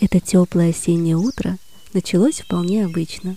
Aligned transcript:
Это 0.00 0.20
теплое 0.20 0.70
осеннее 0.70 1.16
утро 1.16 1.58
началось 1.92 2.40
вполне 2.40 2.84
обычно. 2.84 3.36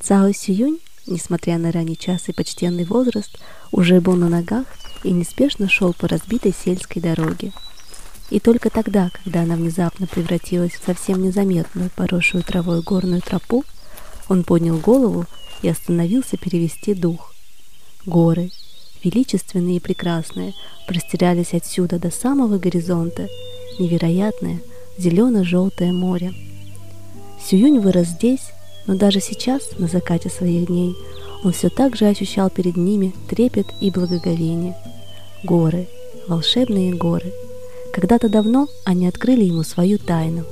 Цао 0.00 0.32
Сююнь, 0.32 0.78
несмотря 1.06 1.58
на 1.58 1.72
ранний 1.72 1.96
час 1.96 2.28
и 2.28 2.32
почтенный 2.32 2.84
возраст, 2.84 3.38
уже 3.72 4.00
был 4.00 4.14
на 4.14 4.28
ногах 4.28 4.66
и 5.02 5.10
неспешно 5.10 5.68
шел 5.68 5.92
по 5.92 6.08
разбитой 6.08 6.54
сельской 6.54 7.02
дороге. 7.02 7.52
И 8.30 8.38
только 8.38 8.70
тогда, 8.70 9.10
когда 9.10 9.42
она 9.42 9.56
внезапно 9.56 10.06
превратилась 10.06 10.72
в 10.72 10.84
совсем 10.84 11.22
незаметную, 11.22 11.90
поросшую 11.96 12.44
травой 12.44 12.80
горную 12.80 13.20
тропу, 13.20 13.64
он 14.28 14.44
поднял 14.44 14.78
голову 14.78 15.26
и 15.62 15.68
остановился 15.68 16.36
перевести 16.36 16.94
дух. 16.94 17.34
Горы, 18.06 18.50
величественные 19.02 19.76
и 19.76 19.80
прекрасные, 19.80 20.54
простирались 20.86 21.52
отсюда 21.52 21.98
до 21.98 22.10
самого 22.10 22.58
горизонта, 22.58 23.28
невероятное 23.78 24.60
зелено-желтое 25.00 25.92
море. 25.92 26.32
Сююнь 27.42 27.80
вырос 27.80 28.08
здесь, 28.08 28.52
но 28.86 28.96
даже 28.96 29.20
сейчас, 29.20 29.78
на 29.78 29.86
закате 29.86 30.28
своих 30.28 30.66
дней, 30.66 30.94
он 31.42 31.52
все 31.52 31.70
так 31.70 31.96
же 31.96 32.06
ощущал 32.06 32.50
перед 32.50 32.76
ними 32.76 33.14
трепет 33.28 33.66
и 33.80 33.90
благоговение. 33.90 34.76
Горы, 35.42 35.88
волшебные 36.28 36.94
горы. 36.94 37.32
Когда-то 37.92 38.28
давно 38.28 38.68
они 38.84 39.06
открыли 39.06 39.44
ему 39.44 39.62
свою 39.62 39.98
тайну. 39.98 40.44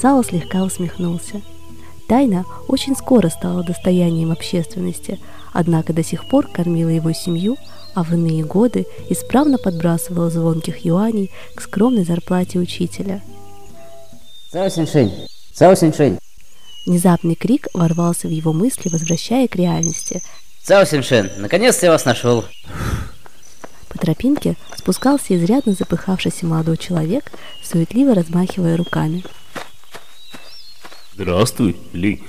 Цао 0.00 0.22
слегка 0.22 0.64
усмехнулся. 0.64 1.40
Тайна 2.08 2.44
очень 2.66 2.96
скоро 2.96 3.28
стала 3.28 3.62
достоянием 3.62 4.32
общественности, 4.32 5.20
однако 5.52 5.92
до 5.92 6.02
сих 6.02 6.28
пор 6.28 6.48
кормила 6.48 6.88
его 6.88 7.12
семью, 7.12 7.56
а 7.94 8.02
в 8.02 8.12
иные 8.12 8.44
годы 8.44 8.86
исправно 9.08 9.58
подбрасывала 9.58 10.28
звонких 10.28 10.84
юаней 10.84 11.30
к 11.54 11.60
скромной 11.60 12.04
зарплате 12.04 12.58
учителя. 12.58 13.22
Цао 14.52 14.68
Синшень! 14.68 15.12
Цао 15.52 15.76
Синшень! 15.76 16.18
Внезапный 16.84 17.36
крик 17.36 17.68
ворвался 17.72 18.26
в 18.26 18.32
его 18.32 18.52
мысли, 18.52 18.88
возвращая 18.88 19.46
к 19.46 19.54
реальности. 19.54 20.22
Цао 20.64 20.84
Синшен, 20.84 21.30
наконец-то 21.38 21.86
я 21.86 21.92
вас 21.92 22.04
нашел! 22.04 22.44
По 23.88 23.98
тропинке 23.98 24.56
спускался 24.76 25.36
изрядно 25.36 25.74
запыхавшийся 25.74 26.46
молодой 26.46 26.78
человек, 26.78 27.30
суетливо 27.62 28.12
размахивая 28.12 28.76
руками. 28.76 29.22
Здравствуй, 31.14 31.76
Ли. 31.92 32.20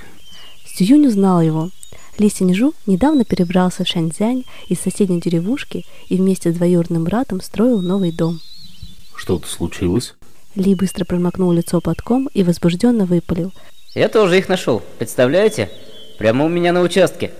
Сююнь 0.76 1.08
узнал 1.08 1.40
его. 1.40 1.70
Ли 2.18 2.30
Синьжу 2.30 2.72
недавно 2.86 3.24
перебрался 3.24 3.82
в 3.82 3.88
Шаньцзянь 3.88 4.44
из 4.68 4.78
соседней 4.78 5.20
деревушки 5.20 5.84
и 6.08 6.16
вместе 6.18 6.52
с 6.52 6.54
двоюродным 6.54 7.02
братом 7.02 7.40
строил 7.40 7.82
новый 7.82 8.12
дом. 8.12 8.40
Что-то 9.16 9.48
случилось? 9.48 10.14
Ли 10.54 10.74
быстро 10.74 11.04
промокнул 11.04 11.50
лицо 11.52 11.80
платком 11.80 12.28
и 12.34 12.42
возбужденно 12.42 13.06
выпалил. 13.06 13.52
Я 13.94 14.08
тоже 14.08 14.38
их 14.38 14.48
нашел, 14.48 14.82
представляете? 14.98 15.70
Прямо 16.18 16.44
у 16.44 16.48
меня 16.48 16.72
на 16.72 16.82
участке. 16.82 17.32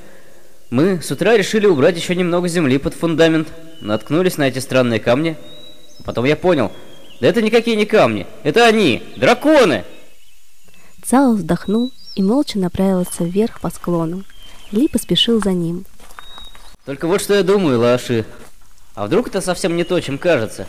Мы 0.71 1.03
с 1.03 1.11
утра 1.11 1.37
решили 1.37 1.67
убрать 1.67 1.97
еще 1.97 2.15
немного 2.15 2.49
земли 2.49 2.79
под 2.79 2.95
фундамент, 2.95 3.49
наткнулись 3.81 4.39
на 4.39 4.49
эти 4.49 4.59
странные 4.59 5.01
камни. 5.01 5.37
Потом 6.05 6.25
я 6.25 6.37
понял, 6.37 6.73
да 7.21 7.29
это 7.29 7.43
никакие 7.43 7.77
не 7.77 7.85
камни, 7.85 8.27
это 8.43 8.67
они, 8.67 9.03
драконы! 9.17 9.85
Цао 11.05 11.33
вздохнул 11.33 11.93
и 12.15 12.23
молча 12.23 12.59
направился 12.59 13.25
вверх 13.25 13.61
по 13.61 13.71
склону. 13.71 14.25
Ли 14.71 14.89
поспешил 14.89 15.43
за 15.43 15.53
ним. 15.53 15.85
Только 16.87 17.07
вот 17.07 17.21
что 17.21 17.35
я 17.35 17.43
думаю, 17.43 17.79
Лаши. 17.79 18.25
А 18.95 19.07
вдруг 19.07 19.29
это 19.29 19.41
совсем 19.41 19.77
не 19.77 19.85
то, 19.85 20.01
чем 20.01 20.17
кажется? 20.17 20.67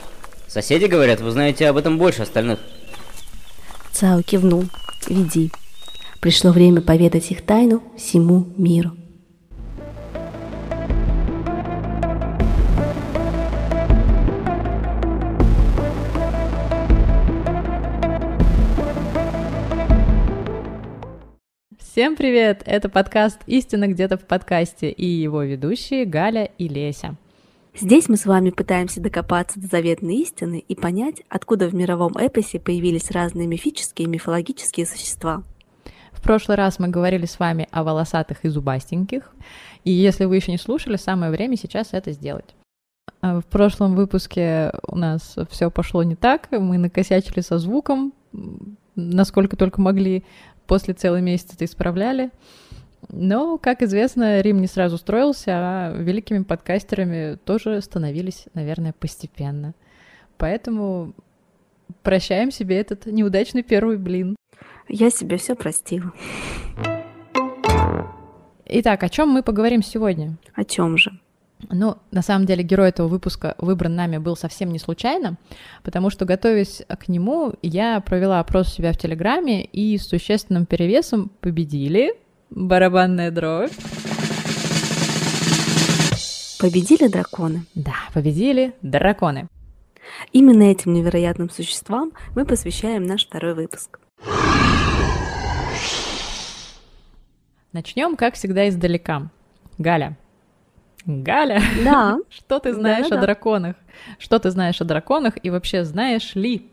Соседи 0.53 0.85
говорят, 0.85 1.19
вы 1.19 1.31
знаете 1.31 1.67
об 1.67 1.77
этом 1.77 1.97
больше 1.97 2.21
остальных. 2.21 2.59
Цао 3.91 4.21
кивнул. 4.21 4.65
«Веди». 5.07 5.51
Пришло 6.21 6.51
время 6.51 6.81
поведать 6.81 7.31
их 7.31 7.41
тайну 7.41 7.81
всему 7.97 8.45
миру. 8.55 8.91
Всем 21.80 22.15
привет! 22.15 22.61
Это 22.67 22.89
подкаст 22.89 23.39
«Истина 23.47 23.87
где-то 23.87 24.17
в 24.19 24.27
подкасте» 24.27 24.92
и 24.92 25.08
его 25.08 25.42
ведущие 25.42 26.05
Галя 26.05 26.52
и 26.59 26.67
Леся. 26.67 27.17
Здесь 27.76 28.08
мы 28.08 28.17
с 28.17 28.28
вами 28.28 28.52
пытаемся 28.52 29.02
докопаться 29.02 29.60
до 29.60 29.66
заветной 29.66 30.17
истины 30.17 30.64
и 30.67 30.76
понять, 30.76 31.23
откуда 31.28 31.67
в 31.67 31.73
мировом 31.73 32.16
эпосе 32.17 32.60
появились 32.60 33.10
разные 33.10 33.48
мифические 33.48 34.08
и 34.08 34.10
мифологические 34.10 34.86
существа. 34.86 35.42
В 36.11 36.22
прошлый 36.22 36.56
раз 36.56 36.78
мы 36.78 36.89
говорили 36.89 37.26
с 37.26 37.39
вами 37.39 37.67
о 37.72 37.84
волосатых 37.84 38.45
и 38.45 38.50
зубастеньких, 38.50 39.34
и 39.84 39.92
если 39.92 40.26
вы 40.26 40.36
еще 40.36 40.52
не 40.52 40.60
слушали, 40.60 40.98
самое 40.98 41.32
время 41.32 41.58
сейчас 41.58 41.89
это 41.94 42.11
сделать. 42.11 42.56
А 43.22 43.42
В 43.42 43.45
прошлом 43.45 43.95
выпуске 43.95 44.72
у 44.88 44.95
нас 44.95 45.36
все 45.50 45.72
пошло 45.72 46.04
не 46.04 46.16
так, 46.16 46.50
мы 46.52 46.78
накосячили 46.78 47.42
со 47.42 47.58
звуком, 47.58 48.14
насколько 48.95 49.58
только 49.58 49.82
могли, 49.82 50.23
после 50.67 50.94
целого 50.94 51.22
месяца 51.22 51.55
это 51.55 51.66
исправляли. 51.66 52.30
Но, 53.09 53.58
как 53.58 53.81
известно, 53.81 54.41
Рим 54.41 54.61
не 54.61 54.67
сразу 54.67 54.97
строился, 54.97 55.52
а 55.53 55.93
великими 55.95 56.43
подкастерами 56.43 57.36
тоже 57.43 57.81
становились, 57.81 58.45
наверное, 58.53 58.93
постепенно. 58.93 59.73
Поэтому 60.37 61.13
прощаем 62.02 62.52
себе 62.52 62.80
этот 62.80 63.05
неудачный 63.05 63.63
первый 63.63 63.97
блин. 63.97 64.36
Я 64.87 65.09
себе 65.09 65.37
все 65.37 65.55
простила. 65.55 66.11
Итак, 68.65 69.03
о 69.03 69.09
чем 69.09 69.30
мы 69.30 69.43
поговорим 69.43 69.83
сегодня? 69.83 70.37
О 70.55 70.63
чем 70.63 70.97
же? 70.97 71.11
Ну, 71.69 71.97
на 72.11 72.21
самом 72.21 72.45
деле, 72.45 72.63
герой 72.63 72.89
этого 72.89 73.08
выпуска 73.08 73.55
выбран 73.58 73.95
нами 73.95 74.17
был 74.17 74.36
совсем 74.36 74.71
не 74.71 74.80
случайно, 74.80 75.37
потому 75.83 76.09
что, 76.09 76.25
готовясь 76.25 76.81
к 76.87 77.08
нему, 77.08 77.53
я 77.61 77.99
провела 78.02 78.39
опрос 78.39 78.67
у 78.67 78.71
себя 78.71 78.92
в 78.92 78.97
Телеграме, 78.97 79.63
и 79.63 79.97
с 79.97 80.08
существенным 80.08 80.65
перевесом 80.65 81.31
победили 81.39 82.15
барабанная 82.55 83.31
дробь. 83.31 83.71
Победили 86.59 87.08
драконы. 87.08 87.65
Да, 87.75 87.95
победили 88.14 88.73
драконы. 88.81 89.47
Именно 90.31 90.63
этим 90.63 90.93
невероятным 90.93 91.49
существам 91.49 92.11
мы 92.36 92.45
посвящаем 92.45 93.03
наш 93.03 93.25
второй 93.25 93.53
выпуск. 93.53 93.99
Начнем, 97.71 98.15
как 98.15 98.36
всегда, 98.36 98.69
издалека. 98.69 99.30
Галя. 99.77 100.17
Галя, 101.05 101.61
Да, 101.83 102.17
что 102.30 102.59
ты 102.59 102.73
знаешь 102.73 103.08
Да-да-да. 103.09 103.21
о 103.21 103.25
драконах? 103.25 103.75
Что 104.19 104.39
ты 104.39 104.52
знаешь 104.52 104.80
о 104.80 104.86
драконах 104.86 105.33
и 105.43 105.49
вообще 105.49 105.83
знаешь 105.83 106.36
ли? 106.36 106.69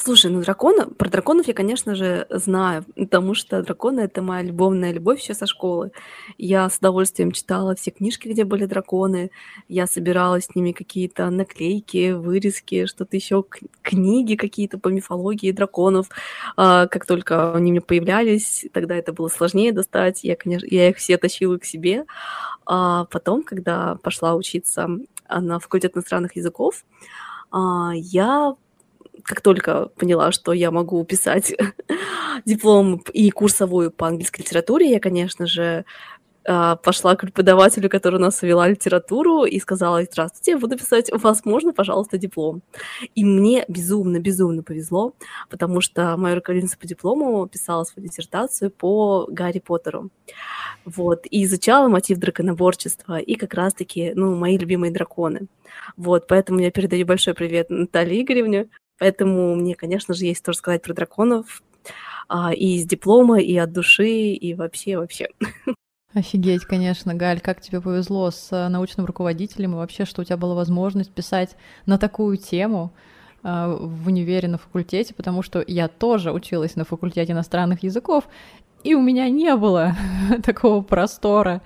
Слушай, 0.00 0.30
ну 0.30 0.40
дракона, 0.42 0.86
про 0.86 1.10
драконов 1.10 1.48
я, 1.48 1.54
конечно 1.54 1.96
же, 1.96 2.28
знаю, 2.30 2.84
потому 2.94 3.34
что 3.34 3.60
драконы— 3.64 4.00
это 4.02 4.22
моя 4.22 4.42
любовная 4.42 4.92
любовь 4.92 5.20
еще 5.20 5.34
со 5.34 5.46
школы. 5.46 5.90
Я 6.38 6.70
с 6.70 6.78
удовольствием 6.78 7.32
читала 7.32 7.74
все 7.74 7.90
книжки, 7.90 8.28
где 8.28 8.44
были 8.44 8.66
драконы, 8.66 9.32
я 9.66 9.88
собирала 9.88 10.40
с 10.40 10.54
ними 10.54 10.70
какие-то 10.70 11.28
наклейки, 11.30 12.12
вырезки, 12.12 12.86
что-то 12.86 13.16
еще, 13.16 13.44
книги 13.82 14.36
какие-то 14.36 14.78
по 14.78 14.86
мифологии 14.86 15.50
драконов. 15.50 16.06
А, 16.56 16.86
Как 16.86 17.04
только 17.04 17.52
они 17.54 17.72
меня 17.72 17.80
появлялись, 17.80 18.66
тогда 18.72 18.94
это 18.94 19.12
было 19.12 19.26
сложнее 19.26 19.72
достать, 19.72 20.22
я, 20.22 20.36
конечно, 20.36 20.68
я 20.70 20.90
их 20.90 20.96
все 20.98 21.18
тащила 21.18 21.58
к 21.58 21.64
себе. 21.64 22.04
А 22.66 23.06
потом, 23.06 23.42
когда 23.42 23.96
пошла 23.96 24.36
учиться 24.36 24.88
а, 25.26 25.40
на 25.40 25.58
факультет 25.58 25.96
иностранных 25.96 26.36
языков, 26.36 26.84
а, 27.50 27.90
я 27.94 28.54
как 29.24 29.40
только 29.40 29.86
поняла, 29.96 30.32
что 30.32 30.52
я 30.52 30.70
могу 30.70 31.04
писать 31.04 31.54
диплом 32.44 33.02
и 33.12 33.30
курсовую 33.30 33.90
по 33.90 34.06
английской 34.06 34.42
литературе, 34.42 34.90
я, 34.90 35.00
конечно 35.00 35.46
же, 35.46 35.84
а, 36.50 36.76
пошла 36.76 37.14
к 37.14 37.20
преподавателю, 37.20 37.90
который 37.90 38.16
у 38.16 38.20
нас 38.20 38.40
вела 38.40 38.66
литературу, 38.66 39.44
и 39.44 39.60
сказала, 39.60 40.02
здравствуйте, 40.02 40.56
буду 40.56 40.78
писать, 40.78 41.12
у 41.12 41.18
вас 41.18 41.44
можно, 41.44 41.74
пожалуйста, 41.74 42.16
диплом? 42.16 42.62
И 43.14 43.22
мне 43.22 43.66
безумно-безумно 43.68 44.62
повезло, 44.62 45.12
потому 45.50 45.82
что 45.82 46.16
моя 46.16 46.36
руководительница 46.36 46.78
по 46.78 46.86
диплому 46.86 47.46
писала 47.46 47.84
свою 47.84 48.08
диссертацию 48.08 48.70
по 48.70 49.26
Гарри 49.28 49.58
Поттеру. 49.58 50.08
Вот, 50.86 51.26
и 51.30 51.44
изучала 51.44 51.88
мотив 51.88 52.16
драконоборчества, 52.18 53.18
и 53.18 53.34
как 53.34 53.52
раз-таки, 53.52 54.12
ну, 54.14 54.34
мои 54.34 54.56
любимые 54.56 54.90
драконы. 54.90 55.48
Вот, 55.98 56.26
поэтому 56.28 56.60
я 56.60 56.70
передаю 56.70 57.04
большой 57.04 57.34
привет 57.34 57.68
Наталье 57.68 58.22
Игоревне, 58.22 58.68
Поэтому 58.98 59.54
мне, 59.54 59.74
конечно 59.74 60.14
же, 60.14 60.24
есть 60.26 60.44
тоже 60.44 60.58
сказать 60.58 60.82
про 60.82 60.94
драконов. 60.94 61.62
а, 62.28 62.52
и 62.52 62.76
из 62.76 62.86
диплома, 62.86 63.40
и 63.40 63.56
от 63.56 63.72
души, 63.72 64.08
и 64.32 64.54
вообще, 64.54 64.98
вообще. 64.98 65.28
Офигеть, 66.14 66.64
конечно, 66.64 67.14
Галь, 67.14 67.40
как 67.40 67.60
тебе 67.60 67.80
повезло 67.80 68.30
с 68.30 68.48
э, 68.50 68.68
научным 68.68 69.06
руководителем 69.06 69.74
и 69.74 69.76
вообще, 69.76 70.04
что 70.06 70.22
у 70.22 70.24
тебя 70.24 70.38
была 70.38 70.54
возможность 70.54 71.10
писать 71.12 71.56
на 71.86 71.98
такую 71.98 72.38
тему. 72.38 72.92
э, 73.44 73.76
в 73.78 74.06
универе 74.08 74.48
на 74.48 74.58
факультете, 74.58 75.14
потому 75.14 75.42
что 75.42 75.62
я 75.66 75.88
тоже 75.88 76.32
училась 76.32 76.76
на 76.76 76.84
факультете 76.84 77.32
иностранных 77.32 77.82
языков, 77.82 78.24
и 78.84 78.94
у 78.94 79.02
меня 79.02 79.28
не 79.28 79.54
было 79.56 79.94
такого 80.42 80.82
простора 80.82 81.62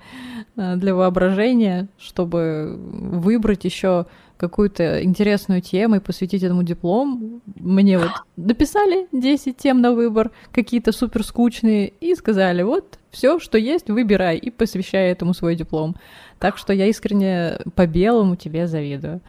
э, 0.57 0.75
для 0.75 0.93
воображения, 0.93 1.87
чтобы 1.97 2.75
выбрать 2.77 3.65
еще 3.65 4.07
какую-то 4.37 5.03
интересную 5.03 5.61
тему 5.61 5.95
и 5.95 5.99
посвятить 5.99 6.43
этому 6.43 6.63
диплом. 6.63 7.41
Мне 7.55 7.97
вот 7.99 8.11
написали 8.35 9.07
10 9.11 9.57
тем 9.57 9.81
на 9.81 9.93
выбор, 9.93 10.31
какие-то 10.51 10.91
супер 10.91 11.23
скучные, 11.23 11.89
и 11.99 12.15
сказали, 12.15 12.63
вот, 12.63 12.99
все, 13.11 13.39
что 13.39 13.57
есть, 13.57 13.89
выбирай, 13.89 14.37
и 14.37 14.49
посвящай 14.49 15.11
этому 15.11 15.33
свой 15.33 15.55
диплом. 15.55 15.95
Так 16.39 16.57
что 16.57 16.73
я 16.73 16.87
искренне 16.87 17.59
по 17.75 17.87
белому 17.87 18.35
тебе 18.35 18.67
завидую. 18.67 19.21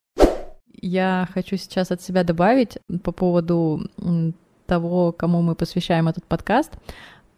Я 0.80 1.28
хочу 1.32 1.56
сейчас 1.56 1.90
от 1.90 2.02
себя 2.02 2.24
добавить 2.24 2.78
по 3.02 3.12
поводу 3.12 3.88
того, 4.66 5.12
кому 5.12 5.42
мы 5.42 5.54
посвящаем 5.54 6.08
этот 6.08 6.24
подкаст, 6.24 6.72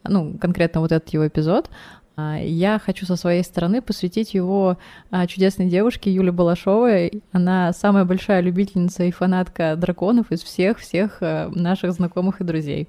ну, 0.04 0.38
конкретно 0.38 0.80
вот 0.80 0.92
этот 0.92 1.08
его 1.10 1.26
эпизод. 1.26 1.68
А, 2.16 2.38
я 2.38 2.78
хочу 2.78 3.04
со 3.04 3.16
своей 3.16 3.42
стороны 3.42 3.82
посвятить 3.82 4.32
его 4.32 4.78
а, 5.10 5.26
чудесной 5.26 5.68
девушке 5.68 6.10
Юле 6.10 6.32
Балашовой. 6.32 7.22
Она 7.30 7.72
самая 7.74 8.04
большая 8.04 8.40
любительница 8.40 9.04
и 9.04 9.10
фанатка 9.10 9.76
драконов 9.76 10.32
из 10.32 10.42
всех-всех 10.42 11.18
а, 11.20 11.50
наших 11.54 11.92
знакомых 11.92 12.40
и 12.40 12.44
друзей. 12.44 12.88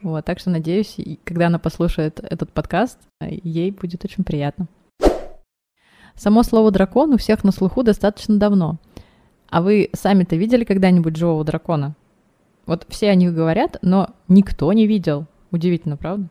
Вот, 0.00 0.24
так 0.24 0.38
что 0.38 0.50
надеюсь, 0.50 0.96
когда 1.24 1.48
она 1.48 1.58
послушает 1.58 2.20
этот 2.20 2.52
подкаст, 2.52 3.00
ей 3.20 3.72
будет 3.72 4.04
очень 4.04 4.22
приятно. 4.22 4.68
Само 6.14 6.44
слово 6.44 6.70
дракон 6.70 7.14
у 7.14 7.16
всех 7.16 7.42
на 7.42 7.50
слуху 7.50 7.82
достаточно 7.82 8.38
давно. 8.38 8.78
А 9.50 9.60
вы 9.60 9.90
сами-то 9.92 10.36
видели 10.36 10.62
когда-нибудь 10.62 11.16
живого 11.16 11.42
дракона? 11.42 11.96
Вот 12.66 12.86
все 12.88 13.10
о 13.10 13.14
них 13.16 13.34
говорят, 13.34 13.78
но 13.82 14.10
никто 14.28 14.72
не 14.72 14.86
видел. 14.86 15.26
Удивительно, 15.50 15.96
правда? 15.96 16.28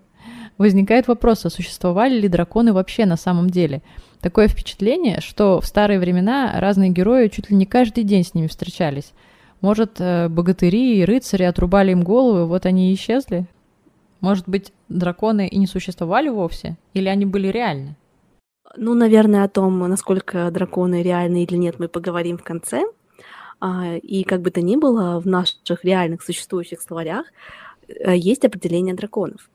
Возникает 0.58 1.08
вопрос, 1.08 1.46
а 1.46 1.50
существовали 1.50 2.20
ли 2.20 2.28
драконы 2.28 2.74
вообще 2.74 3.06
на 3.06 3.18
самом 3.18 3.50
деле? 3.50 3.82
Такое 4.22 4.48
впечатление, 4.48 5.22
что 5.22 5.62
в 5.62 5.68
старые 5.68 6.00
времена 6.00 6.60
разные 6.60 6.90
герои 6.90 7.28
чуть 7.28 7.52
ли 7.52 7.56
не 7.56 7.68
каждый 7.68 8.04
день 8.04 8.24
с 8.24 8.34
ними 8.34 8.48
встречались. 8.48 9.14
Может, 9.62 10.00
э, 10.00 10.30
богатыри 10.30 11.00
и 11.00 11.06
рыцари 11.06 11.44
отрубали 11.44 11.92
им 11.92 12.04
головы, 12.04 12.48
вот 12.48 12.66
они 12.66 12.92
и 12.92 12.96
исчезли? 12.96 13.46
Может 14.20 14.50
быть, 14.50 14.72
драконы 14.90 15.48
и 15.48 15.58
не 15.58 15.68
существовали 15.68 16.30
вовсе? 16.30 16.78
Или 16.94 17.08
они 17.08 17.26
были 17.26 17.48
реальны? 17.50 17.96
Ну, 18.76 18.96
наверное, 18.96 19.44
о 19.44 19.50
том, 19.50 19.80
насколько 19.80 20.50
драконы 20.52 21.04
реальны 21.04 21.44
или 21.44 21.56
нет, 21.56 21.80
мы 21.80 21.88
поговорим 21.88 22.38
в 22.38 22.44
конце. 22.44 22.84
А, 23.60 23.96
и 23.96 24.24
как 24.24 24.42
бы 24.42 24.52
то 24.52 24.62
ни 24.62 24.76
было, 24.76 25.20
в 25.20 25.26
наших 25.26 25.84
реальных 25.84 26.24
существующих 26.24 26.82
словарях 26.82 27.26
э, 27.88 28.16
есть 28.16 28.46
определение 28.46 28.96
драконов. 28.96 29.50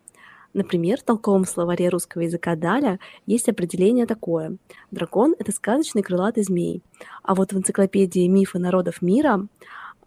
Например, 0.54 0.98
в 0.98 1.02
толковом 1.02 1.44
словаре 1.46 1.88
русского 1.88 2.22
языка 2.22 2.56
Даля 2.56 2.98
есть 3.26 3.48
определение 3.48 4.06
такое. 4.06 4.58
Дракон— 4.90 5.34
это 5.38 5.50
сказочный 5.52 6.02
крылатый 6.02 6.42
змей. 6.42 6.82
А 7.22 7.34
вот 7.34 7.52
в 7.52 7.56
энциклопедии 7.56 8.26
«Мифы 8.26 8.58
народов 8.58 9.00
мира» 9.00 9.46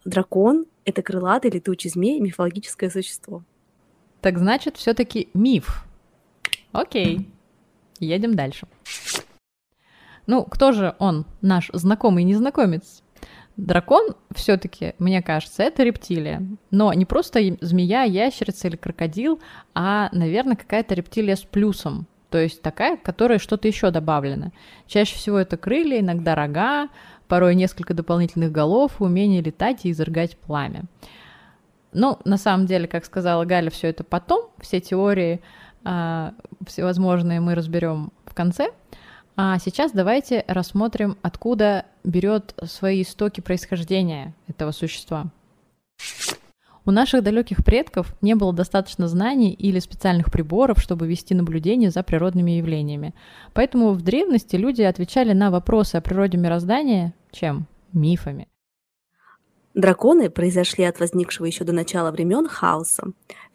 дракон— 0.04 0.66
это 0.84 1.02
крылатый 1.02 1.50
летучий 1.50 1.90
змей, 1.90 2.20
мифологическое 2.20 2.90
существо. 2.90 3.42
Так 4.20 4.38
значит, 4.38 4.76
все 4.76 4.94
таки 4.94 5.28
миф. 5.34 5.84
Окей, 6.72 7.28
едем 7.98 8.34
дальше. 8.34 8.66
Ну, 10.26 10.44
кто 10.44 10.72
же 10.72 10.94
он, 10.98 11.24
наш 11.40 11.70
знакомый 11.72 12.24
незнакомец? 12.24 13.02
Дракон 13.56 14.14
все-таки, 14.34 14.94
мне 14.98 15.22
кажется, 15.22 15.62
это 15.62 15.82
рептилия. 15.82 16.42
Но 16.70 16.92
не 16.92 17.06
просто 17.06 17.40
змея, 17.60 18.02
ящерица 18.02 18.68
или 18.68 18.76
крокодил, 18.76 19.40
а, 19.74 20.10
наверное, 20.12 20.56
какая-то 20.56 20.94
рептилия 20.94 21.36
с 21.36 21.42
плюсом. 21.42 22.06
То 22.28 22.38
есть 22.38 22.60
такая, 22.60 22.98
которой 22.98 23.38
что-то 23.38 23.66
еще 23.66 23.90
добавлено. 23.90 24.52
Чаще 24.86 25.14
всего 25.14 25.38
это 25.38 25.56
крылья, 25.56 26.00
иногда 26.00 26.34
рога, 26.34 26.88
порой 27.28 27.54
несколько 27.54 27.94
дополнительных 27.94 28.52
голов, 28.52 29.00
умение 29.00 29.40
летать 29.40 29.86
и 29.86 29.90
изрыгать 29.90 30.36
пламя. 30.36 30.84
Ну, 31.92 32.18
на 32.26 32.36
самом 32.36 32.66
деле, 32.66 32.86
как 32.86 33.06
сказала 33.06 33.46
Галя, 33.46 33.70
все 33.70 33.88
это 33.88 34.04
потом, 34.04 34.50
все 34.60 34.80
теории 34.80 35.40
э, 35.84 36.30
всевозможные 36.66 37.40
мы 37.40 37.54
разберем 37.54 38.12
в 38.26 38.34
конце. 38.34 38.68
А 39.36 39.58
сейчас 39.58 39.92
давайте 39.92 40.44
рассмотрим, 40.46 41.16
откуда 41.22 41.86
берет 42.06 42.54
свои 42.64 43.02
истоки 43.02 43.40
происхождения 43.40 44.34
этого 44.48 44.70
существа. 44.70 45.30
У 46.86 46.92
наших 46.92 47.24
далеких 47.24 47.64
предков 47.64 48.14
не 48.20 48.36
было 48.36 48.52
достаточно 48.52 49.08
знаний 49.08 49.52
или 49.52 49.80
специальных 49.80 50.30
приборов, 50.30 50.78
чтобы 50.78 51.08
вести 51.08 51.34
наблюдение 51.34 51.90
за 51.90 52.04
природными 52.04 52.52
явлениями. 52.52 53.12
Поэтому 53.54 53.92
в 53.92 54.02
древности 54.02 54.54
люди 54.54 54.82
отвечали 54.82 55.32
на 55.32 55.50
вопросы 55.50 55.96
о 55.96 56.00
природе 56.00 56.38
мироздания 56.38 57.12
чем? 57.32 57.66
Мифами. 57.92 58.46
Драконы 59.74 60.30
произошли 60.30 60.84
от 60.84 61.00
возникшего 61.00 61.44
еще 61.44 61.64
до 61.64 61.72
начала 61.72 62.10
времен 62.10 62.48
хаоса. 62.48 63.08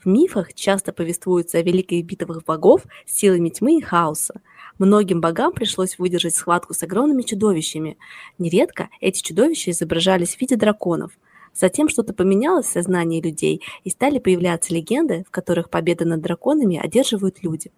В 0.04 0.08
мифах 0.08 0.54
часто 0.54 0.94
повествуются 0.94 1.58
о 1.58 1.64
великих 1.64 2.06
битвах 2.06 2.44
богов 2.44 2.84
с 3.08 3.14
силами 3.14 3.50
тьмы 3.50 3.78
и 3.78 3.82
хаоса. 3.82 4.42
Многим 4.80 5.22
богам 5.22 5.54
пришлось 5.54 5.98
выдержать 5.98 6.36
схватку 6.36 6.74
с 6.74 6.84
огромными 6.84 7.22
чудовищами. 7.22 7.98
Нередко 8.38 8.90
эти 9.00 9.22
чудовища 9.22 9.72
изображались 9.72 10.36
в 10.36 10.42
виде 10.42 10.56
драконов. 10.56 11.12
Затем 11.54 11.90
что-то 11.90 12.14
поменялось 12.14 12.68
в 12.68 12.72
сознании 12.72 13.22
людей, 13.22 13.62
и 13.84 13.90
стали 13.90 14.20
появляться 14.20 14.74
легенды, 14.74 15.26
в 15.28 15.32
которых 15.32 15.70
победы 15.70 16.06
над 16.06 16.22
драконами 16.22 16.78
одерживают 16.78 17.44
люди. 17.44 17.72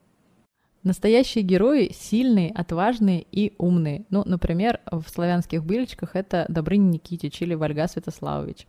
Настоящие 0.83 1.45
герои 1.45 1.91
сильные, 1.97 2.51
отважные 2.51 3.25
и 3.31 3.53
умные. 3.57 4.05
Ну, 4.09 4.23
например, 4.25 4.81
в 4.91 5.05
славянских 5.07 5.63
быличках 5.63 6.15
это 6.15 6.45
Добрыня 6.49 6.89
Никитич 6.89 7.41
или 7.41 7.53
Вальга 7.53 7.87
Святославович. 7.87 8.67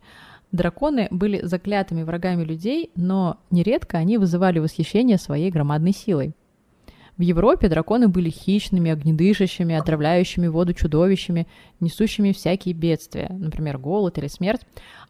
Драконы 0.53 1.09
были 1.11 1.45
заклятыми 1.45 2.03
врагами 2.03 2.45
людей, 2.45 2.91
но 2.95 3.41
нередко 3.51 3.97
они 3.97 4.17
вызывали 4.17 4.59
восхищение 4.59 5.17
своей 5.17 5.51
громадной 5.51 5.91
силой. 5.91 6.33
В 7.17 7.21
Европе 7.21 7.69
драконы 7.69 8.09
были 8.09 8.29
хищными, 8.29 8.91
огнедышащими, 8.91 9.75
отравляющими 9.75 10.47
воду 10.47 10.73
чудовищами, 10.73 11.47
несущими 11.79 12.33
всякие 12.33 12.73
бедствия, 12.73 13.27
например, 13.29 13.77
голод 13.77 14.17
или 14.17 14.27
смерть. 14.27 14.61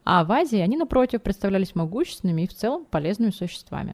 А 0.04 0.24
в 0.24 0.31
Азии 0.31 0.60
они, 0.60 0.78
напротив, 0.78 1.24
представлялись 1.24 1.74
могущественными 1.74 2.44
и 2.44 2.48
в 2.48 2.54
целом 2.54 2.86
полезными 2.86 3.32
существами. 3.32 3.91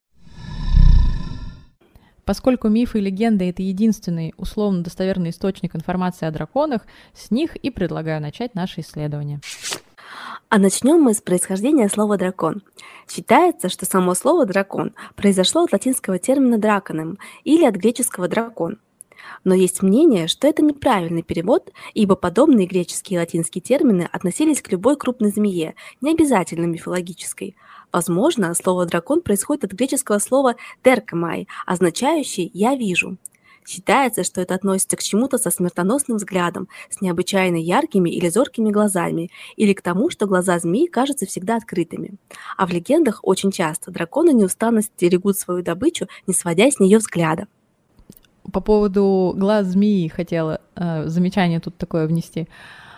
Поскольку 2.25 2.67
мифы 2.67 2.99
и 2.99 3.01
легенды— 3.01 3.49
это 3.49 3.63
единственный 3.63 4.33
условно 4.37 4.83
достоверный 4.83 5.29
источник 5.29 5.75
информации 5.75 6.25
о 6.25 6.31
драконах, 6.31 6.85
с 7.13 7.31
них 7.31 7.55
и 7.55 7.69
предлагаю 7.69 8.21
начать 8.21 8.55
наше 8.55 8.81
исследование. 8.81 9.39
А 10.53 10.59
начнем 10.59 11.01
мы 11.01 11.13
с 11.13 11.21
происхождения 11.21 11.87
слова 11.87 12.17
«дракон». 12.17 12.61
Считается, 13.09 13.69
что 13.69 13.85
само 13.85 14.13
слово 14.13 14.45
«дракон» 14.45 14.91
произошло 15.15 15.63
от 15.63 15.71
латинского 15.71 16.19
термина 16.19 16.57
«драконом» 16.57 17.19
или 17.45 17.63
от 17.63 17.75
греческого 17.75 18.27
«дракон». 18.27 18.77
Но 19.45 19.55
есть 19.55 19.81
мнение, 19.81 20.27
что 20.27 20.49
это 20.49 20.61
неправильный 20.61 21.23
перевод, 21.23 21.71
ибо 21.93 22.17
подобные 22.17 22.67
греческие 22.67 23.15
и 23.15 23.19
латинские 23.21 23.61
термины 23.61 24.09
относились 24.11 24.61
к 24.61 24.69
любой 24.69 24.97
крупной 24.97 25.31
змее, 25.31 25.75
не 26.01 26.11
обязательно 26.11 26.65
мифологической. 26.65 27.55
Возможно, 27.93 28.53
слово 28.53 28.85
«дракон» 28.85 29.21
происходит 29.21 29.63
от 29.63 29.71
греческого 29.71 30.19
слова 30.19 30.57
«теркамай», 30.83 31.47
означающий 31.65 32.51
«я 32.53 32.75
вижу». 32.75 33.15
Считается, 33.71 34.25
что 34.25 34.41
это 34.41 34.53
относится 34.53 34.97
к 34.97 35.01
чему-то 35.01 35.37
со 35.37 35.49
смертоносным 35.49 36.17
взглядом, 36.17 36.67
с 36.89 36.99
необычайно 36.99 37.55
яркими 37.55 38.09
или 38.09 38.27
зоркими 38.27 38.69
глазами, 38.69 39.31
или 39.55 39.71
к 39.71 39.81
тому, 39.81 40.09
что 40.09 40.25
глаза 40.25 40.59
змеи 40.59 40.87
кажутся 40.87 41.25
всегда 41.25 41.55
открытыми. 41.55 42.15
А 42.57 42.67
в 42.67 42.71
легендах 42.71 43.21
очень 43.23 43.49
часто 43.49 43.89
драконы 43.89 44.33
неустанно 44.33 44.81
стерегут 44.81 45.37
свою 45.37 45.63
добычу, 45.63 46.07
не 46.27 46.33
сводя 46.33 46.69
с 46.69 46.81
нее 46.81 46.97
взгляда. 46.97 47.47
По 48.51 48.59
поводу 48.59 49.33
глаз 49.37 49.67
змеи 49.67 50.09
хотела 50.09 50.59
э, 50.75 51.07
замечание 51.07 51.61
тут 51.61 51.77
такое 51.77 52.07
внести. 52.07 52.49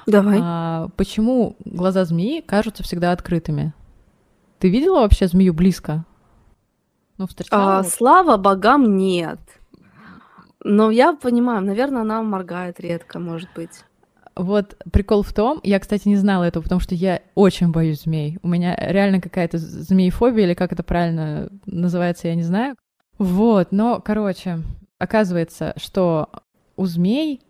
Давай. 0.07 0.39
А, 0.41 0.87
почему 0.95 1.55
глаза 1.65 2.03
змеи 2.03 2.41
кажутся 2.41 2.81
всегда 2.81 3.11
открытыми? 3.11 3.75
Ты 4.57 4.69
видела 4.69 5.01
вообще 5.01 5.27
змею 5.27 5.53
близко? 5.53 6.03
Ну, 7.19 7.27
встречала? 7.27 7.77
А, 7.77 7.83
слава 7.83 8.37
богам, 8.37 8.97
нет. 8.97 9.37
Но 10.63 10.91
я 10.91 11.13
понимаю, 11.13 11.61
наверное, 11.61 12.01
она 12.01 12.21
моргает 12.21 12.79
редко, 12.79 13.19
может 13.19 13.49
быть. 13.55 13.83
Вот 14.35 14.77
прикол 14.91 15.21
в 15.21 15.31
том, 15.31 15.59
я, 15.63 15.79
кстати, 15.79 16.07
не 16.07 16.15
знала 16.15 16.45
этого, 16.45 16.63
потому 16.63 16.81
что 16.81 16.95
я 16.95 17.21
очень 17.35 17.71
боюсь 17.71 18.03
змей. 18.03 18.39
У 18.41 18.47
меня 18.47 18.75
реально 18.75 19.21
какая-то 19.21 19.57
змеефобия, 19.59 20.45
или 20.45 20.53
как 20.53 20.71
это 20.71 20.81
правильно 20.81 21.49
называется, 21.65 22.29
я 22.29 22.35
не 22.35 22.41
знаю. 22.41 22.75
Вот, 23.19 23.71
но, 23.71 24.01
короче, 24.03 24.59
оказывается, 24.97 25.73
что 25.77 26.29
у 26.75 26.85
змей 26.85 27.41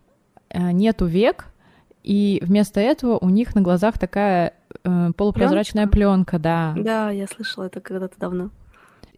э, 0.50 0.72
нету 0.72 1.06
век, 1.06 1.46
и 2.02 2.38
вместо 2.44 2.80
этого 2.80 3.16
у 3.18 3.30
них 3.30 3.54
на 3.54 3.62
глазах 3.62 3.98
такая 3.98 4.52
э, 4.84 5.10
полупрозрачная 5.16 5.86
пленка, 5.86 6.38
да. 6.38 6.74
Да, 6.76 7.10
я 7.10 7.26
слышала 7.26 7.64
это 7.64 7.80
когда-то 7.80 8.18
давно. 8.18 8.50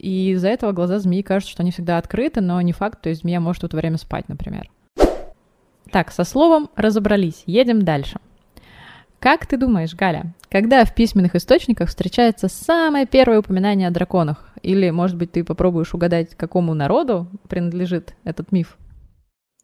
И 0.06 0.30
из-за 0.30 0.50
этого 0.50 0.70
глаза 0.70 1.00
змеи 1.00 1.22
кажется, 1.22 1.50
что 1.50 1.64
они 1.64 1.72
всегда 1.72 1.98
открыты, 1.98 2.40
но 2.40 2.60
не 2.60 2.72
факт, 2.72 3.02
то 3.02 3.08
есть 3.08 3.22
змея 3.22 3.40
может 3.40 3.62
в 3.62 3.66
это 3.66 3.76
время 3.76 3.98
спать, 3.98 4.28
например. 4.28 4.70
Так, 5.90 6.12
со 6.12 6.22
словом 6.22 6.70
разобрались, 6.76 7.42
едем 7.46 7.82
дальше. 7.82 8.20
Как 9.18 9.46
ты 9.46 9.56
думаешь, 9.56 9.96
Галя, 9.96 10.32
когда 10.48 10.84
в 10.84 10.94
письменных 10.94 11.34
источниках 11.34 11.88
встречается 11.88 12.46
самое 12.46 13.04
первое 13.04 13.40
упоминание 13.40 13.88
о 13.88 13.90
драконах? 13.90 14.48
Или, 14.62 14.90
может 14.90 15.16
быть, 15.16 15.32
ты 15.32 15.42
попробуешь 15.42 15.92
угадать, 15.92 16.36
какому 16.36 16.72
народу 16.74 17.26
принадлежит 17.48 18.14
этот 18.22 18.52
миф? 18.52 18.78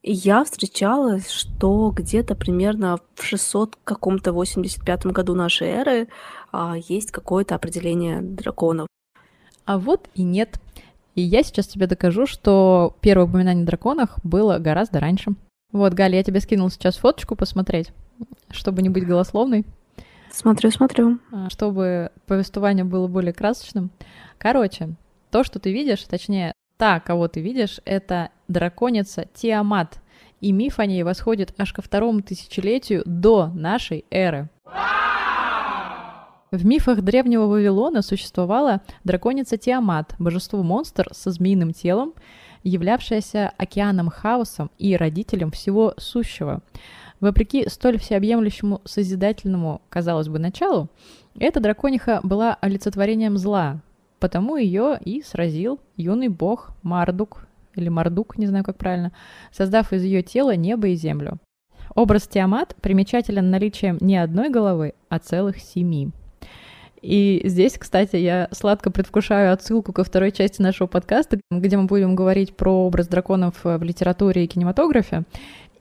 Я 0.02 0.42
встречала, 0.42 1.20
что 1.20 1.92
где-то 1.94 2.34
примерно 2.34 2.98
в 3.14 3.22
600 3.22 3.78
каком-то 3.84 4.32
85 4.32 5.06
году 5.06 5.36
нашей 5.36 5.68
эры 5.68 6.08
а, 6.50 6.74
есть 6.88 7.12
какое-то 7.12 7.54
определение 7.54 8.20
драконов. 8.20 8.88
А 9.64 9.78
вот 9.78 10.08
и 10.14 10.22
нет. 10.22 10.58
И 11.14 11.22
я 11.22 11.42
сейчас 11.42 11.66
тебе 11.66 11.86
докажу, 11.86 12.26
что 12.26 12.96
первое 13.00 13.26
упоминание 13.26 13.64
о 13.64 13.66
драконах 13.66 14.18
было 14.24 14.58
гораздо 14.58 15.00
раньше. 15.00 15.34
Вот, 15.70 15.94
Галя, 15.94 16.18
я 16.18 16.24
тебе 16.24 16.40
скинул 16.40 16.70
сейчас 16.70 16.96
фоточку 16.96 17.36
посмотреть, 17.36 17.92
чтобы 18.50 18.82
не 18.82 18.88
быть 18.88 19.06
голословной. 19.06 19.64
Смотрю, 20.30 20.70
смотрю. 20.70 21.18
А, 21.30 21.50
чтобы 21.50 22.10
повествование 22.26 22.84
было 22.84 23.06
более 23.06 23.32
красочным. 23.32 23.90
Короче, 24.38 24.94
то, 25.30 25.44
что 25.44 25.58
ты 25.58 25.72
видишь, 25.72 26.02
точнее, 26.04 26.52
та, 26.76 27.00
кого 27.00 27.28
ты 27.28 27.40
видишь, 27.40 27.80
это 27.84 28.30
драконица 28.48 29.26
Тиамат. 29.34 30.00
И 30.40 30.50
миф 30.52 30.78
о 30.78 30.86
ней 30.86 31.02
восходит 31.04 31.54
аж 31.58 31.72
ко 31.72 31.82
второму 31.82 32.22
тысячелетию 32.22 33.02
до 33.06 33.48
нашей 33.54 34.04
эры. 34.10 34.48
В 36.52 36.66
мифах 36.66 37.00
древнего 37.00 37.46
Вавилона 37.46 38.02
существовала 38.02 38.82
драконица 39.04 39.56
Тиамат, 39.56 40.14
божество-монстр 40.18 41.08
со 41.12 41.30
змеиным 41.30 41.72
телом, 41.72 42.12
являвшаяся 42.62 43.54
океаном 43.56 44.10
хаосом 44.10 44.70
и 44.76 44.94
родителем 44.94 45.50
всего 45.50 45.94
сущего. 45.96 46.60
Вопреки 47.20 47.66
столь 47.70 47.98
всеобъемлющему 47.98 48.82
созидательному, 48.84 49.80
казалось 49.88 50.28
бы, 50.28 50.38
началу, 50.38 50.90
эта 51.38 51.58
дракониха 51.58 52.20
была 52.22 52.58
олицетворением 52.60 53.38
зла, 53.38 53.80
потому 54.20 54.56
ее 54.56 54.98
и 55.02 55.22
сразил 55.22 55.80
юный 55.96 56.28
бог 56.28 56.72
Мардук, 56.82 57.46
или 57.76 57.88
Мардук, 57.88 58.36
не 58.36 58.46
знаю, 58.46 58.62
как 58.62 58.76
правильно, 58.76 59.12
создав 59.52 59.94
из 59.94 60.04
ее 60.04 60.22
тела 60.22 60.54
небо 60.54 60.88
и 60.88 60.96
землю. 60.96 61.38
Образ 61.94 62.28
Тиамат 62.28 62.76
примечателен 62.82 63.48
наличием 63.48 63.96
не 64.02 64.18
одной 64.18 64.50
головы, 64.50 64.92
а 65.08 65.18
целых 65.18 65.58
семи. 65.58 66.10
И 67.02 67.42
здесь, 67.44 67.76
кстати, 67.78 68.16
я 68.16 68.48
сладко 68.52 68.90
предвкушаю 68.90 69.52
отсылку 69.52 69.92
ко 69.92 70.04
второй 70.04 70.30
части 70.30 70.62
нашего 70.62 70.86
подкаста, 70.86 71.40
где 71.50 71.76
мы 71.76 71.84
будем 71.84 72.14
говорить 72.14 72.56
про 72.56 72.70
образ 72.70 73.08
драконов 73.08 73.56
в 73.64 73.82
литературе 73.82 74.44
и 74.44 74.46
кинематографе. 74.46 75.24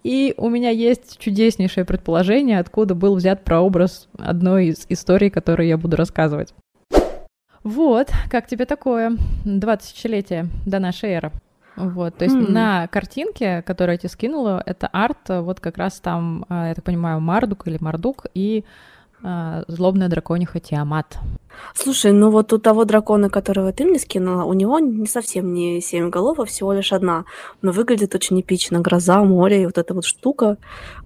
И 0.04 0.34
у 0.38 0.50
меня 0.50 0.72
есть 0.72 1.20
чудеснейшее 1.20 1.86
предположение, 1.86 2.60
откуда 2.60 2.96
был 2.96 3.16
взят 3.16 3.44
прообраз 3.44 4.08
одной 4.18 4.68
из 4.68 4.88
историй, 4.90 5.30
которые 5.30 5.70
я 5.70 5.78
буду 5.78 5.96
рассказывать. 5.96 6.56
Вот, 7.64 8.10
как 8.32 8.48
тебе 8.48 8.66
такое 8.66 9.16
20-летие 9.46 10.48
до 10.66 10.80
нашей 10.80 11.12
эры? 11.12 11.32
Вот, 11.76 12.18
то 12.18 12.26
есть 12.26 12.36
mm. 12.36 12.52
на 12.52 12.88
картинке, 12.88 13.62
которую 13.62 13.94
я 13.94 13.98
тебе 13.98 14.10
скинула, 14.10 14.62
это 14.66 14.88
арт, 14.88 15.30
вот 15.30 15.60
как 15.60 15.78
раз 15.78 16.00
там, 16.00 16.46
а, 16.50 16.70
я 16.70 16.74
так 16.74 16.84
понимаю, 16.84 17.22
Мардук 17.22 17.68
или 17.68 17.78
Мардук 17.80 18.26
и 18.34 18.66
злобная 19.68 20.10
дракониха 20.10 20.60
Тиамат. 20.60 21.18
Слушай, 21.74 22.12
ну 22.12 22.32
вот 22.32 22.54
у 22.54 22.58
того 22.58 22.86
дракона, 22.86 23.30
которого 23.30 23.72
ты 23.72 23.86
мне 23.86 24.00
скинула, 24.00 24.44
у 24.44 24.54
него 24.54 24.80
не 24.80 25.08
совсем 25.08 25.54
не 25.54 25.82
семь 25.82 26.10
голов, 26.10 26.40
а 26.40 26.46
всего 26.46 26.74
лишь 26.74 26.94
одна. 26.94 27.26
Но 27.62 27.72
выглядит 27.72 28.16
очень 28.16 28.40
эпично. 28.42 28.80
Гроза, 28.80 29.24
море 29.24 29.64
и 29.64 29.66
вот 29.66 29.78
эта 29.78 29.94
вот 29.94 30.06
штука, 30.06 30.58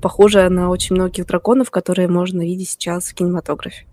похожая 0.01 0.49
на 0.49 0.69
очень 0.69 0.95
многих 0.95 1.25
драконов, 1.25 1.71
которые 1.71 2.07
можно 2.07 2.41
видеть 2.41 2.69
сейчас 2.69 3.05
в 3.05 3.15
кинематографе. 3.15 3.85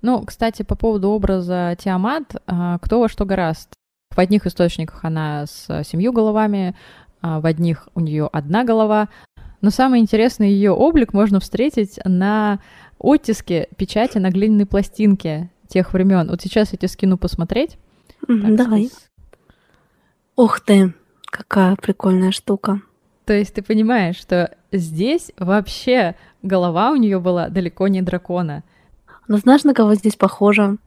Ну, 0.00 0.22
кстати, 0.24 0.62
по 0.62 0.76
поводу 0.76 1.08
образа 1.08 1.76
Тиамат, 1.78 2.36
а, 2.46 2.78
кто 2.78 3.00
во 3.00 3.08
что 3.08 3.24
гораст. 3.24 3.70
В 4.14 4.18
одних 4.18 4.46
источниках 4.46 5.04
она 5.04 5.46
с 5.46 5.66
семью 5.84 6.12
головами, 6.12 6.76
а 7.20 7.40
в 7.40 7.46
одних 7.46 7.88
у 7.94 8.00
нее 8.00 8.28
одна 8.32 8.64
голова. 8.64 9.08
Но 9.60 9.70
самый 9.70 10.00
интересный 10.00 10.50
ее 10.50 10.70
облик 10.70 11.12
можно 11.12 11.40
встретить 11.40 11.98
на 12.04 12.60
оттиске 12.98 13.68
печати 13.76 14.18
на 14.18 14.30
глиняной 14.30 14.66
пластинке 14.66 15.50
тех 15.68 15.92
времен. 15.92 16.28
Вот 16.28 16.40
сейчас 16.42 16.72
я 16.72 16.78
тебе 16.78 16.88
скину 16.88 17.18
посмотреть. 17.18 17.78
Mm-hmm, 18.26 18.42
так, 18.42 18.56
давай. 18.56 18.84
Сейчас. 18.84 19.08
Ух 20.36 20.60
ты, 20.60 20.94
какая 21.26 21.76
прикольная 21.76 22.30
штука. 22.30 22.80
То 23.24 23.34
есть 23.34 23.54
ты 23.54 23.62
понимаешь, 23.62 24.16
что 24.16 24.56
здесь 24.72 25.32
вообще 25.38 26.14
голова 26.42 26.92
у 26.92 26.96
нее 26.96 27.20
была 27.20 27.48
далеко 27.48 27.88
не 27.88 28.02
дракона. 28.02 28.64
Но 29.26 29.36
знаешь, 29.36 29.64
на 29.64 29.74
кого 29.74 29.94
здесь 29.94 30.16
похоже? 30.16 30.78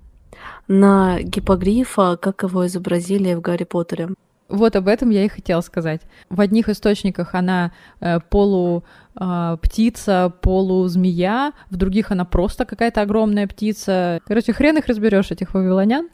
На 0.68 1.22
гипогрифа, 1.22 2.18
как 2.18 2.44
его 2.44 2.66
изобразили 2.66 3.34
в 3.34 3.42
Гарри 3.42 3.66
Поттере. 3.66 4.10
Вот 4.52 4.76
об 4.76 4.88
этом 4.90 5.10
я 5.10 5.24
и 5.24 5.30
хотела 5.30 5.62
сказать. 5.62 6.02
В 6.30 6.42
одних 6.42 6.68
источниках 6.68 7.34
она 7.36 7.72
э, 8.02 8.20
полу 8.20 8.84
э, 9.20 9.58
птица, 9.62 10.34
полу 10.42 10.88
змея, 10.88 11.54
в 11.70 11.78
других 11.78 12.12
она 12.12 12.26
просто 12.26 12.66
какая-то 12.66 13.02
огромная 13.02 13.48
птица. 13.48 14.20
Короче, 14.28 14.52
хрен 14.52 14.78
их 14.78 14.88
разберешь 14.88 15.32
этих 15.32 15.54
вавилонян 15.54 16.10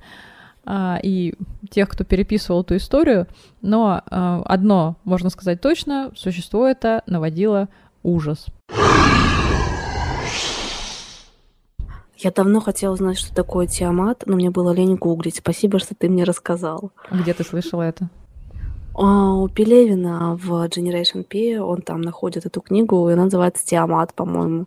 э, 0.66 0.96
и 1.02 1.34
тех, 1.72 1.90
кто 1.90 2.04
переписывал 2.04 2.62
эту 2.62 2.78
историю. 2.78 3.26
Но 3.64 4.04
э, 4.06 4.42
одно 4.46 4.98
можно 5.04 5.32
сказать 5.32 5.60
точно: 5.60 6.12
существо 6.16 6.68
это 6.68 7.02
наводило 7.08 7.70
ужас. 8.04 8.46
Я 12.20 12.32
давно 12.32 12.62
хотела 12.62 12.94
узнать, 12.94 13.18
что 13.18 13.34
такое 13.34 13.68
Тиамат, 13.68 14.24
но 14.26 14.36
мне 14.36 14.50
было 14.50 14.72
лень 14.72 14.96
гуглить. 14.96 15.38
Спасибо, 15.38 15.80
что 15.80 15.96
ты 15.96 16.08
мне 16.08 16.24
рассказал. 16.24 16.92
Где 17.12 17.34
ты 17.34 17.44
слышала 17.44 17.84
это? 17.84 18.10
А, 18.98 19.34
у 19.34 19.48
Пелевина 19.48 20.36
в 20.36 20.52
Generation 20.66 21.24
P 21.24 21.62
он 21.62 21.82
там 21.82 22.02
находит 22.02 22.46
эту 22.46 22.62
книгу, 22.62 23.10
и 23.10 23.14
она 23.14 23.26
называется 23.26 23.66
«Тиамат», 23.66 24.14
по-моему. 24.14 24.66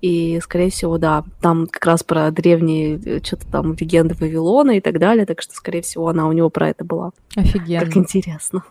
И, 0.00 0.38
скорее 0.42 0.70
всего, 0.70 0.98
да, 0.98 1.24
там 1.40 1.66
как 1.66 1.84
раз 1.86 2.02
про 2.02 2.30
древние 2.30 3.00
э, 3.04 3.20
что-то 3.24 3.46
там 3.50 3.72
легенды 3.72 4.14
Вавилона 4.14 4.72
и 4.72 4.80
так 4.80 4.98
далее, 4.98 5.24
так 5.24 5.40
что, 5.40 5.54
скорее 5.54 5.80
всего, 5.80 6.08
она 6.08 6.28
у 6.28 6.32
него 6.32 6.50
про 6.50 6.68
это 6.68 6.84
была. 6.84 7.12
Офигенно. 7.34 7.86
Как 7.86 7.96
интересно. 7.96 8.64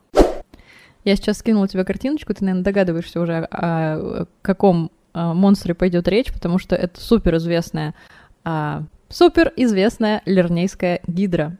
Я 1.03 1.15
сейчас 1.15 1.39
скинула 1.39 1.67
тебе 1.67 1.83
картиночку, 1.83 2.33
ты, 2.33 2.45
наверное, 2.45 2.63
догадываешься 2.63 3.19
уже, 3.19 3.47
о 3.51 4.25
каком 4.41 4.91
монстре 5.13 5.73
пойдет 5.73 6.07
речь, 6.07 6.31
потому 6.31 6.59
что 6.59 6.75
это 6.75 7.01
суперизвестная, 7.01 7.93
суперизвестная 9.09 10.21
лернейская 10.25 11.01
гидра. 11.07 11.57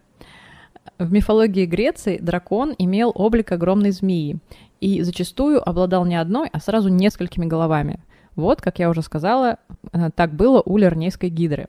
В 1.04 1.12
мифологии 1.12 1.66
Греции 1.66 2.18
дракон 2.18 2.74
имел 2.78 3.12
облик 3.14 3.52
огромной 3.52 3.92
змеи 3.92 4.38
и 4.80 5.02
зачастую 5.02 5.62
обладал 5.68 6.06
не 6.06 6.16
одной, 6.16 6.48
а 6.50 6.62
сразу 6.62 6.88
несколькими 6.88 7.46
головами. 7.46 8.00
Вот, 8.38 8.62
как 8.62 8.80
я 8.80 8.90
уже 8.90 9.02
сказала, 9.02 9.58
э, 9.92 10.12
так 10.16 10.34
было 10.34 10.62
у 10.66 10.78
Лернейской 10.78 11.30
гидры. 11.30 11.68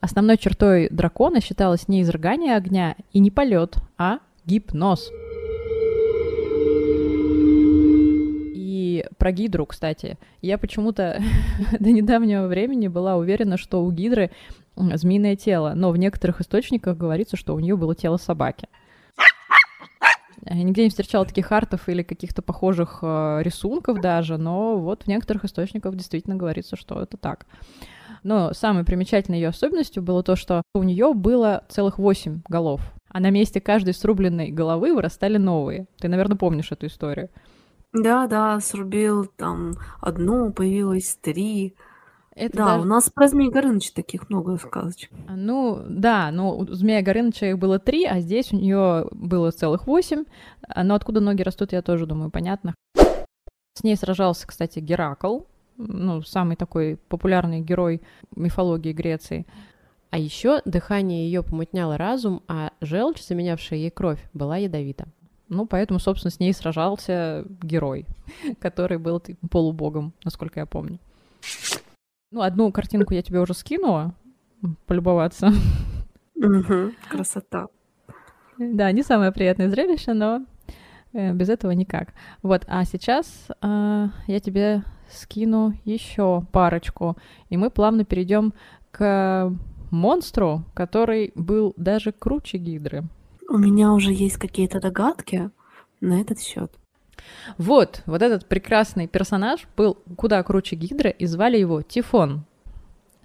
Основной 0.00 0.38
чертой 0.38 0.88
дракона 0.88 1.42
считалось 1.42 1.86
не 1.86 2.00
изрыгание 2.00 2.56
огня 2.56 2.96
и 3.12 3.18
не 3.18 3.30
полет, 3.30 3.76
а 3.98 4.20
гипноз. 4.46 5.10
И 8.54 9.04
про 9.18 9.32
гидру, 9.32 9.66
кстати, 9.66 10.16
я 10.40 10.56
почему-то 10.56 11.20
до 11.78 11.90
недавнего 11.90 12.46
времени 12.46 12.88
была 12.88 13.16
уверена, 13.16 13.58
что 13.58 13.84
у 13.84 13.92
гидры 13.92 14.30
змеиное 14.76 15.36
тело, 15.36 15.72
но 15.74 15.90
в 15.90 15.96
некоторых 15.96 16.40
источниках 16.40 16.96
говорится, 16.96 17.36
что 17.36 17.54
у 17.54 17.60
нее 17.60 17.76
было 17.76 17.94
тело 17.94 18.16
собаки. 18.16 18.68
Я 20.44 20.54
нигде 20.54 20.82
не 20.84 20.90
встречала 20.90 21.24
таких 21.24 21.52
артов 21.52 21.88
или 21.88 22.02
каких-то 22.02 22.42
похожих 22.42 22.98
э, 23.02 23.42
рисунков 23.42 24.00
даже, 24.00 24.38
но 24.38 24.76
вот 24.76 25.04
в 25.04 25.06
некоторых 25.06 25.44
источниках 25.44 25.94
действительно 25.94 26.34
говорится, 26.34 26.74
что 26.74 27.00
это 27.00 27.16
так. 27.16 27.46
Но 28.24 28.52
самой 28.52 28.84
примечательной 28.84 29.38
ее 29.38 29.48
особенностью 29.48 30.02
было 30.02 30.22
то, 30.22 30.34
что 30.34 30.62
у 30.74 30.82
нее 30.82 31.14
было 31.14 31.64
целых 31.68 31.98
восемь 31.98 32.42
голов, 32.48 32.80
а 33.08 33.20
на 33.20 33.30
месте 33.30 33.60
каждой 33.60 33.94
срубленной 33.94 34.50
головы 34.50 34.94
вырастали 34.94 35.36
новые. 35.36 35.86
Ты, 35.98 36.08
наверное, 36.08 36.36
помнишь 36.36 36.72
эту 36.72 36.86
историю. 36.86 37.30
Да, 37.92 38.26
да, 38.26 38.58
срубил 38.60 39.26
там 39.26 39.74
одну, 40.00 40.52
появилось 40.52 41.18
три. 41.20 41.76
Это 42.34 42.56
Да, 42.56 42.64
даже... 42.66 42.80
у 42.80 42.84
нас 42.84 43.10
про 43.10 43.28
Змея 43.28 43.50
Горыныча 43.50 43.94
таких 43.94 44.30
много 44.30 44.56
сказочек. 44.56 45.10
Ну, 45.28 45.82
да, 45.86 46.30
но 46.30 46.56
у 46.56 46.66
Змея 46.66 47.02
Горыныча 47.02 47.46
их 47.46 47.58
было 47.58 47.78
три, 47.78 48.04
а 48.04 48.20
здесь 48.20 48.52
у 48.52 48.56
нее 48.56 49.06
было 49.10 49.50
целых 49.50 49.86
восемь. 49.86 50.24
Но 50.74 50.94
откуда 50.94 51.20
ноги 51.20 51.42
растут, 51.42 51.72
я 51.72 51.82
тоже 51.82 52.06
думаю, 52.06 52.30
понятно. 52.30 52.74
С 53.74 53.82
ней 53.82 53.96
сражался, 53.96 54.46
кстати, 54.46 54.78
Геракл, 54.80 55.40
ну, 55.76 56.22
самый 56.22 56.56
такой 56.56 56.98
популярный 57.08 57.60
герой 57.60 58.02
мифологии 58.36 58.92
Греции. 58.92 59.46
А 60.10 60.18
еще 60.18 60.60
дыхание 60.66 61.24
ее 61.24 61.42
помутняло 61.42 61.96
разум, 61.96 62.42
а 62.46 62.72
желчь, 62.80 63.22
заменявшая 63.22 63.78
ей 63.78 63.90
кровь, 63.90 64.20
была 64.34 64.58
ядовита. 64.58 65.06
Ну, 65.48 65.66
поэтому, 65.66 65.98
собственно, 65.98 66.30
с 66.30 66.38
ней 66.38 66.52
сражался 66.52 67.44
герой, 67.62 68.06
который 68.60 68.98
был 68.98 69.20
типа, 69.20 69.48
полубогом, 69.48 70.12
насколько 70.24 70.60
я 70.60 70.66
помню. 70.66 70.98
Ну, 72.32 72.40
одну 72.40 72.72
картинку 72.72 73.12
я 73.12 73.22
тебе 73.22 73.40
уже 73.40 73.52
скинула, 73.52 74.14
полюбоваться. 74.86 75.52
Угу, 76.34 76.92
красота. 77.08 77.68
Да, 78.58 78.90
не 78.90 79.02
самое 79.02 79.32
приятное 79.32 79.68
зрелище, 79.68 80.14
но 80.14 80.46
э, 81.12 81.34
без 81.34 81.50
этого 81.50 81.72
никак. 81.72 82.14
Вот, 82.42 82.64
а 82.68 82.84
сейчас 82.86 83.48
э, 83.60 84.08
я 84.26 84.40
тебе 84.40 84.82
скину 85.10 85.74
еще 85.84 86.46
парочку, 86.52 87.18
и 87.50 87.58
мы 87.58 87.68
плавно 87.68 88.04
перейдем 88.04 88.54
к 88.90 89.52
монстру, 89.90 90.64
который 90.72 91.32
был 91.34 91.74
даже 91.76 92.12
круче 92.12 92.56
Гидры. 92.56 93.04
У 93.50 93.58
меня 93.58 93.92
уже 93.92 94.12
есть 94.12 94.38
какие-то 94.38 94.80
догадки 94.80 95.50
на 96.00 96.18
этот 96.18 96.40
счет. 96.40 96.72
Вот, 97.58 98.02
вот 98.06 98.22
этот 98.22 98.46
прекрасный 98.46 99.06
персонаж 99.06 99.66
был 99.76 99.98
куда 100.16 100.42
круче 100.42 100.76
Гидры, 100.76 101.10
и 101.10 101.26
звали 101.26 101.58
его 101.58 101.82
Тифон. 101.82 102.44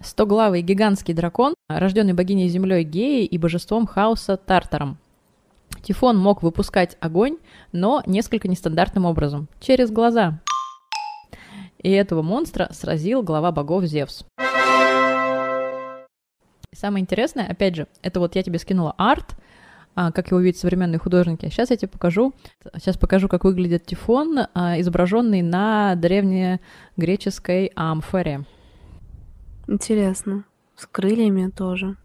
Стоглавый 0.00 0.62
гигантский 0.62 1.14
дракон, 1.14 1.54
рожденный 1.68 2.12
богиней 2.12 2.48
землей 2.48 2.84
Геей 2.84 3.26
и 3.26 3.38
божеством 3.38 3.86
хаоса 3.86 4.36
Тартаром. 4.36 4.98
Тифон 5.82 6.16
мог 6.18 6.42
выпускать 6.42 6.96
огонь, 7.00 7.38
но 7.72 8.02
несколько 8.06 8.48
нестандартным 8.48 9.04
образом, 9.04 9.48
через 9.60 9.90
глаза. 9.90 10.40
И 11.78 11.90
этого 11.90 12.22
монстра 12.22 12.68
сразил 12.72 13.22
глава 13.22 13.52
богов 13.52 13.84
Зевс. 13.84 14.24
Самое 16.74 17.02
интересное, 17.02 17.46
опять 17.46 17.76
же, 17.76 17.88
это 18.02 18.20
вот 18.20 18.36
я 18.36 18.42
тебе 18.42 18.58
скинула 18.58 18.94
арт, 18.98 19.36
как 20.14 20.30
его 20.30 20.38
видят 20.38 20.60
современные 20.60 20.98
художники. 20.98 21.46
Сейчас 21.46 21.70
я 21.70 21.76
тебе 21.76 21.88
покажу. 21.88 22.32
Сейчас 22.74 22.96
покажу, 22.96 23.28
как 23.28 23.44
выглядит 23.44 23.84
Тифон, 23.84 24.38
а, 24.54 24.80
изображенный 24.80 25.42
на 25.42 25.96
древнегреческой 25.96 27.72
амфоре. 27.74 28.44
Интересно. 29.66 30.44
С 30.76 30.86
крыльями 30.86 31.50
тоже. 31.50 31.96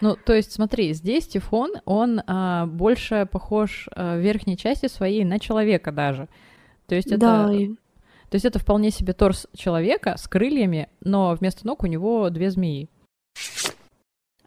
Ну, 0.00 0.16
то 0.16 0.32
есть, 0.32 0.52
смотри, 0.52 0.92
здесь 0.94 1.26
Тифон, 1.26 1.72
он 1.84 2.22
а, 2.26 2.66
больше 2.66 3.28
похож 3.30 3.88
а, 3.94 4.16
в 4.16 4.20
верхней 4.20 4.56
части 4.56 4.86
своей 4.86 5.24
на 5.24 5.40
человека 5.40 5.92
даже. 5.92 6.28
То 6.86 6.94
есть 6.94 7.08
это... 7.08 7.18
Да, 7.18 7.46
То 7.48 8.36
есть 8.36 8.44
это 8.44 8.60
вполне 8.60 8.90
себе 8.90 9.12
торс 9.12 9.48
человека 9.56 10.14
с 10.16 10.28
крыльями, 10.28 10.88
но 11.00 11.34
вместо 11.34 11.66
ног 11.66 11.82
у 11.82 11.86
него 11.86 12.30
две 12.30 12.50
змеи. 12.50 12.88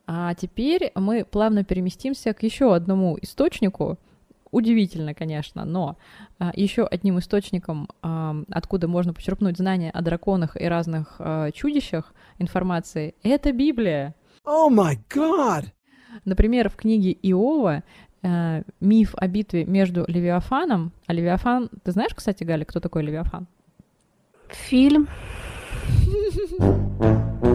А 0.06 0.34
теперь 0.34 0.92
мы 0.96 1.24
плавно 1.24 1.64
переместимся 1.64 2.34
к 2.34 2.44
еще 2.44 2.76
одному 2.76 3.18
источнику. 3.22 3.98
Удивительно, 4.52 5.16
конечно, 5.16 5.66
но 5.66 5.98
а, 6.38 6.52
еще 6.56 6.86
одним 6.86 7.18
источником, 7.18 7.90
а, 8.04 8.36
откуда 8.52 8.88
можно 8.88 9.12
почерпнуть 9.12 9.58
знания 9.58 9.90
о 9.90 10.02
драконах 10.04 10.60
и 10.62 10.66
разных 10.66 11.16
а, 11.18 11.50
чудищах 11.52 12.14
информации, 12.38 13.16
это 13.24 13.52
Библия. 13.52 14.14
Oh 14.46 14.70
my 14.70 14.96
God! 15.10 15.66
Например, 16.26 16.70
в 16.70 16.76
книге 16.76 17.12
Иова 17.12 17.84
миф 18.80 19.16
о 19.18 19.28
битве 19.28 19.66
между 19.66 20.06
Левиафаном. 20.08 20.94
А 21.08 21.14
Левиафан, 21.14 21.70
ты 21.84 21.92
знаешь, 21.92 22.14
кстати, 22.16 22.46
Галя, 22.46 22.64
кто 22.64 22.80
такой 22.80 23.04
Левиафан? 23.04 23.48
Фильм. 24.50 25.10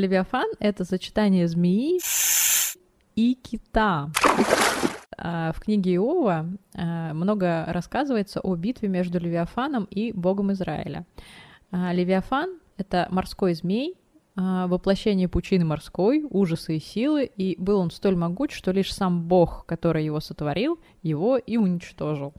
Левиафан— 0.00 0.48
это 0.58 0.84
сочетание 0.84 1.46
змеи 1.46 2.00
и 3.14 3.34
кита. 3.34 4.10
А, 5.16 5.52
в 5.52 5.60
книге 5.60 5.96
Иова 5.96 6.48
а, 6.74 7.12
много 7.12 7.66
рассказывается 7.68 8.40
о 8.40 8.56
битве 8.56 8.88
между 8.88 9.20
Левиафаном 9.20 9.84
и 9.84 10.12
Богом 10.12 10.52
Израиля. 10.52 11.06
А, 11.70 11.92
Левиафан— 11.92 12.58
это 12.78 13.06
морской 13.10 13.54
змей, 13.54 13.96
воплощение 14.36 15.28
пучины 15.28 15.66
морской, 15.66 16.24
ужасы 16.30 16.76
и 16.76 16.80
силы, 16.80 17.24
и 17.24 17.60
был 17.60 17.78
он 17.78 17.90
столь 17.90 18.16
могуч, 18.16 18.54
что 18.54 18.70
лишь 18.70 18.94
сам 18.94 19.24
Бог, 19.28 19.66
который 19.66 20.04
его 20.04 20.20
сотворил, 20.20 20.78
его 21.02 21.36
и 21.36 21.58
уничтожил. 21.58 22.32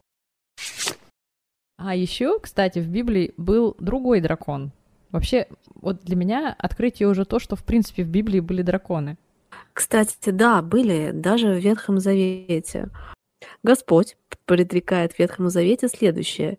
А 1.77 1.93
еще, 1.93 2.39
кстати, 2.39 2.79
в 2.79 2.87
Библии 2.87 3.35
был 3.37 3.75
другой 3.79 4.21
дракон, 4.21 4.71
Вообще, 5.11 5.47
вот 5.75 6.03
для 6.03 6.15
меня 6.15 6.55
открытие 6.57 7.07
уже 7.07 7.25
то, 7.25 7.39
что, 7.39 7.55
в 7.55 7.63
принципе, 7.63 8.03
в 8.03 8.07
Библии 8.07 8.39
были 8.39 8.61
драконы. 8.61 9.17
Кстати, 9.73 10.29
да, 10.29 10.61
были 10.61 11.11
даже 11.11 11.49
в 11.49 11.59
Ветхом 11.59 11.99
Завете. 11.99 12.89
Господь 13.63 14.17
предрекает 14.45 15.13
в 15.13 15.19
Ветхом 15.19 15.49
Завете 15.49 15.87
следующее. 15.87 16.57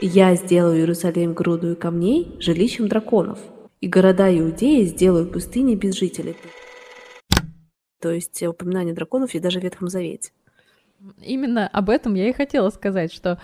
«Я 0.00 0.34
сделаю 0.34 0.78
Иерусалим 0.78 1.32
грудою 1.32 1.76
камней, 1.76 2.36
жилищем 2.40 2.88
драконов, 2.88 3.38
и 3.80 3.86
города 3.86 4.36
Иудеи 4.36 4.84
сделаю 4.84 5.30
пустыней 5.30 5.76
без 5.76 5.94
жителей». 5.94 6.36
То 8.00 8.10
есть 8.10 8.42
упоминание 8.42 8.94
драконов 8.94 9.34
и 9.34 9.38
даже 9.38 9.60
в 9.60 9.62
Ветхом 9.62 9.88
Завете. 9.88 10.32
Именно 11.20 11.68
об 11.68 11.88
этом 11.88 12.14
я 12.14 12.28
и 12.28 12.32
хотела 12.32 12.70
сказать, 12.70 13.12
что 13.12 13.40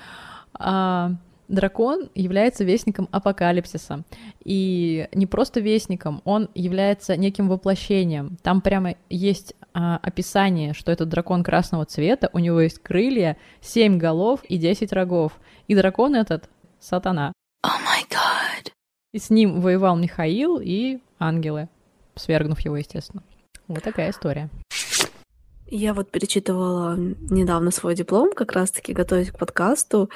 а, 0.52 1.12
дракон 1.48 2.10
является 2.14 2.64
вестником 2.64 3.08
апокалипсиса. 3.10 4.04
И 4.44 5.08
не 5.12 5.26
просто 5.26 5.60
вестником, 5.60 6.22
он 6.24 6.48
является 6.54 7.16
неким 7.16 7.48
воплощением. 7.48 8.38
Там 8.42 8.60
прямо 8.60 8.94
есть 9.08 9.54
а, 9.72 9.98
описание, 10.02 10.74
что 10.74 10.92
этот 10.92 11.08
дракон 11.08 11.42
красного 11.42 11.84
цвета, 11.84 12.30
у 12.32 12.38
него 12.38 12.60
есть 12.60 12.80
крылья, 12.80 13.36
семь 13.60 13.98
голов 13.98 14.44
и 14.44 14.58
десять 14.58 14.92
рогов. 14.92 15.32
И 15.66 15.74
дракон 15.74 16.14
этот— 16.14 16.48
сатана. 16.80 17.32
О 17.62 17.78
май 17.80 18.04
гад! 18.08 18.72
И 19.12 19.18
с 19.18 19.30
ним 19.30 19.60
воевал 19.60 19.96
Михаил 19.96 20.60
и 20.62 20.98
ангелы, 21.18 21.68
свергнув 22.14 22.60
его, 22.60 22.76
естественно. 22.76 23.22
Вот 23.66 23.82
такая 23.82 24.10
история. 24.10 24.48
Я 25.70 25.92
вот 25.92 26.10
перечитывала 26.10 26.96
недавно 26.96 27.70
свой 27.70 27.94
диплом, 27.94 28.32
как 28.32 28.52
раз-таки 28.52 28.94
готовясь 28.94 29.30
к 29.30 29.38
подкасту, 29.38 30.08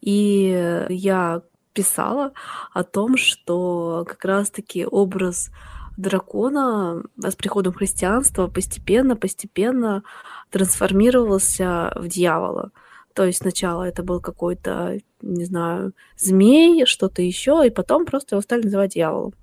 и 0.00 0.84
я 0.88 1.42
писала 1.72 2.32
о 2.72 2.82
том, 2.82 3.16
что 3.16 4.04
как 4.08 4.24
раз-таки 4.24 4.84
образ 4.84 5.50
дракона 5.96 7.04
с 7.18 7.36
приходом 7.36 7.72
христианства 7.72 8.48
постепенно-постепенно 8.48 10.02
трансформировался 10.50 11.92
в 11.94 12.08
дьявола. 12.08 12.72
То 13.14 13.24
есть 13.24 13.38
сначала 13.38 13.84
это 13.84 14.02
был 14.02 14.20
какой-то, 14.20 14.98
не 15.22 15.44
знаю, 15.44 15.92
змей, 16.18 16.84
что-то 16.84 17.22
еще, 17.22 17.62
и 17.64 17.70
потом 17.70 18.06
просто 18.06 18.34
его 18.34 18.42
стали 18.42 18.62
называть 18.62 18.94
дьяволом. 18.94 19.34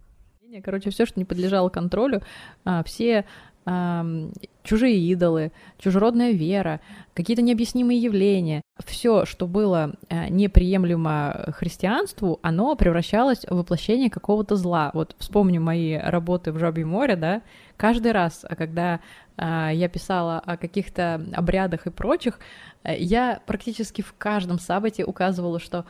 Короче, 0.63 0.91
все, 0.91 1.06
что 1.08 1.19
не 1.19 1.26
подлежало 1.26 1.69
контролю, 1.69 2.21
а, 2.63 2.84
все 2.84 3.26
чужие 3.65 4.97
идолы, 4.97 5.52
чужеродная 5.78 6.32
вера, 6.32 6.82
какие-то 7.13 7.41
необъяснимые 7.41 8.02
явления. 8.02 8.62
Все, 8.86 9.26
что 9.26 9.45
было 9.47 9.93
э, 10.10 10.30
неприемлемо 10.30 11.54
христианству, 11.56 12.39
оно 12.41 12.76
превращалось 12.76 13.45
в 13.45 13.56
воплощение 13.56 14.10
какого-то 14.10 14.56
зла. 14.56 14.91
Вот 14.93 15.15
вспомню 15.19 15.62
мои 15.62 15.95
работы 15.95 16.52
в 16.52 16.58
Жабе 16.58 16.86
море, 16.86 17.15
да, 17.15 17.41
каждый 17.78 18.13
раз, 18.13 18.45
когда 18.58 18.99
э, 19.38 19.69
я 19.73 19.88
писала 19.89 20.39
о 20.39 20.58
каких-то 20.58 21.23
обрядах 21.34 21.86
и 21.86 21.91
прочих, 21.91 22.39
э, 22.84 22.97
я 22.97 23.41
практически 23.45 24.02
в 24.02 24.13
каждом 24.17 24.60
сабате 24.60 25.06
указывала, 25.06 25.60
что 25.60 25.86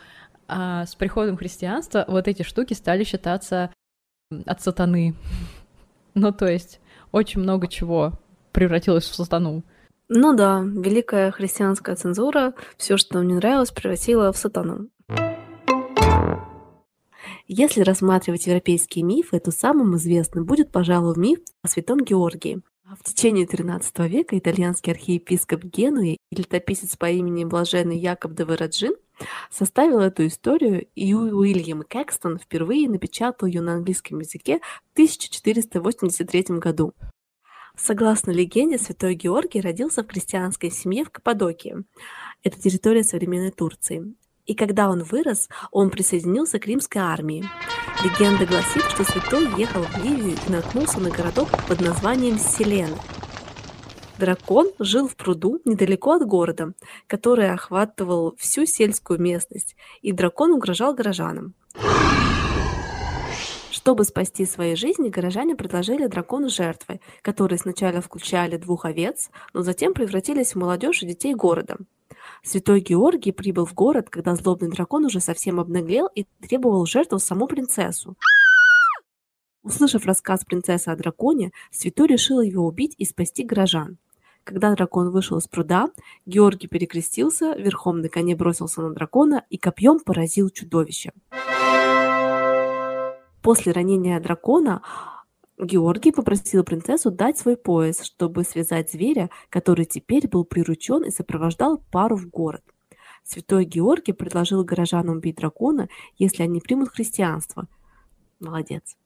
с 0.45 0.93
приходом 0.95 1.37
христианства 1.37 2.03
вот 2.05 2.27
эти 2.27 2.43
штуки 2.43 2.73
стали 2.73 3.05
считаться 3.05 3.71
от 4.45 4.61
сатаны. 4.61 5.15
Ну, 6.15 6.31
то 6.31 6.45
есть 6.47 6.79
очень 7.13 7.39
много 7.39 7.69
чего 7.69 8.11
превратилось 8.51 9.05
в 9.05 9.15
сатану. 9.15 9.63
Ну 10.09 10.35
да, 10.35 10.61
великая 10.61 11.31
христианская 11.31 11.95
цензура 11.95 12.53
все, 12.77 12.97
что 12.97 13.15
нам 13.15 13.27
не 13.27 13.35
нравилось, 13.35 13.71
превратила 13.71 14.33
в 14.33 14.37
сатану. 14.37 14.89
Если 17.47 17.81
рассматривать 17.81 18.47
европейские 18.47 19.05
мифы, 19.05 19.39
то 19.39 19.51
самым 19.51 19.95
известным 19.95 20.45
будет, 20.45 20.71
пожалуй, 20.71 21.15
миф 21.17 21.39
о 21.61 21.67
святом 21.67 21.99
Георгии. 21.99 22.61
В 22.99 23.03
течение 23.03 23.45
XIII 23.45 24.07
века 24.07 24.37
итальянский 24.37 24.91
архиепископ 24.91 25.63
Генуи 25.63 26.17
и 26.31 26.35
летописец 26.35 26.95
по 26.95 27.09
имени 27.09 27.45
Блаженный 27.45 27.97
Якоб 27.97 28.33
де 28.33 28.43
Вераджин 28.43 28.93
составил 29.49 29.99
эту 29.99 30.27
историю, 30.27 30.87
и 30.95 31.13
Уильям 31.13 31.83
Кэкстон 31.83 32.39
впервые 32.39 32.89
напечатал 32.89 33.47
ее 33.47 33.61
на 33.61 33.73
английском 33.73 34.19
языке 34.19 34.59
в 34.89 34.93
1483 34.93 36.57
году. 36.59 36.93
Согласно 37.75 38.31
легенде, 38.31 38.77
святой 38.77 39.15
Георгий 39.15 39.59
родился 39.59 40.03
в 40.03 40.07
крестьянской 40.07 40.69
семье 40.69 41.05
в 41.05 41.09
Каппадокии. 41.09 41.77
Это 42.43 42.61
территория 42.61 43.03
современной 43.03 43.51
Турции. 43.51 44.13
И 44.45 44.55
когда 44.55 44.89
он 44.89 45.03
вырос, 45.03 45.49
он 45.71 45.89
присоединился 45.89 46.59
к 46.59 46.67
римской 46.67 47.01
армии. 47.01 47.45
Легенда 48.03 48.45
гласит, 48.45 48.83
что 48.83 49.03
святой 49.03 49.47
ехал 49.57 49.83
в 49.83 50.03
Ливию 50.03 50.37
и 50.47 50.51
наткнулся 50.51 50.99
на 50.99 51.09
городок 51.09 51.49
под 51.67 51.79
названием 51.81 52.37
Селена. 52.37 52.97
Дракон 54.19 54.69
жил 54.77 55.07
в 55.07 55.15
пруду 55.15 55.59
недалеко 55.65 56.13
от 56.13 56.25
города, 56.25 56.73
который 57.07 57.51
охватывал 57.51 58.35
всю 58.37 58.65
сельскую 58.65 59.19
местность, 59.19 59.75
и 60.01 60.11
дракон 60.11 60.51
угрожал 60.51 60.93
горожанам. 60.93 61.55
Чтобы 63.71 64.05
спасти 64.05 64.45
свои 64.45 64.75
жизни, 64.75 65.09
горожане 65.09 65.55
предложили 65.55 66.07
дракону 66.07 66.47
жертвы, 66.47 67.01
которые 67.21 67.57
сначала 67.57 68.01
включали 68.01 68.57
двух 68.57 68.85
овец, 68.85 69.29
но 69.53 69.61
затем 69.61 69.93
превратились 69.93 70.53
в 70.53 70.59
молодежь 70.59 71.03
и 71.03 71.07
детей 71.07 71.33
города. 71.33 71.77
Святой 72.43 72.81
Георгий 72.81 73.31
прибыл 73.31 73.65
в 73.65 73.73
город, 73.73 74.09
когда 74.09 74.35
злобный 74.35 74.69
дракон 74.69 75.05
уже 75.05 75.19
совсем 75.19 75.59
обнаглел 75.59 76.07
и 76.13 76.25
требовал 76.39 76.85
жертву 76.85 77.19
саму 77.19 77.47
принцессу. 77.47 78.15
Услышав 79.63 80.05
рассказ 80.05 80.43
принцессы 80.43 80.89
о 80.89 80.95
драконе, 80.95 81.51
святой 81.71 82.07
решил 82.07 82.41
его 82.41 82.67
убить 82.67 82.95
и 82.97 83.05
спасти 83.05 83.45
горожан. 83.45 83.97
Когда 84.43 84.75
дракон 84.75 85.09
вышел 85.09 85.37
из 85.37 85.47
пруда, 85.47 85.89
Георгий 86.25 86.67
перекрестился, 86.67 87.55
верхом 87.55 88.01
на 88.01 88.09
коне 88.09 88.35
бросился 88.35 88.81
на 88.81 88.93
дракона 88.93 89.45
и 89.49 89.57
копьем 89.57 89.99
поразил 89.99 90.49
чудовище. 90.49 91.13
После 93.41 93.71
ранения 93.71 94.19
дракона 94.19 94.81
Георгий 95.57 96.11
попросил 96.11 96.65
принцессу 96.65 97.09
дать 97.09 97.37
свой 97.37 97.55
пояс, 97.55 98.01
чтобы 98.01 98.43
связать 98.43 98.91
зверя, 98.91 99.29
который 99.49 99.85
теперь 99.85 100.27
был 100.27 100.43
приручен 100.43 101.03
и 101.03 101.09
сопровождал 101.09 101.81
пару 101.89 102.17
в 102.17 102.29
город. 102.29 102.63
Святой 103.23 103.63
Георгий 103.63 104.11
предложил 104.11 104.65
горожанам 104.65 105.17
убить 105.17 105.37
дракона, 105.37 105.87
если 106.17 106.43
они 106.43 106.59
примут 106.59 106.89
христианство. 106.89 107.67
Молодец. 108.41 108.97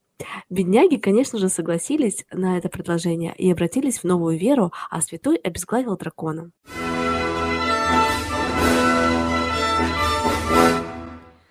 Бедняги, 0.49 0.97
конечно 0.97 1.39
же, 1.39 1.49
согласились 1.49 2.25
на 2.31 2.57
это 2.57 2.69
предложение 2.69 3.35
и 3.35 3.51
обратились 3.51 3.99
в 3.99 4.03
новую 4.03 4.37
веру, 4.37 4.71
а 4.89 5.01
святой 5.01 5.37
обезглавил 5.37 5.97
дракона. 5.97 6.51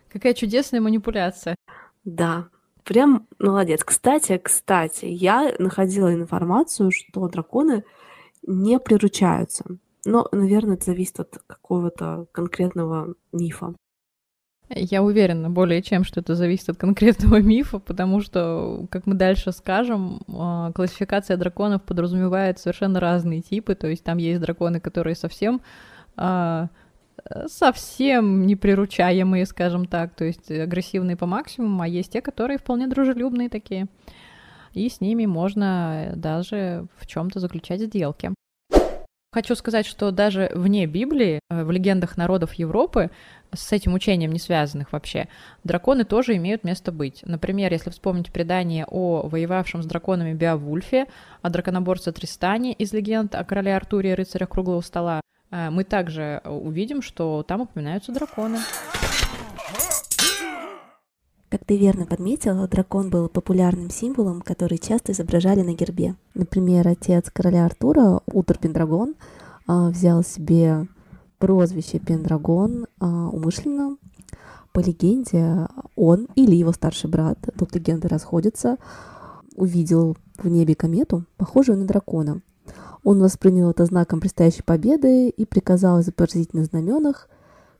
Какая 0.09 0.35
чудесная 0.35 0.81
манипуляция. 0.81 1.57
Да, 2.05 2.49
прям 2.85 3.27
молодец. 3.39 3.85
Кстати, 3.85 4.39
кстати, 4.39 5.05
я 5.05 5.55
находила 5.59 6.13
информацию, 6.13 6.91
что 6.91 7.29
драконы 7.29 7.85
не 8.43 8.79
приручаются. 8.79 9.65
Но, 10.05 10.29
наверное, 10.33 10.77
это 10.77 10.87
зависит 10.87 11.21
от 11.21 11.39
какого-то 11.47 12.27
конкретного 12.33 13.15
мифа. 13.33 13.75
Я 14.69 15.03
уверена 15.03 15.49
более 15.49 15.81
чем, 15.81 16.03
что 16.03 16.21
это 16.21 16.35
зависит 16.35 16.69
от 16.71 16.77
конкретного 16.77 17.37
мифа, 17.41 17.79
потому 17.79 18.21
что, 18.21 18.87
как 18.91 19.07
мы 19.07 19.15
дальше 19.15 19.53
скажем, 19.53 20.23
а, 20.29 20.73
классификация 20.73 21.37
драконов 21.37 21.83
подразумевает 21.83 22.59
совершенно 22.59 22.99
разные 22.99 23.43
типы. 23.43 23.75
То 23.77 23.87
есть 23.87 24.03
там 24.03 24.19
есть 24.19 24.41
драконы, 24.41 24.81
которые 24.81 25.15
совсем 25.15 25.61
а, 26.17 26.69
совсем 27.47 28.47
неприручаемые, 28.47 29.47
скажем 29.47 29.87
так, 29.87 30.15
то 30.15 30.25
есть 30.25 30.51
агрессивные 30.51 31.17
по 31.17 31.27
максимуму, 31.27 31.83
а 31.83 31.89
есть 31.89 32.13
те, 32.13 32.21
которые 32.21 32.59
вполне 32.59 32.87
дружелюбные 32.87 33.49
такие. 33.49 33.87
И 34.73 34.89
с 34.89 35.01
ними 35.01 35.27
можно 35.27 36.13
даже 36.17 36.87
в 36.99 37.07
чем-то 37.07 37.41
заключать 37.41 37.81
сделки. 37.81 38.33
Хочу 39.37 39.55
сказать, 39.55 39.85
что 39.85 40.13
даже 40.13 40.51
вне 40.55 40.87
Библии, 40.87 41.41
э, 41.51 41.63
в 41.63 41.71
легендах 41.71 42.17
народов 42.17 42.55
Европы, 42.55 43.11
с 43.53 43.71
этим 43.71 43.93
учением 43.93 44.33
не 44.33 44.39
связанных 44.39 44.93
вообще, 44.93 45.29
драконы 45.63 46.05
тоже 46.05 46.37
имеют 46.37 46.65
место 46.65 46.91
быть. 46.91 47.21
Например, 47.23 47.71
если 47.71 47.91
вспомнить 47.91 48.33
предание 48.33 48.87
о 48.89 49.29
воевавшем 49.29 49.83
с 49.83 49.87
драконами 49.87 50.33
Беовульфе, 50.33 51.05
о 51.43 51.51
драконоборце 51.51 52.13
Тристане 52.13 52.73
из 52.73 52.95
легенд 52.95 53.35
о 53.35 53.45
короле 53.45 53.77
Артуре 53.77 54.13
и 54.13 54.15
рыцарях 54.15 54.49
круглого 54.49 54.81
стола, 54.81 55.21
э, 55.51 55.69
мы 55.69 55.85
также 55.85 56.41
увидим, 56.47 57.03
что 57.03 57.43
там 57.43 57.61
упоминаются 57.61 58.13
драконы. 58.13 58.61
Как 61.49 61.65
ты 61.65 61.77
верно 61.77 62.07
подметила, 62.07 62.67
дракон 62.67 63.09
был 63.09 63.29
популярным 63.29 63.89
символом, 63.89 64.41
который 64.41 64.79
часто 64.79 65.13
изображали 65.13 65.63
на 65.63 65.75
гербе. 65.75 66.17
Например, 66.35 66.87
отец 66.89 67.31
короля 67.33 67.65
Артура, 67.65 68.21
Утор 68.27 68.59
Пендрагон, 68.59 69.15
а, 69.67 69.91
взял 69.91 70.25
себе 70.25 70.89
прозвище 71.39 72.01
Пендрагон 72.01 72.87
а, 72.99 73.29
умышленно. 73.29 73.97
По 74.73 74.81
легенде, 74.81 75.69
он 75.95 76.27
или 76.35 76.57
его 76.57 76.73
старший 76.73 77.09
брат, 77.09 77.39
тут 77.57 77.75
легенды 77.77 78.09
расходятся, 78.09 78.77
увидел 79.55 80.17
в 80.39 80.49
небе 80.49 80.75
комету, 80.75 81.25
похожую 81.37 81.79
на 81.79 81.87
дракона. 81.87 82.43
Он 83.05 83.21
воспринял 83.21 83.71
это 83.71 83.85
знаком 83.85 84.19
предстоящей 84.19 84.65
победы 84.65 85.29
и 85.29 85.47
приказал 85.47 86.01
изобразить 86.01 86.55
на 86.55 86.65
знаменах 86.65 87.29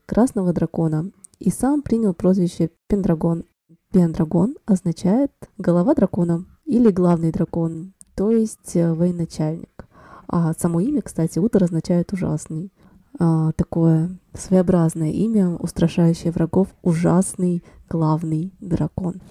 красного 0.07 0.53
дракона, 0.53 1.11
и 1.41 1.51
сам 1.51 1.83
принял 1.83 2.15
прозвище 2.15 2.71
Пендрагон. 2.87 3.45
Пендрагон 3.93 4.57
означает 4.67 5.33
«голова 5.59 5.95
дракона» 5.95 6.45
или 6.65 6.91
«главный 6.91 7.33
дракон», 7.33 7.95
то 8.15 8.31
есть 8.31 8.75
э, 8.77 8.93
военачальник. 8.93 9.87
А 10.29 10.53
само 10.55 10.81
имя, 10.81 11.03
кстати, 11.03 11.39
Утор 11.39 11.65
означает 11.65 12.13
«ужасный». 12.13 12.73
А, 13.19 13.53
такое 13.53 14.11
своеобразное 14.35 15.11
имя, 15.11 15.49
устрашающее 15.57 16.33
врагов, 16.33 16.69
ужасный 16.83 17.63
главный 17.89 18.53
дракон. 18.61 19.23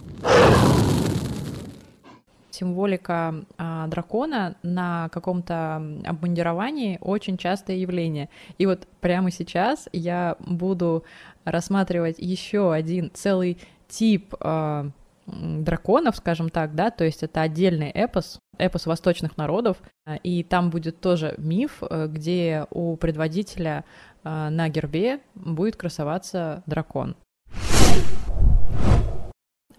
Символика 2.50 3.46
а, 3.58 3.88
дракона 3.88 4.56
на 4.64 5.10
каком-то 5.10 5.84
обмундировании 6.06 6.98
очень 7.02 7.38
частое 7.38 7.76
явление. 7.76 8.30
И 8.58 8.66
вот 8.66 8.88
прямо 9.02 9.30
сейчас 9.30 9.90
я 9.92 10.38
буду 10.40 11.04
рассматривать 11.44 12.16
еще 12.18 12.74
один 12.74 13.12
целый 13.14 13.60
тип 13.88 14.34
э, 14.40 14.90
драконов, 15.28 16.18
скажем 16.18 16.50
так, 16.50 16.76
да, 16.76 16.92
то 16.92 17.04
есть 17.04 17.24
это 17.24 17.42
отдельный 17.42 17.90
эпос, 17.90 18.40
эпос 18.58 18.86
восточных 18.86 19.38
народов, 19.38 19.78
и 20.24 20.44
там 20.44 20.70
будет 20.70 21.00
тоже 21.00 21.36
миф, 21.38 21.82
э, 21.82 22.08
где 22.08 22.68
у 22.70 22.96
предводителя 22.96 23.84
э, 24.24 24.50
на 24.50 24.70
гербе 24.70 25.20
будет 25.34 25.76
красоваться 25.76 26.64
дракон. 26.66 27.16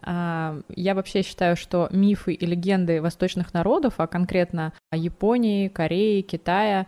А, 0.09 0.61
я 0.69 0.95
вообще 0.95 1.23
считаю, 1.23 1.57
что 1.57 1.89
мифы 1.91 2.33
и 2.33 2.47
легенды 2.47 3.03
восточных 3.03 3.53
народов, 3.53 3.95
а 3.99 4.07
конкретно 4.07 4.73
Японии, 4.93 5.69
Кореи, 5.69 6.21
Китая, 6.21 6.87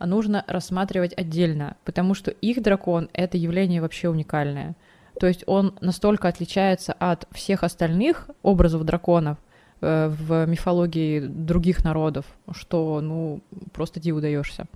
нужно 0.00 0.44
рассматривать 0.48 1.16
отдельно, 1.16 1.76
потому 1.84 2.14
что 2.14 2.30
их 2.32 2.60
дракон— 2.62 3.08
это 3.12 3.36
явление 3.36 3.80
вообще 3.80 4.08
уникальное— 4.08 4.74
то 5.18 5.26
есть 5.26 5.44
он 5.46 5.74
настолько 5.80 6.28
отличается 6.28 6.92
от 6.92 7.26
всех 7.32 7.62
остальных 7.62 8.28
образов 8.42 8.84
драконов 8.84 9.38
э, 9.80 10.08
в 10.08 10.46
мифологии 10.46 11.20
других 11.20 11.84
народов, 11.84 12.26
что, 12.52 13.00
ну, 13.00 13.42
просто 13.72 14.00
диву 14.00 14.20
даешься. 14.20 14.66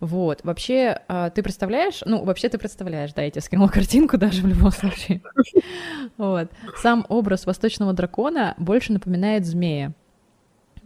Вот, 0.00 0.40
вообще, 0.44 1.02
э, 1.08 1.30
ты 1.34 1.42
представляешь, 1.42 2.02
ну, 2.06 2.24
вообще 2.24 2.48
ты 2.48 2.56
представляешь, 2.58 3.12
да, 3.12 3.22
я 3.22 3.30
тебе 3.30 3.42
скинула 3.42 3.68
картинку 3.72 4.16
даже 4.16 4.42
в 4.42 4.46
любом 4.46 4.72
случае. 4.72 5.20
Вот. 6.16 6.50
Сам 6.76 7.04
образ 7.08 7.46
восточного 7.46 7.92
дракона 7.92 8.54
больше 8.58 8.92
напоминает 8.92 9.46
змея. 9.46 9.92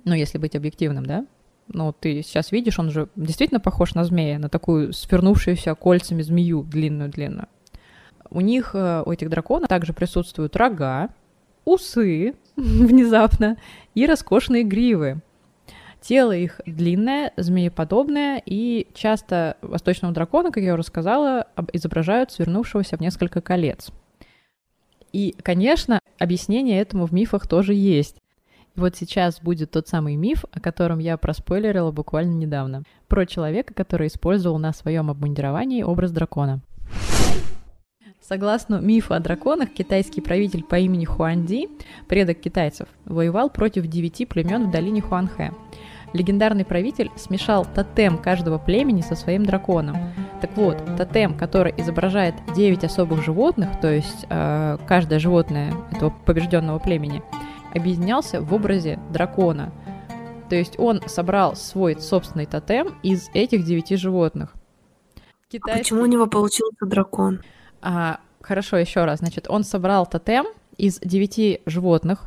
Ну, 0.05 0.15
если 0.15 0.39
быть 0.39 0.57
объективным, 0.57 1.07
да? 1.07 1.27
Ну, 1.69 1.93
ты 1.93 2.23
сейчас 2.23 2.53
видишь, 2.53 2.79
он 2.79 2.91
же 2.91 3.09
действительно 3.17 3.61
похож 3.61 3.95
на 3.95 4.05
змея, 4.05 4.39
на 4.39 4.49
такую 4.49 4.93
свернувшуюся 4.93 5.75
кольцами 5.75 6.21
змею 6.21 6.63
длинную-длинную. 6.63 7.49
У 8.31 8.41
них, 8.41 8.71
э, 8.75 9.03
у 9.05 9.13
этих 9.13 9.29
драконов, 9.31 9.69
также 9.69 9.93
присутствуют 9.93 10.57
рога, 10.57 11.11
усы 11.65 12.35
внезапно 12.57 13.57
и 13.95 14.07
роскошные 14.07 14.65
гривы. 14.65 15.21
Тело 16.01 16.33
их 16.33 16.61
длинное, 16.67 17.33
змееподобное, 17.39 18.43
и 18.45 18.89
часто 18.93 19.57
восточного 19.63 20.13
дракона, 20.13 20.51
как 20.51 20.63
я 20.63 20.75
уже 20.75 20.83
сказала, 20.83 21.47
изображают 21.73 22.31
свернувшегося 22.31 22.99
в 22.99 23.01
несколько 23.01 23.41
колец. 23.41 23.91
И, 25.15 25.35
конечно, 25.43 26.01
объяснение 26.19 26.81
этому 26.81 27.07
в 27.07 27.13
мифах 27.13 27.47
тоже 27.47 27.73
есть. 27.73 28.17
И 28.77 28.81
вот 28.81 28.97
сейчас 28.97 29.41
будет 29.41 29.71
тот 29.71 29.89
самый 29.89 30.17
миф, 30.17 30.45
о 30.53 30.61
котором 30.61 30.99
я 30.99 31.17
проспойлерила 31.17 31.93
буквально 31.93 32.35
недавно. 32.35 32.83
Про 33.09 33.25
человека, 33.25 33.73
который 33.73 34.09
использовал 34.09 34.59
на 34.59 34.73
своем 34.73 35.11
обмундировании 35.11 35.85
образ 35.85 36.11
дракона. 36.11 36.61
Согласно 38.27 38.77
мифу 38.77 39.13
о 39.13 39.21
драконах, 39.21 39.71
китайский 39.75 40.23
правитель 40.23 40.65
по 40.65 40.77
имени 40.77 41.05
Хуанди, 41.05 41.69
предок 42.09 42.41
китайцев, 42.41 42.89
воевал 43.05 43.51
против 43.51 43.87
девяти 43.87 44.25
племен 44.25 44.69
в 44.69 44.71
долине 44.71 45.03
Хуанхэ. 45.03 45.53
Легендарный 46.15 46.65
правитель 46.65 47.11
смешал 47.17 47.67
тотем 47.67 48.17
каждого 48.17 48.57
племени 48.57 49.03
со 49.03 49.15
своим 49.15 49.45
драконом. 49.45 49.99
Так 50.41 50.57
вот, 50.57 50.79
тотем, 50.97 51.37
который 51.37 51.75
изображает 51.77 52.35
9 52.57 52.85
особых 52.85 53.23
животных, 53.23 53.79
то 53.83 53.93
есть 53.93 54.25
э, 54.31 54.79
каждое 54.87 55.19
животное 55.19 55.75
этого 55.93 56.09
побежденного 56.25 56.79
племени, 56.79 57.23
объединялся 57.75 58.41
в 58.41 58.55
образе 58.55 58.99
дракона. 59.13 59.71
То 60.49 60.57
есть 60.57 60.79
он 60.79 61.03
собрал 61.07 61.57
свой 61.57 62.01
собственный 62.01 62.47
тотем 62.47 62.95
из 63.03 63.29
этих 63.35 63.67
девяти 63.67 63.97
животных. 63.97 64.55
А 64.55 65.21
Китайский- 65.51 65.79
почему 65.83 66.03
у 66.03 66.07
него 66.07 66.27
получился 66.27 66.87
дракон? 66.87 67.41
А, 67.87 68.21
хорошо, 68.41 68.79
еще 68.79 69.05
раз. 69.05 69.19
Значит, 69.19 69.47
он 69.49 69.63
собрал 69.63 70.07
тотем 70.07 70.47
из 70.79 70.99
девяти 71.01 71.61
животных 71.67 72.25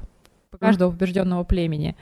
каждого 0.59 0.91
побежденного 0.91 1.43
племени 1.43 1.95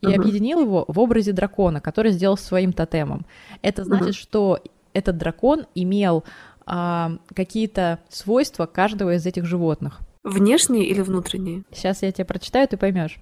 и 0.00 0.06
Мгм. 0.08 0.20
объединил 0.20 0.60
его 0.60 0.84
в 0.86 0.98
образе 1.00 1.32
дракона, 1.32 1.80
который 1.80 2.12
сделал 2.12 2.36
своим 2.36 2.72
тотемом. 2.72 3.24
Это 3.62 3.84
значит, 3.84 4.08
Мгм. 4.08 4.12
что 4.12 4.58
этот 4.92 5.16
дракон 5.16 5.66
имел 5.74 6.22
а, 6.70 7.12
какие-то 7.34 7.98
свойства 8.10 8.66
каждого 8.66 9.14
из 9.14 9.24
этих 9.24 9.46
животных. 9.46 10.00
Внешние 10.22 10.84
или 10.84 11.00
внутренние? 11.00 11.62
Сейчас 11.72 12.02
я 12.02 12.12
тебе 12.12 12.26
прочитаю, 12.26 12.68
ты 12.68 12.76
поймешь. 12.76 13.18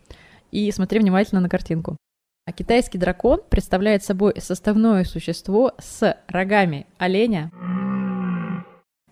И 0.51 0.69
смотри 0.73 0.99
внимательно 0.99 1.41
на 1.41 1.49
картинку. 1.49 1.97
А 2.45 2.53
китайский 2.53 2.99
дракон 2.99 3.41
представляет 3.49 4.03
собой 4.03 4.35
составное 4.41 5.05
существо 5.05 5.73
с 5.79 6.17
рогами 6.27 6.87
оленя, 6.99 7.53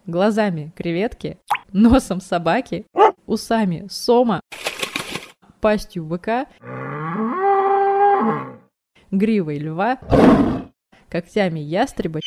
глазами 0.07 0.73
креветки, 0.77 1.39
носом 1.73 2.21
собаки, 2.21 2.87
усами 3.27 3.87
сома, 3.91 4.41
пастью 5.61 6.05
быка, 6.05 6.47
гривой 9.11 9.59
льва, 9.59 9.99
когтями 11.09 11.61
ястреба, 11.61 12.21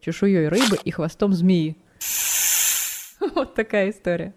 чешуей 0.00 0.48
рыбы 0.48 0.78
и 0.84 0.90
хвостом 0.90 1.32
змеи. 1.32 1.76
Вот 3.34 3.54
такая 3.54 3.90
история. 3.90 4.34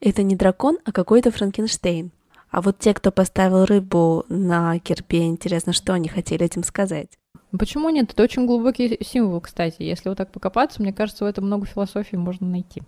Это 0.00 0.22
не 0.22 0.36
дракон, 0.36 0.78
а 0.84 0.92
какой-то 0.92 1.30
Франкенштейн. 1.30 2.12
А 2.50 2.60
вот 2.60 2.78
те, 2.78 2.94
кто 2.94 3.10
поставил 3.10 3.64
рыбу 3.64 4.24
на 4.28 4.78
кирпе, 4.78 5.24
интересно, 5.24 5.72
что 5.72 5.94
они 5.94 6.08
хотели 6.08 6.44
этим 6.44 6.62
сказать? 6.62 7.18
Ну, 7.56 7.58
Почему 7.58 7.88
нет? 7.88 8.12
Это 8.12 8.22
очень 8.22 8.44
глубокий 8.44 8.98
символ, 9.02 9.40
кстати. 9.40 9.76
Если 9.82 10.10
вот 10.10 10.18
так 10.18 10.30
покопаться, 10.30 10.82
мне 10.82 10.92
кажется, 10.92 11.24
в 11.24 11.26
этом 11.26 11.46
много 11.46 11.64
философии 11.64 12.16
можно 12.16 12.46
найти. 12.46 12.82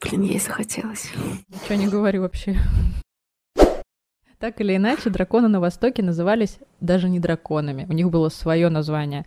Блин, 0.00 0.22
ей 0.22 0.40
захотелось. 0.40 1.12
Ничего 1.46 1.76
не 1.76 1.86
говорю 1.86 2.22
вообще. 2.22 2.56
Так 4.40 4.60
или 4.60 4.74
иначе, 4.74 5.10
драконы 5.10 5.46
на 5.46 5.60
Востоке 5.60 6.02
назывались 6.02 6.58
даже 6.80 7.08
не 7.08 7.20
драконами. 7.20 7.86
У 7.88 7.92
них 7.92 8.10
было 8.10 8.30
свое 8.30 8.68
название. 8.68 9.26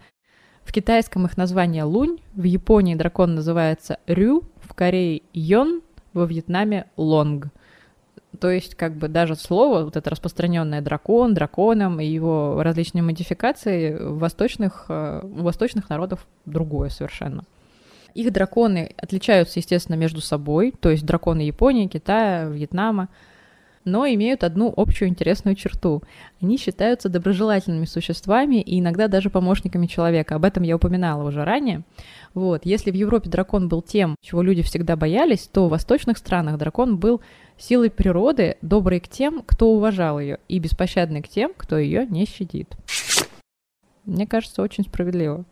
В 0.63 0.73
китайском 0.73 1.25
их 1.25 1.37
название 1.37 1.85
лунь, 1.85 2.19
в 2.33 2.43
Японии 2.43 2.95
дракон 2.95 3.35
называется 3.35 3.99
рю, 4.05 4.43
в 4.61 4.73
Корее 4.73 5.21
йон, 5.31 5.81
во 6.11 6.25
Вьетнаме 6.25 6.87
лонг. 6.97 7.47
То 8.39 8.49
есть, 8.49 8.75
как 8.75 8.95
бы 8.95 9.07
даже 9.07 9.35
слово, 9.35 9.83
вот 9.83 9.97
это 9.97 10.09
распространенное 10.09 10.81
дракон, 10.81 11.33
драконом 11.33 11.99
и 11.99 12.05
его 12.05 12.61
различные 12.63 13.03
модификации 13.03 13.93
в 13.93 14.19
восточных, 14.19 14.85
э, 14.87 15.21
у 15.23 15.43
восточных 15.43 15.89
народов 15.89 16.25
другое 16.45 16.89
совершенно. 16.89 17.43
Их 18.13 18.31
драконы 18.31 18.93
отличаются, 18.97 19.59
естественно, 19.59 19.95
между 19.95 20.21
собой, 20.21 20.73
то 20.79 20.89
есть 20.89 21.05
драконы 21.05 21.41
Японии, 21.41 21.87
Китая, 21.87 22.45
Вьетнама, 22.45 23.09
но 23.85 24.05
имеют 24.05 24.43
одну 24.43 24.73
общую 24.75 25.09
интересную 25.09 25.55
черту. 25.55 26.03
Они 26.41 26.57
считаются 26.57 27.09
доброжелательными 27.09 27.85
существами 27.85 28.61
и 28.61 28.79
иногда 28.79 29.07
даже 29.07 29.29
помощниками 29.29 29.87
человека. 29.87 30.35
Об 30.35 30.45
этом 30.45 30.63
я 30.63 30.75
упоминала 30.75 31.27
уже 31.27 31.43
ранее. 31.43 31.83
Вот. 32.33 32.65
Если 32.65 32.91
в 32.91 32.95
Европе 32.95 33.29
дракон 33.29 33.67
был 33.67 33.81
тем, 33.81 34.15
чего 34.21 34.41
люди 34.41 34.61
всегда 34.61 34.95
боялись, 34.95 35.49
то 35.51 35.67
в 35.67 35.71
восточных 35.71 36.17
странах 36.17 36.57
дракон 36.57 36.97
был 36.97 37.21
силой 37.57 37.89
природы, 37.89 38.57
добрый 38.61 38.99
к 38.99 39.07
тем, 39.07 39.43
кто 39.45 39.71
уважал 39.73 40.19
ее, 40.19 40.39
и 40.47 40.59
беспощадный 40.59 41.21
к 41.21 41.27
тем, 41.27 41.53
кто 41.55 41.77
ее 41.77 42.05
не 42.07 42.25
щадит. 42.25 42.75
Мне 44.05 44.25
кажется, 44.25 44.61
очень 44.61 44.83
справедливо. 44.83 45.45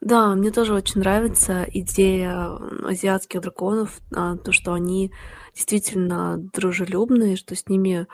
Да, 0.00 0.34
мне 0.34 0.50
тоже 0.50 0.74
очень 0.74 1.00
нравится 1.00 1.66
идея 1.72 2.30
м, 2.32 2.86
азиатских 2.86 3.40
драконов, 3.40 4.00
а, 4.14 4.36
то, 4.36 4.52
что 4.52 4.72
они 4.72 5.10
действительно 5.58 6.38
дружелюбные, 6.54 7.36
что 7.36 7.56
с 7.56 7.68
ними 7.68 8.06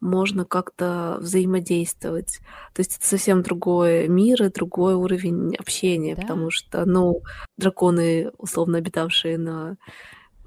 можно 0.00 0.44
как-то 0.44 1.18
взаимодействовать. 1.20 2.38
То 2.74 2.80
есть 2.80 2.96
это 2.98 3.06
совсем 3.06 3.42
другой 3.42 4.08
мир 4.08 4.42
и 4.44 4.50
другой 4.50 4.94
уровень 4.94 5.54
общения, 5.56 6.16
Да. 6.16 6.22
потому 6.22 6.50
что, 6.50 6.84
ну, 6.86 7.22
драконы, 7.58 8.30
условно 8.38 8.78
обитавшие 8.78 9.38
на 9.38 9.76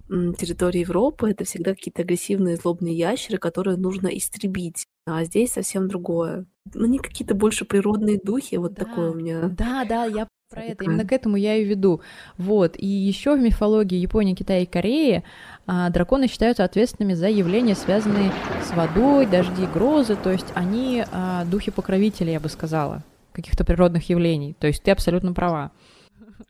м, 0.09 0.33
территории 0.35 0.81
Европы, 0.81 1.31
это 1.31 1.45
всегда 1.45 1.73
какие-то 1.73 2.03
агрессивные, 2.03 2.57
злобные 2.57 2.95
ящеры, 2.95 3.37
которые 3.39 3.77
нужно 3.77 4.07
истребить. 4.07 4.85
А 5.07 5.23
здесь 5.23 5.53
совсем 5.53 5.87
другое. 5.87 6.45
Ну, 6.73 6.85
они 6.85 6.99
какие-то 6.99 7.35
больше 7.35 7.65
природные 7.65 8.19
духи, 8.23 8.55
вот 8.57 8.75
такое 8.75 9.11
у 9.11 9.15
меня. 9.15 9.49
Да, 9.49 9.85
да, 9.85 10.05
я 10.05 10.27
про 10.49 10.63
это. 10.63 10.83
Именно 10.83 11.05
к 11.05 11.11
этому 11.11 11.37
я 11.37 11.55
и 11.55 11.63
веду. 11.63 12.01
Вот. 12.37 12.75
И 12.77 12.85
еще 12.85 13.35
в 13.35 13.39
мифологии 13.39 13.97
Японии, 13.97 14.35
Китая 14.35 14.59
и 14.59 14.65
Кореи 14.65 15.23
а, 15.65 15.89
драконы 15.89 16.27
считаются 16.27 16.63
ответственными 16.63 17.13
за 17.13 17.29
явления, 17.29 17.75
связанные 17.75 18.31
с 18.63 18.75
водой, 18.75 19.25
дожди, 19.25 19.65
грозы. 19.65 20.15
То 20.15 20.31
есть 20.31 20.47
они 20.53 21.03
а, 21.11 21.45
духи-покровители, 21.45 22.31
я 22.31 22.39
бы 22.39 22.49
сказала, 22.49 23.03
каких-то 23.31 23.65
природных 23.65 24.09
явлений. 24.09 24.55
То 24.59 24.67
есть 24.67 24.83
ты 24.83 24.91
абсолютно 24.91 25.33
права. 25.33 25.71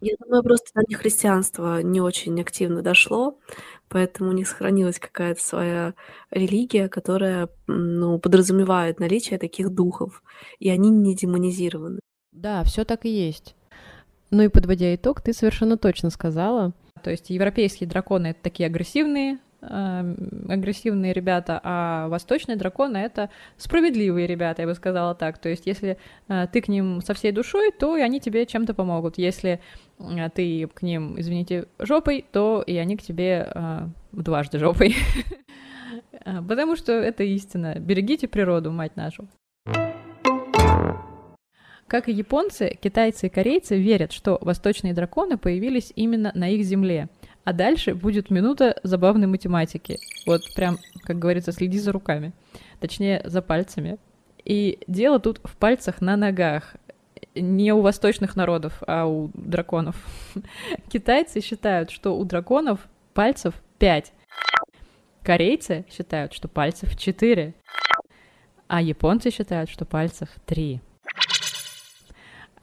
Я 0.01 0.15
думаю, 0.19 0.43
просто 0.43 0.71
до 0.73 0.81
них 0.87 0.99
христианство 0.99 1.81
не 1.81 2.01
очень 2.01 2.39
активно 2.41 2.81
дошло, 2.81 3.37
поэтому 3.87 4.31
у 4.31 4.33
них 4.33 4.47
сохранилась 4.47 4.99
какая-то 4.99 5.41
своя 5.41 5.93
религия, 6.31 6.89
которая 6.89 7.49
ну, 7.67 8.19
подразумевает 8.19 8.99
наличие 8.99 9.39
таких 9.39 9.69
духов, 9.69 10.23
и 10.59 10.69
они 10.69 10.89
не 10.89 11.15
демонизированы. 11.15 11.99
Да, 12.31 12.63
все 12.63 12.83
так 12.83 13.05
и 13.05 13.09
есть. 13.09 13.55
Ну 14.35 14.43
и 14.43 14.49
подводя 14.49 14.93
итог, 14.93 15.21
ты 15.21 15.31
совершенно 15.31 15.77
точно 15.77 16.09
сказала. 16.09 16.73
То 17.01 17.09
есть 17.09 17.29
европейские 17.29 17.87
драконы 17.87 18.27
это 18.27 18.39
такие 18.43 18.67
агрессивные, 18.67 19.37
эм, 19.61 20.47
агрессивные 20.49 21.13
ребята, 21.13 21.61
а 21.63 22.09
восточные 22.09 22.57
драконы 22.57 22.97
это 22.97 23.29
справедливые 23.55 24.27
ребята, 24.27 24.63
я 24.63 24.67
бы 24.67 24.75
сказала 24.75 25.15
так. 25.15 25.37
То 25.37 25.47
есть 25.47 25.65
если 25.65 25.97
э, 26.27 26.47
ты 26.51 26.59
к 26.61 26.67
ним 26.67 26.99
со 26.99 27.13
всей 27.13 27.31
душой, 27.31 27.71
то 27.71 27.95
и 27.95 28.01
они 28.01 28.19
тебе 28.19 28.45
чем-то 28.45 28.73
помогут. 28.73 29.17
Если 29.17 29.61
э, 29.99 30.29
ты 30.35 30.67
к 30.67 30.81
ним, 30.81 31.17
извините, 31.17 31.67
жопой, 31.79 32.25
то 32.29 32.61
и 32.67 32.75
они 32.75 32.97
к 32.97 33.03
тебе 33.03 33.49
э, 33.55 33.87
дважды 34.11 34.59
жопой. 34.59 34.97
Потому 36.25 36.75
что 36.75 36.91
это 36.91 37.23
истина. 37.23 37.75
Берегите 37.79 38.27
природу, 38.27 38.69
мать 38.69 38.97
нашу. 38.97 39.29
Как 41.87 42.09
и 42.09 42.11
японцы, 42.11 42.77
китайцы 42.81 43.27
и 43.27 43.29
корейцы 43.29 43.77
верят, 43.77 44.11
что 44.11 44.39
восточные 44.41 44.93
драконы 44.93 45.37
появились 45.37 45.93
именно 45.95 46.31
на 46.33 46.49
их 46.49 46.65
земле. 46.65 47.09
А 47.43 47.53
дальше 47.53 47.93
будет 47.93 48.31
минута 48.31 48.79
забавной 48.81 49.27
математики. 49.27 49.99
Вот 50.25 50.41
прям, 50.55 50.79
как 51.03 51.19
говорится, 51.19 51.51
следи 51.51 51.77
за 51.77 51.91
руками. 51.91 52.33
Точнее, 52.79 53.21
за 53.23 53.43
пальцами. 53.43 53.99
И 54.43 54.79
дело 54.87 55.19
тут 55.19 55.39
в 55.43 55.55
пальцах 55.57 56.01
на 56.01 56.17
ногах. 56.17 56.75
Не 57.35 57.71
у 57.71 57.81
восточных 57.81 58.35
народов, 58.35 58.81
а 58.87 59.05
у 59.05 59.29
драконов. 59.35 59.95
Китайцы 60.89 61.39
считают, 61.39 61.91
что 61.91 62.17
у 62.17 62.25
драконов 62.25 62.87
пальцев 63.13 63.53
5. 63.77 64.11
Корейцы 65.21 65.85
считают, 65.91 66.33
что 66.33 66.47
пальцев 66.47 66.97
4. 66.97 67.53
А 68.67 68.81
японцы 68.81 69.29
считают, 69.29 69.69
что 69.69 69.85
пальцев 69.85 70.29
3. 70.47 70.81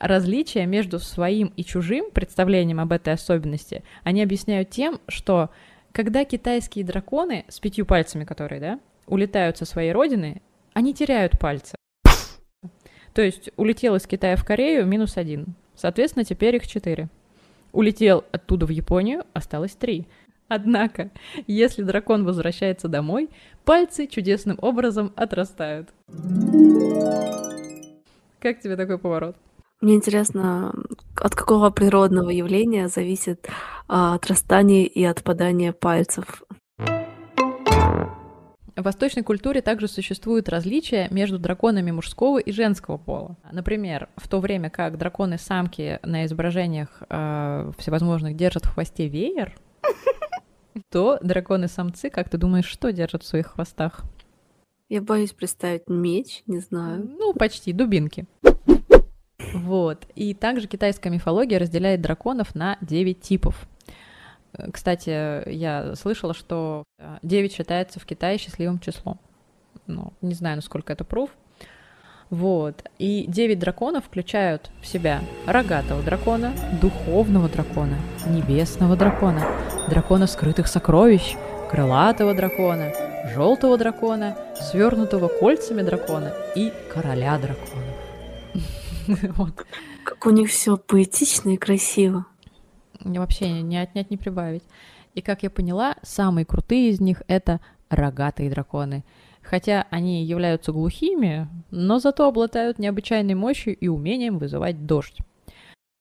Различия 0.03 0.65
между 0.65 0.99
своим 0.99 1.53
и 1.55 1.63
чужим 1.63 2.11
представлением 2.11 2.81
об 2.81 2.91
этой 2.91 3.13
особенности 3.13 3.85
они 4.03 4.21
объясняют 4.21 4.69
тем, 4.69 4.99
что 5.07 5.49
когда 5.93 6.25
китайские 6.25 6.83
драконы 6.83 7.45
с 7.47 7.61
пятью 7.61 7.85
пальцами, 7.85 8.25
которые, 8.25 8.59
да, 8.59 8.79
улетают 9.07 9.57
со 9.57 9.63
своей 9.63 9.93
родины, 9.93 10.41
они 10.73 10.93
теряют 10.93 11.39
пальцы. 11.39 11.77
То 13.13 13.21
есть 13.21 13.51
улетел 13.55 13.95
из 13.95 14.05
Китая 14.05 14.35
в 14.35 14.43
Корею 14.43 14.85
минус 14.85 15.15
один. 15.15 15.55
Соответственно, 15.73 16.25
теперь 16.25 16.57
их 16.57 16.67
четыре. 16.67 17.07
Улетел 17.71 18.25
оттуда 18.33 18.65
в 18.65 18.71
Японию, 18.71 19.23
осталось 19.31 19.73
три. 19.73 20.05
Однако, 20.49 21.11
если 21.47 21.81
дракон 21.81 22.25
возвращается 22.25 22.89
домой, 22.89 23.29
пальцы 23.63 24.07
чудесным 24.07 24.59
образом 24.61 25.13
отрастают. 25.15 25.87
Как 28.41 28.59
тебе 28.59 28.75
такой 28.75 28.97
поворот? 28.97 29.37
Мне 29.83 29.95
интересно, 29.95 30.73
от 31.17 31.35
какого 31.35 31.69
природного 31.69 32.29
явления 32.29 32.87
зависит 32.87 33.49
а, 33.89 34.15
отрастание 34.15 34.87
и 34.87 35.03
отпадание 35.03 35.73
пальцев. 35.73 36.41
В 36.77 38.07
восточной 38.77 39.23
культуре 39.23 39.61
также 39.61 39.89
существуют 39.89 40.47
различия 40.47 41.09
между 41.11 41.37
драконами 41.37 41.91
мужского 41.91 42.37
и 42.37 42.53
женского 42.53 42.95
пола. 42.95 43.35
Например, 43.51 44.07
в 44.15 44.29
то 44.29 44.39
время 44.39 44.69
как 44.69 44.97
драконы-самки 44.97 45.99
на 46.01 46.27
изображениях 46.27 47.03
э, 47.09 47.71
всевозможных 47.77 48.37
держат 48.37 48.63
в 48.63 48.73
хвосте 48.73 49.09
веер, 49.09 49.53
то 50.91 51.19
драконы-самцы, 51.21 52.09
как 52.09 52.29
ты 52.29 52.37
думаешь, 52.37 52.67
что 52.67 52.93
держат 52.93 53.23
в 53.23 53.27
своих 53.27 53.47
хвостах? 53.47 54.05
Я 54.87 55.01
боюсь 55.01 55.33
представить 55.33 55.89
меч, 55.89 56.43
не 56.47 56.59
знаю. 56.59 57.05
Ну, 57.19 57.33
почти, 57.33 57.73
дубинки. 57.73 58.27
Вот. 59.53 60.07
И 60.15 60.33
также 60.33 60.67
китайская 60.67 61.09
мифология 61.09 61.59
разделяет 61.59 62.01
драконов 62.01 62.55
на 62.55 62.77
9 62.81 63.21
типов. 63.21 63.67
Э, 64.53 64.71
Кстати, 64.71 65.49
я 65.49 65.95
слышала, 65.95 66.33
что 66.33 66.83
э, 66.99 67.17
9 67.21 67.53
считается 67.53 67.99
в 67.99 68.05
Китае 68.05 68.37
счастливым 68.37 68.79
числом. 68.79 69.19
Ну, 69.87 70.13
не 70.21 70.33
знаю, 70.33 70.57
насколько 70.57 70.93
это 70.93 71.03
пруф. 71.03 71.29
Вот. 72.29 72.83
И 72.97 73.25
9 73.27 73.59
драконов 73.59 74.05
включают 74.05 74.71
в 74.81 74.87
себя 74.87 75.21
рогатого 75.45 76.01
дракона, 76.01 76.53
духовного 76.81 77.47
дракона, 77.47 77.97
небесного 78.25 78.95
дракона, 78.95 79.45
дракона 79.87 80.25
скрытых 80.25 80.67
сокровищ, 80.67 81.35
крылатого 81.69 82.33
дракона, 82.33 82.91
желтого 83.35 83.77
дракона, 83.77 84.35
свернутого 84.59 85.27
кольцами 85.27 85.81
дракона 85.81 86.33
и 86.55 86.73
короля 86.91 87.37
драконов. 87.37 87.92
Вот. 89.37 89.65
Как 90.03 90.25
у 90.25 90.29
них 90.29 90.49
все 90.49 90.77
поэтично 90.77 91.51
и 91.51 91.57
красиво. 91.57 92.25
И 93.03 93.17
Вообще 93.17 93.61
не 93.61 93.77
отнять, 93.77 94.09
не 94.11 94.17
прибавить. 94.17 94.63
И 95.13 95.21
как 95.21 95.43
я 95.43 95.49
поняла, 95.49 95.95
самые 96.01 96.45
крутые 96.45 96.89
из 96.89 96.99
них 96.99 97.21
это 97.27 97.59
рогатые 97.89 98.49
драконы. 98.49 99.03
Хотя 99.41 99.87
они 99.91 100.23
являются 100.23 100.71
глухими, 100.71 101.47
но 101.69 101.99
зато 101.99 102.27
обладают 102.27 102.79
необычайной 102.79 103.35
мощью 103.35 103.75
и 103.75 103.87
умением 103.87 104.39
вызывать 104.39 104.85
дождь. 104.85 105.17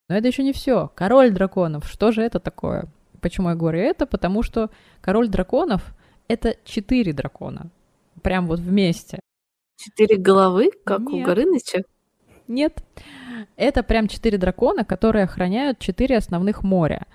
Но 0.08 0.16
это 0.16 0.28
еще 0.28 0.42
не 0.42 0.52
все. 0.52 0.90
Король 0.94 1.32
драконов. 1.32 1.86
Что 1.86 2.12
же 2.12 2.22
это 2.22 2.38
такое? 2.38 2.86
Почему 3.20 3.50
я 3.50 3.54
говорю 3.54 3.80
это? 3.80 4.06
Потому 4.06 4.42
что 4.42 4.70
король 5.00 5.28
драконов 5.28 5.94
это 6.28 6.56
четыре 6.64 7.12
дракона. 7.12 7.70
Прям 8.22 8.46
вот 8.46 8.60
вместе. 8.60 9.18
Четыре 9.76 10.16
головы, 10.16 10.70
как 10.84 11.00
у 11.00 11.16
Нет. 11.16 11.26
Горыныча. 11.26 11.82
Нет. 12.52 12.84
Это 13.56 13.82
прям 13.82 14.08
четыре 14.08 14.36
дракона, 14.36 14.84
которые 14.84 15.24
охраняют 15.24 15.78
четыре 15.78 16.18
основных 16.18 16.62
моря. 16.62 17.06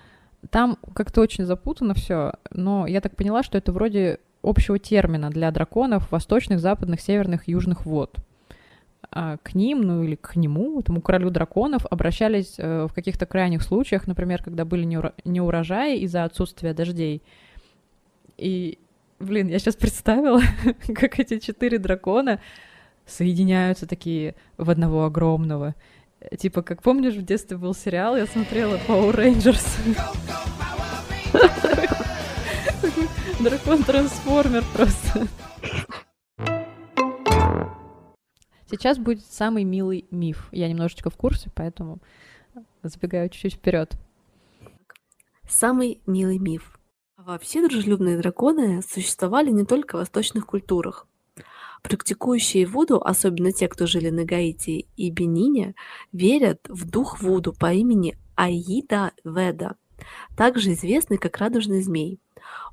Там 0.50 0.78
как-то 0.94 1.20
очень 1.20 1.44
запутано 1.44 1.94
все, 1.94 2.34
но 2.50 2.86
я 2.86 3.00
так 3.00 3.16
поняла, 3.16 3.42
что 3.42 3.56
это 3.56 3.72
вроде 3.72 4.18
общего 4.42 4.78
термина 4.78 5.30
для 5.30 5.50
драконов 5.50 6.10
восточных, 6.10 6.60
западных, 6.60 7.00
северных, 7.00 7.48
южных 7.48 7.86
вод. 7.86 8.16
А 9.10 9.36
к 9.38 9.54
ним, 9.54 9.82
ну 9.82 10.02
или 10.02 10.16
к 10.16 10.36
нему, 10.36 10.80
этому 10.80 11.00
королю 11.00 11.30
драконов, 11.30 11.86
обращались 11.86 12.56
э, 12.58 12.86
в 12.88 12.92
каких-то 12.92 13.24
крайних 13.24 13.62
случаях, 13.62 14.06
например, 14.06 14.42
когда 14.42 14.64
были 14.64 14.84
неурожаи 15.24 15.98
из-за 16.00 16.24
отсутствия 16.24 16.74
дождей. 16.74 17.22
И, 18.36 18.78
блин, 19.18 19.48
я 19.48 19.58
сейчас 19.58 19.76
представила, 19.76 20.40
как 20.94 21.20
эти 21.20 21.38
четыре 21.38 21.78
дракона 21.78 22.40
соединяются 23.08 23.86
такие 23.86 24.34
в 24.56 24.70
одного 24.70 25.04
огромного. 25.04 25.74
Типа, 26.38 26.62
как 26.62 26.82
помнишь, 26.82 27.14
в 27.14 27.24
детстве 27.24 27.56
был 27.56 27.74
сериал, 27.74 28.16
я 28.16 28.26
смотрела 28.26 28.76
Power 28.86 29.14
Rangers. 29.14 29.64
Дракон-трансформер 33.40 34.64
просто. 34.74 35.28
Сейчас 38.70 38.98
будет 38.98 39.24
самый 39.24 39.64
милый 39.64 40.06
миф. 40.10 40.48
Я 40.52 40.68
немножечко 40.68 41.08
в 41.08 41.16
курсе, 41.16 41.50
поэтому 41.54 42.00
забегаю 42.82 43.30
чуть-чуть 43.30 43.54
вперед. 43.54 43.96
Самый 45.48 46.02
милый 46.06 46.38
миф. 46.38 46.78
Вообще 47.16 47.66
дружелюбные 47.66 48.18
драконы 48.18 48.82
существовали 48.82 49.50
не 49.50 49.64
только 49.64 49.96
в 49.96 50.00
восточных 50.00 50.46
культурах. 50.46 51.06
Практикующие 51.82 52.66
Вуду, 52.66 53.00
особенно 53.00 53.52
те, 53.52 53.68
кто 53.68 53.86
жили 53.86 54.10
на 54.10 54.24
Гаити 54.24 54.86
и 54.96 55.10
Бенине, 55.10 55.74
верят 56.12 56.60
в 56.68 56.88
дух 56.88 57.20
Вуду 57.20 57.52
по 57.52 57.72
имени 57.72 58.18
Аида 58.34 59.12
Веда, 59.24 59.76
также 60.36 60.72
известный 60.72 61.18
как 61.18 61.38
радужный 61.38 61.82
змей. 61.82 62.20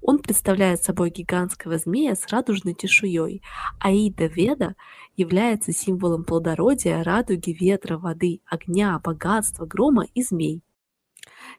Он 0.02 0.20
представляет 0.20 0.84
собой 0.84 1.10
гигантского 1.10 1.78
змея 1.78 2.16
с 2.16 2.28
радужной 2.28 2.76
чешуей. 2.76 3.42
Аида 3.80 4.26
Веда 4.26 4.76
является 5.18 5.72
символом 5.72 6.24
плодородия, 6.24 7.04
радуги, 7.04 7.52
ветра, 7.52 7.98
воды, 7.98 8.42
огня, 8.46 9.00
богатства, 9.04 9.66
грома 9.66 10.06
и 10.14 10.22
змей. 10.22 10.62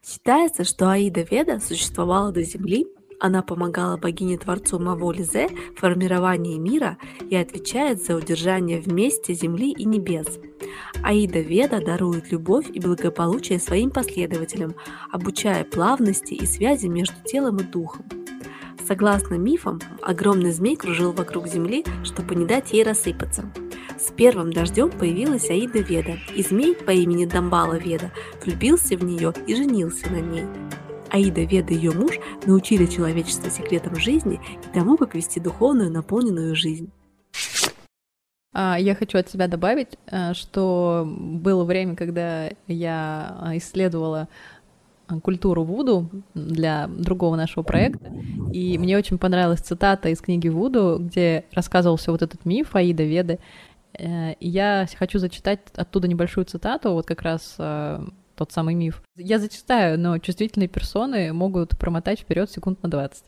Считается, 0.03 0.63
что 0.63 0.89
Аида 0.89 1.21
Веда 1.21 1.59
существовала 1.59 2.31
до 2.31 2.43
Земли, 2.43 2.87
она 3.19 3.41
помогала 3.41 3.97
богине-творцу 3.97 4.79
Маволизе 4.79 5.49
в 5.75 5.79
формировании 5.79 6.57
мира 6.57 6.97
и 7.29 7.35
отвечает 7.35 8.03
за 8.03 8.15
удержание 8.15 8.79
вместе 8.79 9.33
Земли 9.33 9.71
и 9.71 9.85
небес. 9.85 10.39
Аида 11.03 11.39
Веда 11.39 11.83
дарует 11.83 12.31
любовь 12.31 12.69
и 12.71 12.79
благополучие 12.79 13.59
своим 13.59 13.89
последователям, 13.89 14.75
обучая 15.11 15.63
плавности 15.63 16.33
и 16.33 16.45
связи 16.45 16.87
между 16.87 17.15
телом 17.25 17.57
и 17.57 17.63
духом. 17.63 18.05
Согласно 18.87 19.35
мифам, 19.35 19.81
огромный 20.01 20.51
змей 20.51 20.75
кружил 20.75 21.11
вокруг 21.11 21.47
Земли, 21.47 21.83
чтобы 22.03 22.35
не 22.35 22.45
дать 22.45 22.71
ей 22.71 22.83
рассыпаться. 22.83 23.51
С 23.99 24.11
первым 24.11 24.53
дождем 24.53 24.91
появилась 24.91 25.49
Аида 25.49 25.79
Веда, 25.79 26.17
и 26.35 26.43
змей 26.43 26.75
по 26.75 26.91
имени 26.91 27.25
Дамбала 27.25 27.77
Веда 27.77 28.11
влюбился 28.45 28.95
в 28.95 29.03
нее 29.03 29.33
и 29.47 29.55
женился 29.55 30.09
на 30.09 30.21
ней. 30.21 30.45
Аида 31.09 31.41
Веда 31.41 31.73
и 31.73 31.77
ее 31.77 31.91
муж 31.91 32.19
научили 32.45 32.85
человечество 32.85 33.49
секретам 33.49 33.95
жизни 33.95 34.39
и 34.63 34.73
тому, 34.73 34.97
как 34.97 35.15
вести 35.15 35.39
духовную 35.39 35.91
наполненную 35.91 36.55
жизнь. 36.55 36.91
А, 38.53 38.77
Я 38.79 38.95
хочу 38.95 39.17
от 39.17 39.29
себя 39.29 39.47
добавить, 39.47 39.97
э, 40.07 40.33
что 40.33 41.05
было 41.07 41.63
время, 41.63 41.95
когда 41.95 42.49
я 42.67 43.37
а, 43.39 43.57
исследовала 43.57 44.27
а, 45.07 45.19
культуру 45.19 45.63
Вуду 45.63 46.09
для 46.33 46.87
другого 46.87 47.35
нашего 47.35 47.63
проекта, 47.63 48.11
и 48.51 48.77
мне 48.77 48.97
очень 48.97 49.17
понравилась 49.17 49.59
цитата 49.59 50.09
из 50.09 50.21
книги 50.21 50.47
Вуду, 50.47 50.97
где 50.99 51.45
рассказывался 51.53 52.11
вот 52.11 52.21
этот 52.21 52.45
миф 52.45 52.75
Аида 52.75 53.03
Веды. 53.03 53.39
Э, 53.93 54.33
я 54.39 54.87
хочу 54.97 55.19
зачитать 55.19 55.59
оттуда 55.75 56.07
небольшую 56.07 56.45
цитату, 56.45 56.93
вот 56.93 57.05
как 57.05 57.21
раз 57.21 57.55
э, 57.59 57.99
тот 58.37 58.51
самый 58.51 58.75
миф. 58.75 59.01
Я 59.15 59.39
зачитаю, 59.39 59.99
но 59.99 60.17
чувствительные 60.19 60.67
персоны 60.67 61.33
могут 61.33 61.77
промотать 61.77 62.19
вперед 62.19 62.49
секунд 62.49 62.81
на 62.83 62.89
20. 62.89 63.23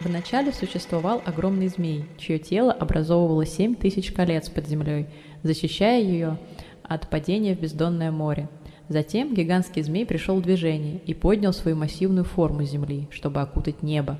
Вначале 0.00 0.52
существовал 0.52 1.22
огромный 1.24 1.68
змей, 1.68 2.04
чье 2.18 2.38
тело 2.38 2.72
образовывало 2.72 3.46
семь 3.46 3.74
тысяч 3.74 4.12
колец 4.12 4.48
под 4.50 4.66
землей, 4.68 5.06
защищая 5.42 6.02
ее 6.02 6.38
от 6.82 7.08
падения 7.08 7.54
в 7.54 7.60
бездонное 7.60 8.10
море. 8.10 8.48
Затем 8.88 9.32
гигантский 9.32 9.82
змей 9.82 10.04
пришел 10.04 10.36
в 10.36 10.42
движение 10.42 11.00
и 11.06 11.14
поднял 11.14 11.52
свою 11.52 11.76
массивную 11.76 12.24
форму 12.24 12.64
земли, 12.64 13.08
чтобы 13.10 13.40
окутать 13.40 13.82
небо. 13.82 14.18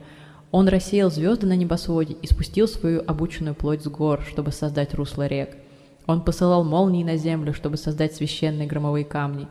Он 0.53 0.69
рассеял 0.69 1.11
звезды 1.11 1.47
на 1.47 1.57
небосводе 1.57 2.15
и 2.15 2.27
спустил 2.27 2.69
свою 2.69 3.03
обученную 3.07 3.55
плоть 3.55 3.83
с 3.83 3.89
гор, 3.89 4.23
чтобы 4.23 4.53
создать 4.53 4.95
русло 4.95 5.27
рек. 5.27 5.57
Он 6.07 6.23
посылал 6.23 6.65
молнии 6.65 7.05
на 7.05 7.17
землю, 7.17 7.55
чтобы 7.55 7.77
создать 7.77 8.15
священные 8.15 8.67
громовые 8.67 9.05
камни. 9.05 9.49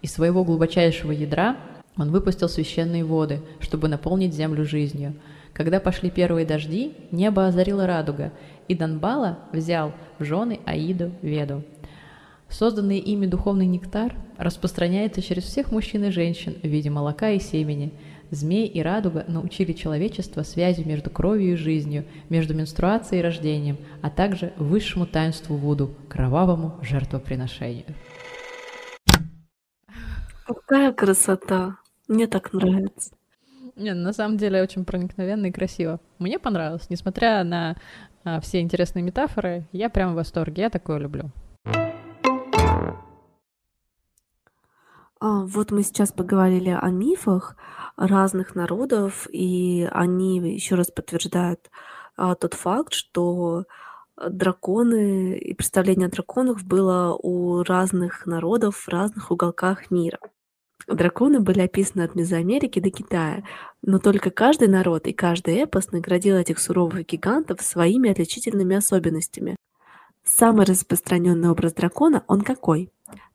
Из 0.00 0.12
своего 0.12 0.44
глубочайшего 0.44 1.12
ядра 1.12 1.56
он 1.96 2.10
выпустил 2.10 2.48
священные 2.48 3.04
воды, 3.04 3.42
чтобы 3.60 3.88
наполнить 3.88 4.34
землю 4.34 4.64
жизнью. 4.64 5.14
Когда 5.52 5.80
пошли 5.80 6.10
первые 6.10 6.46
дожди, 6.46 6.94
небо 7.10 7.46
озарила 7.46 7.86
радуга, 7.86 8.32
и 8.68 8.74
Донбала 8.74 9.38
взял 9.52 9.92
в 10.18 10.24
жены 10.24 10.60
Аиду 10.64 11.12
Веду. 11.20 11.62
Созданный 12.48 12.98
ими 12.98 13.26
духовный 13.26 13.66
нектар 13.66 14.14
распространяется 14.38 15.22
через 15.22 15.44
всех 15.44 15.72
мужчин 15.72 16.04
и 16.04 16.10
женщин 16.10 16.56
в 16.62 16.66
виде 16.66 16.90
молока 16.90 17.30
и 17.30 17.38
семени. 17.38 17.92
Змей 18.32 18.66
и 18.66 18.80
радуга 18.80 19.26
научили 19.28 19.74
человечество 19.74 20.42
связи 20.42 20.80
между 20.84 21.10
кровью 21.10 21.52
и 21.52 21.56
жизнью, 21.56 22.06
между 22.30 22.54
менструацией 22.54 23.20
и 23.20 23.22
рождением, 23.22 23.76
а 24.00 24.08
также 24.08 24.54
высшему 24.56 25.04
таинству 25.04 25.54
Вуду– 25.54 25.94
кровавому 26.08 26.78
жертвоприношению. 26.80 27.94
Какая 30.46 30.92
красота! 30.92 31.76
Мне 32.08 32.26
так 32.26 32.54
нравится. 32.54 33.14
Не, 33.76 33.92
на 33.92 34.14
самом 34.14 34.38
деле 34.38 34.62
очень 34.62 34.86
проникновенно 34.86 35.46
и 35.46 35.52
красиво. 35.52 36.00
Мне 36.18 36.38
понравилось, 36.38 36.88
несмотря 36.88 37.44
на 37.44 37.76
а, 38.24 38.40
все 38.40 38.60
интересные 38.60 39.02
метафоры, 39.02 39.68
я 39.72 39.90
прям 39.90 40.12
в 40.12 40.16
восторге, 40.16 40.62
я 40.62 40.70
такое 40.70 40.96
люблю. 40.96 41.30
А, 45.24 45.44
вот 45.44 45.70
мы 45.70 45.84
сейчас 45.84 46.10
поговорили 46.10 46.70
о 46.70 46.88
мифах 46.88 47.56
разных 47.96 48.54
народов, 48.54 49.26
и 49.30 49.88
они 49.90 50.38
еще 50.38 50.74
раз 50.74 50.90
подтверждают 50.90 51.70
а, 52.16 52.34
тот 52.34 52.54
факт, 52.54 52.92
что 52.92 53.64
э, 54.16 54.28
драконы 54.28 55.38
и 55.38 55.54
представление 55.54 56.08
о 56.08 56.10
драконах 56.10 56.62
было 56.62 57.16
у 57.20 57.62
разных 57.62 58.26
народов 58.26 58.76
в 58.76 58.88
разных 58.88 59.30
уголках 59.30 59.90
мира. 59.90 60.18
Драконы 60.88 61.40
были 61.40 61.60
описаны 61.60 62.02
от 62.02 62.14
Мезоамерики 62.14 62.80
до 62.80 62.90
Китая, 62.90 63.44
но 63.82 63.98
только 63.98 64.30
каждый 64.30 64.68
народ 64.68 65.06
и 65.06 65.12
каждый 65.12 65.54
эпос 65.56 65.92
наградил 65.92 66.36
этих 66.36 66.58
суровых 66.58 67.06
гигантов 67.06 67.62
своими 67.62 68.10
отличительными 68.10 68.76
особенностями. 68.76 69.56
Самый 70.24 70.66
распространенный 70.66 71.50
образ 71.50 71.74
дракона, 71.74 72.24
он 72.26 72.42
какой? 72.42 72.90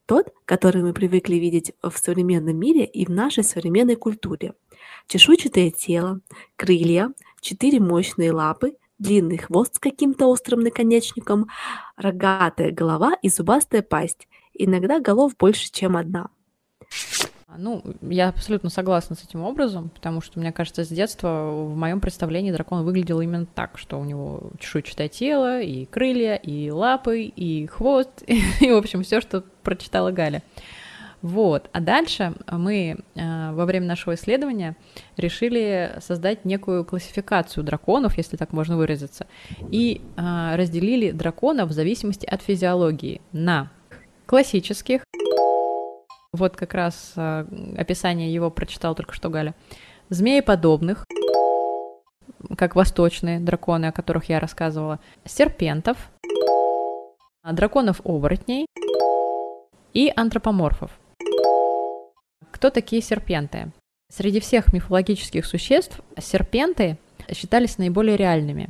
Тот, 0.08 0.34
который 0.46 0.82
мы 0.84 0.94
привыкли 0.94 1.36
видеть 1.36 1.74
в 1.84 1.96
современном 1.98 2.58
мире 2.58 2.86
и 2.86 3.06
в 3.06 3.10
нашей 3.10 3.44
современной 3.44 3.98
культуре. 3.98 4.54
Чешуйчатое 5.08 5.70
тело, 5.70 6.22
крылья, 6.56 7.12
четыре 7.42 7.82
мощные 7.82 8.32
лапы, 8.32 8.78
длинный 9.00 9.38
хвост 9.38 9.76
с 9.76 9.80
каким-то 9.80 10.28
острым 10.28 10.62
наконечником, 10.62 11.50
рогатая 11.98 12.72
голова 12.72 13.16
и 13.22 13.28
зубастая 13.28 13.82
пасть. 13.82 14.30
Иногда 14.54 15.02
голов 15.02 15.36
больше, 15.38 15.70
чем 15.72 15.98
одна. 15.98 16.30
Ну, 17.56 17.82
я 18.02 18.28
абсолютно 18.28 18.70
согласна 18.70 19.16
с 19.16 19.24
этим 19.24 19.42
образом, 19.42 19.90
потому 19.90 20.20
что, 20.20 20.38
мне 20.38 20.52
кажется, 20.52 20.84
с 20.84 20.90
детства 20.90 21.50
в 21.50 21.78
моем 21.78 22.02
представлении 22.02 22.52
дракон 22.52 22.84
выглядел 22.84 23.22
именно 23.22 23.46
так, 23.46 23.78
что 23.78 23.98
у 24.00 24.04
него 24.04 24.52
чешуйчатое 24.60 25.08
тело, 25.08 25.62
и 25.62 25.86
крылья, 25.86 26.36
и 26.36 26.70
лапы, 26.70 27.22
и 27.22 27.66
хвост, 27.68 28.22
и, 28.28 28.70
в 28.70 28.76
общем, 28.76 29.04
все, 29.04 29.22
что 29.22 29.46
прочитала 29.64 30.12
Галя. 30.12 30.44
Вот. 31.22 31.70
А 31.72 31.80
дальше 31.80 32.34
мы 32.52 32.98
э, 33.16 33.52
во 33.54 33.66
время 33.66 33.88
нашего 33.88 34.16
исследования 34.16 34.76
решили 35.16 35.96
создать 36.00 36.44
некую 36.46 36.84
классификацию 36.84 37.64
драконов, 37.64 38.18
если 38.18 38.36
так 38.36 38.52
можно 38.52 38.78
выразиться, 38.78 39.26
и 39.72 40.02
э, 40.18 40.56
разделили 40.56 41.12
драконов 41.12 41.70
в 41.70 41.74
зависимости 41.74 42.26
от 42.26 42.42
физиологии 42.42 43.22
на 43.32 43.72
классических, 44.26 45.02
вот 46.38 46.56
как 46.56 46.74
раз 46.74 47.14
э, 47.16 47.46
описание 47.78 48.34
его 48.34 48.50
прочитал 48.50 48.96
только 48.96 49.14
что 49.14 49.30
Галя. 49.30 49.54
Змееподобных, 50.10 51.04
как 52.58 52.76
восточные 52.76 53.40
драконы, 53.40 53.88
о 53.88 53.92
которых 53.92 54.30
я 54.30 54.40
рассказывала, 54.40 55.00
серпентов, 55.26 55.98
драконов-оборотней 57.44 58.68
и 59.94 60.12
антропоморфов. 60.16 60.92
Кто 62.52 62.70
такие 62.70 63.02
серпенты? 63.02 63.72
Среди 64.10 64.40
всех 64.40 64.72
мифологических 64.72 65.46
существ 65.46 66.00
серпенты 66.18 66.98
считались 67.34 67.78
наиболее 67.78 68.16
реальными. 68.16 68.70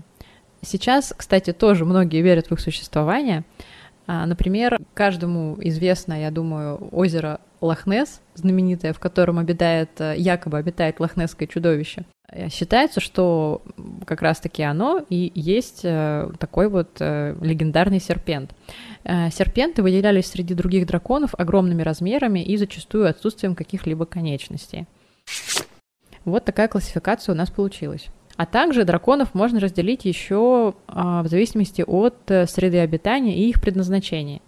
Сейчас, 0.61 1.13
кстати, 1.15 1.53
тоже 1.53 1.86
многие 1.86 2.22
верят 2.22 2.47
в 2.47 2.53
их 2.53 2.59
существование. 2.59 3.43
А, 4.07 4.26
например, 4.26 4.80
каждому 4.93 5.57
известно, 5.59 6.20
я 6.20 6.32
думаю, 6.32 6.89
озеро 6.91 7.39
Лохнес, 7.60 8.22
знаменитое, 8.36 8.93
в 8.93 8.99
котором 8.99 9.39
обитает, 9.39 9.89
э, 9.99 10.16
якобы 10.18 10.58
обитает 10.58 10.99
лохнесское 10.99 11.47
чудовище. 11.47 12.05
Э, 12.30 12.49
считается, 12.49 12.99
что 12.99 13.64
как 14.05 14.22
раз-таки 14.22 14.62
оно 14.62 15.03
и 15.10 15.32
есть 15.34 15.82
э, 15.84 16.30
такой 16.39 16.70
вот 16.70 16.99
легендарный 16.99 17.99
серпент. 17.99 18.51
Серпенты 19.03 19.82
выделялись 19.82 20.28
среди 20.28 20.53
других 20.53 20.86
драконов 20.86 21.34
огромными 21.38 21.82
размерами 21.82 22.43
и 22.43 22.58
зачастую 22.58 23.08
отсутствием 23.08 23.55
каких-либо 23.55 24.05
конечностей. 24.05 24.86
Вот 26.26 26.43
такая 26.43 26.68
классификация 26.68 27.34
у 27.34 27.38
нас 27.38 27.49
получилась. 27.49 28.08
А 28.36 28.45
также 28.45 28.84
драконов 28.84 29.34
можно 29.34 29.62
разделить 29.62 30.03
еще 30.03 30.76
а, 30.88 31.24
в 31.24 31.28
зависимости 31.28 31.84
от 31.88 32.18
среды 32.28 32.80
обитания 32.80 33.36
и 33.36 33.49
их 33.49 33.62
предназначения. 33.62 34.41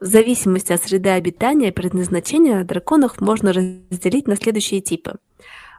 В 0.00 0.04
зависимости 0.04 0.72
от 0.72 0.82
среды 0.82 1.10
обитания 1.10 1.68
и 1.68 1.72
предназначения 1.72 2.64
драконов 2.64 3.20
можно 3.20 3.52
разделить 3.52 4.28
на 4.28 4.36
следующие 4.36 4.80
типы. 4.80 5.16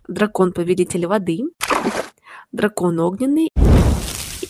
Дракон-повелитель 0.07 1.07
воды, 1.07 1.43
дракон 2.51 2.99
огненный 2.99 3.49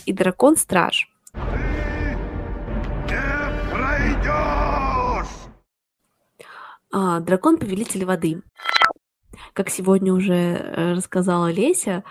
и 0.04 0.12
дракон-страж. 0.12 1.10
А, 6.92 7.20
дракон-повелитель 7.20 8.04
воды. 8.04 8.42
Как 9.52 9.68
сегодня 9.70 10.12
уже 10.12 10.34
э, 10.34 10.92
рассказала 10.94 11.50
Леся, 11.50 12.04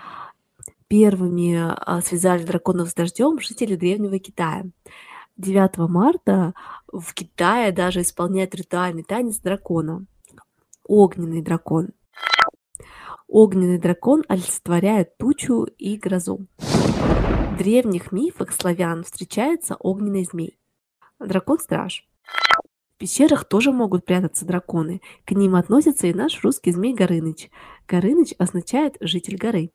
первыми 0.88 1.56
а, 1.56 2.00
связали 2.02 2.44
драконов 2.44 2.90
с 2.90 2.94
дождем 2.94 3.40
жители 3.40 3.74
древнего 3.74 4.18
Китая. 4.18 4.64
9 5.36 5.88
марта 5.90 6.54
в 6.90 7.12
Китае 7.12 7.70
даже 7.70 8.00
исполняют 8.00 8.54
ритуальный 8.54 9.02
танец 9.02 9.38
дракона. 9.38 10.06
Огненный 10.84 11.42
дракон. 11.42 11.90
Огненный 13.28 13.78
дракон 13.78 14.22
олицетворяет 14.28 15.18
тучу 15.18 15.64
и 15.64 15.98
грозу. 15.98 16.46
В 16.58 17.56
древних 17.58 18.12
мифах 18.12 18.52
славян 18.52 19.04
встречается 19.04 19.76
огненный 19.78 20.24
змей. 20.24 20.58
Дракон-страж. 21.18 22.08
В 22.94 22.98
пещерах 22.98 23.44
тоже 23.44 23.72
могут 23.72 24.06
прятаться 24.06 24.46
драконы. 24.46 25.02
К 25.26 25.32
ним 25.32 25.54
относится 25.56 26.06
и 26.06 26.14
наш 26.14 26.42
русский 26.42 26.72
змей 26.72 26.94
Горыныч. 26.94 27.50
Горыныч 27.86 28.34
означает 28.38 28.96
«житель 29.00 29.36
горы». 29.36 29.70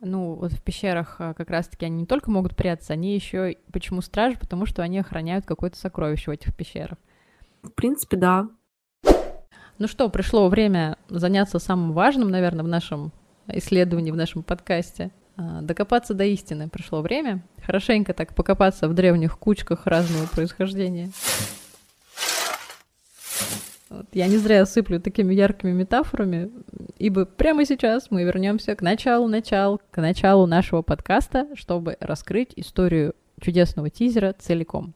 Ну, 0.00 0.34
вот 0.34 0.52
в 0.52 0.62
пещерах 0.62 1.16
а, 1.18 1.34
как 1.34 1.50
раз-таки 1.50 1.86
они 1.86 2.02
не 2.02 2.06
только 2.06 2.30
могут 2.30 2.54
прятаться, 2.54 2.92
они 2.92 3.14
еще 3.14 3.56
почему 3.72 4.00
стражи, 4.00 4.36
потому 4.38 4.64
что 4.64 4.82
они 4.82 4.98
охраняют 4.98 5.44
какое-то 5.44 5.76
сокровище 5.76 6.30
в 6.30 6.34
этих 6.34 6.54
пещерах. 6.54 6.98
В 7.62 7.70
принципе, 7.70 8.16
да. 8.16 8.48
Ну 9.78 9.88
что, 9.88 10.08
пришло 10.08 10.48
время 10.48 10.98
заняться 11.08 11.58
самым 11.58 11.92
важным, 11.92 12.30
наверное, 12.30 12.64
в 12.64 12.68
нашем 12.68 13.12
исследовании, 13.48 14.10
в 14.10 14.16
нашем 14.16 14.42
подкасте. 14.42 15.10
А, 15.36 15.62
докопаться 15.62 16.14
до 16.14 16.24
истины 16.24 16.68
пришло 16.68 17.00
время. 17.00 17.42
Хорошенько 17.64 18.14
так 18.14 18.34
покопаться 18.34 18.88
в 18.88 18.94
древних 18.94 19.38
кучках 19.38 19.86
разного 19.86 20.26
происхождения. 20.26 21.10
Я 24.12 24.26
не 24.26 24.36
зря 24.36 24.66
сыплю 24.66 25.00
такими 25.00 25.32
яркими 25.32 25.72
метафорами, 25.72 26.50
ибо 26.98 27.24
прямо 27.24 27.64
сейчас 27.64 28.10
мы 28.10 28.24
вернемся 28.24 28.74
к 28.74 28.82
началу-началу, 28.82 29.80
к 29.90 30.00
началу 30.00 30.46
нашего 30.46 30.82
подкаста, 30.82 31.48
чтобы 31.54 31.96
раскрыть 32.00 32.52
историю 32.56 33.14
чудесного 33.40 33.88
тизера 33.88 34.34
целиком. 34.38 34.94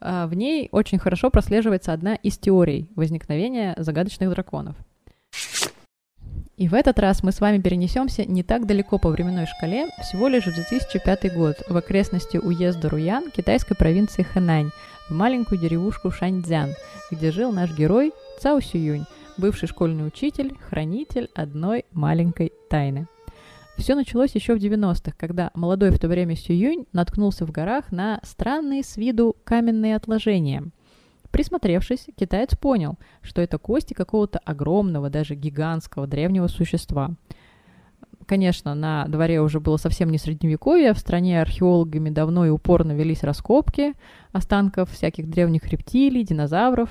А, 0.00 0.26
в 0.26 0.34
ней 0.34 0.68
очень 0.72 0.98
хорошо 0.98 1.30
прослеживается 1.30 1.92
одна 1.92 2.14
из 2.14 2.38
теорий 2.38 2.88
возникновения 2.94 3.74
загадочных 3.76 4.30
драконов. 4.30 4.76
И 6.56 6.68
в 6.68 6.74
этот 6.74 6.98
раз 6.98 7.22
мы 7.22 7.32
с 7.32 7.40
вами 7.40 7.60
перенесемся 7.60 8.24
не 8.24 8.42
так 8.42 8.66
далеко 8.66 8.98
по 8.98 9.10
временной 9.10 9.46
шкале, 9.46 9.88
всего 10.00 10.26
лишь 10.28 10.46
в 10.46 10.54
2005 10.54 11.34
год, 11.34 11.56
в 11.68 11.76
окрестности 11.76 12.38
уезда 12.38 12.88
Руян 12.88 13.30
китайской 13.30 13.74
провинции 13.74 14.22
Хэнань, 14.22 14.70
в 15.08 15.14
маленькую 15.14 15.60
деревушку 15.60 16.10
Шаньцзян, 16.10 16.70
где 17.10 17.30
жил 17.30 17.52
наш 17.52 17.76
герой 17.76 18.12
Цао 18.40 18.60
Сююнь, 18.60 19.04
бывший 19.36 19.68
школьный 19.68 20.06
учитель, 20.06 20.56
хранитель 20.68 21.30
одной 21.34 21.84
маленькой 21.92 22.52
тайны. 22.68 23.06
Все 23.76 23.94
началось 23.94 24.34
еще 24.34 24.54
в 24.54 24.58
90-х, 24.58 25.12
когда 25.18 25.50
молодой 25.54 25.90
в 25.90 25.98
то 25.98 26.08
время 26.08 26.34
Сююнь 26.34 26.86
наткнулся 26.92 27.44
в 27.44 27.50
горах 27.50 27.92
на 27.92 28.20
странные 28.22 28.82
с 28.82 28.96
виду 28.96 29.36
каменные 29.44 29.96
отложения. 29.96 30.64
Присмотревшись, 31.30 32.06
китаец 32.16 32.56
понял, 32.56 32.96
что 33.20 33.42
это 33.42 33.58
кости 33.58 33.92
какого-то 33.92 34.38
огромного, 34.38 35.10
даже 35.10 35.34
гигантского 35.34 36.06
древнего 36.06 36.46
существа– 36.46 37.14
Конечно, 38.26 38.74
на 38.74 39.06
дворе 39.06 39.40
уже 39.40 39.60
было 39.60 39.76
совсем 39.76 40.10
не 40.10 40.18
средневековье, 40.18 40.92
в 40.94 40.98
стране 40.98 41.40
археологами 41.40 42.10
давно 42.10 42.44
и 42.44 42.50
упорно 42.50 42.90
велись 42.92 43.22
раскопки 43.22 43.94
останков 44.32 44.90
всяких 44.90 45.30
древних 45.30 45.68
рептилий, 45.68 46.24
динозавров. 46.24 46.90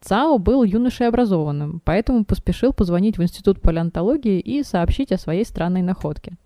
Цао 0.00 0.38
был 0.38 0.64
юношей 0.64 1.06
образованным, 1.06 1.80
поэтому 1.84 2.24
поспешил 2.24 2.72
позвонить 2.72 3.16
в 3.16 3.22
Институт 3.22 3.60
палеонтологии 3.60 4.40
и 4.40 4.64
сообщить 4.64 5.12
о 5.12 5.18
своей 5.18 5.44
странной 5.44 5.82
находке. 5.82 6.36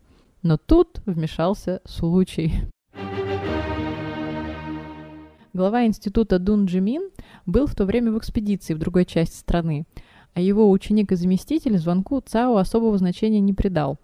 Но 0.43 0.59
тут 0.59 1.01
вмешался 1.07 1.81
случай. 1.87 2.53
Глава 5.55 5.87
института 5.87 6.41
Дун 6.41 6.67
Джимин 6.67 7.11
был 7.47 7.67
в 7.67 7.75
то 7.77 7.87
время 7.87 8.11
в 8.11 8.19
экспедиции 8.19 8.75
в 8.75 8.79
другой 8.79 9.07
части 9.07 9.37
страны, 9.37 9.87
а 10.35 10.41
его 10.41 10.71
ученик 10.71 11.13
и 11.13 11.17
заместитель 11.17 11.79
звонку 11.79 12.21
ЦАО 12.21 12.57
особого 12.57 12.99
значения 12.99 13.41
не 13.41 13.53
придал. 13.53 13.99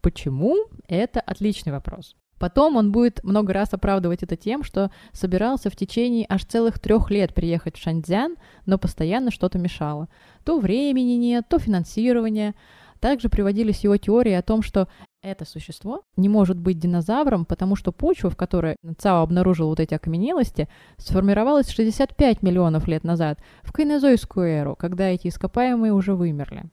Почему? 0.00 0.56
Это 0.88 1.20
отличный 1.20 1.72
вопрос. 1.72 2.16
Потом 2.38 2.76
он 2.76 2.92
будет 2.92 3.24
много 3.24 3.52
раз 3.52 3.72
оправдывать 3.72 4.22
это 4.22 4.36
тем, 4.36 4.62
что 4.62 4.90
собирался 5.12 5.70
в 5.70 5.76
течение 5.76 6.26
аж 6.28 6.44
целых 6.44 6.78
трех 6.78 7.10
лет 7.10 7.34
приехать 7.34 7.76
в 7.76 7.82
Шаньцзян, 7.82 8.36
но 8.66 8.78
постоянно 8.78 9.30
что-то 9.30 9.58
мешало. 9.58 10.08
То 10.44 10.58
времени 10.58 11.12
нет, 11.12 11.46
то 11.48 11.58
финансирование. 11.58 12.54
Также 13.00 13.28
приводились 13.28 13.84
его 13.84 13.96
теории 13.96 14.32
о 14.32 14.42
том, 14.42 14.62
что 14.62 14.88
это 15.30 15.44
существо 15.44 16.02
не 16.16 16.28
может 16.28 16.56
быть 16.56 16.78
динозавром, 16.78 17.44
потому 17.44 17.76
что 17.76 17.92
почва, 17.92 18.30
в 18.30 18.36
которой 18.36 18.76
Цао 18.98 19.22
обнаружил 19.22 19.68
вот 19.68 19.80
эти 19.80 19.94
окаменелости, 19.94 20.68
сформировалась 20.96 21.68
65 21.68 22.42
миллионов 22.42 22.86
лет 22.88 23.04
назад, 23.04 23.38
в 23.62 23.72
кайнозойскую 23.72 24.46
эру, 24.46 24.76
когда 24.76 25.08
эти 25.08 25.28
ископаемые 25.28 25.92
уже 25.92 26.14
вымерли. 26.14 26.64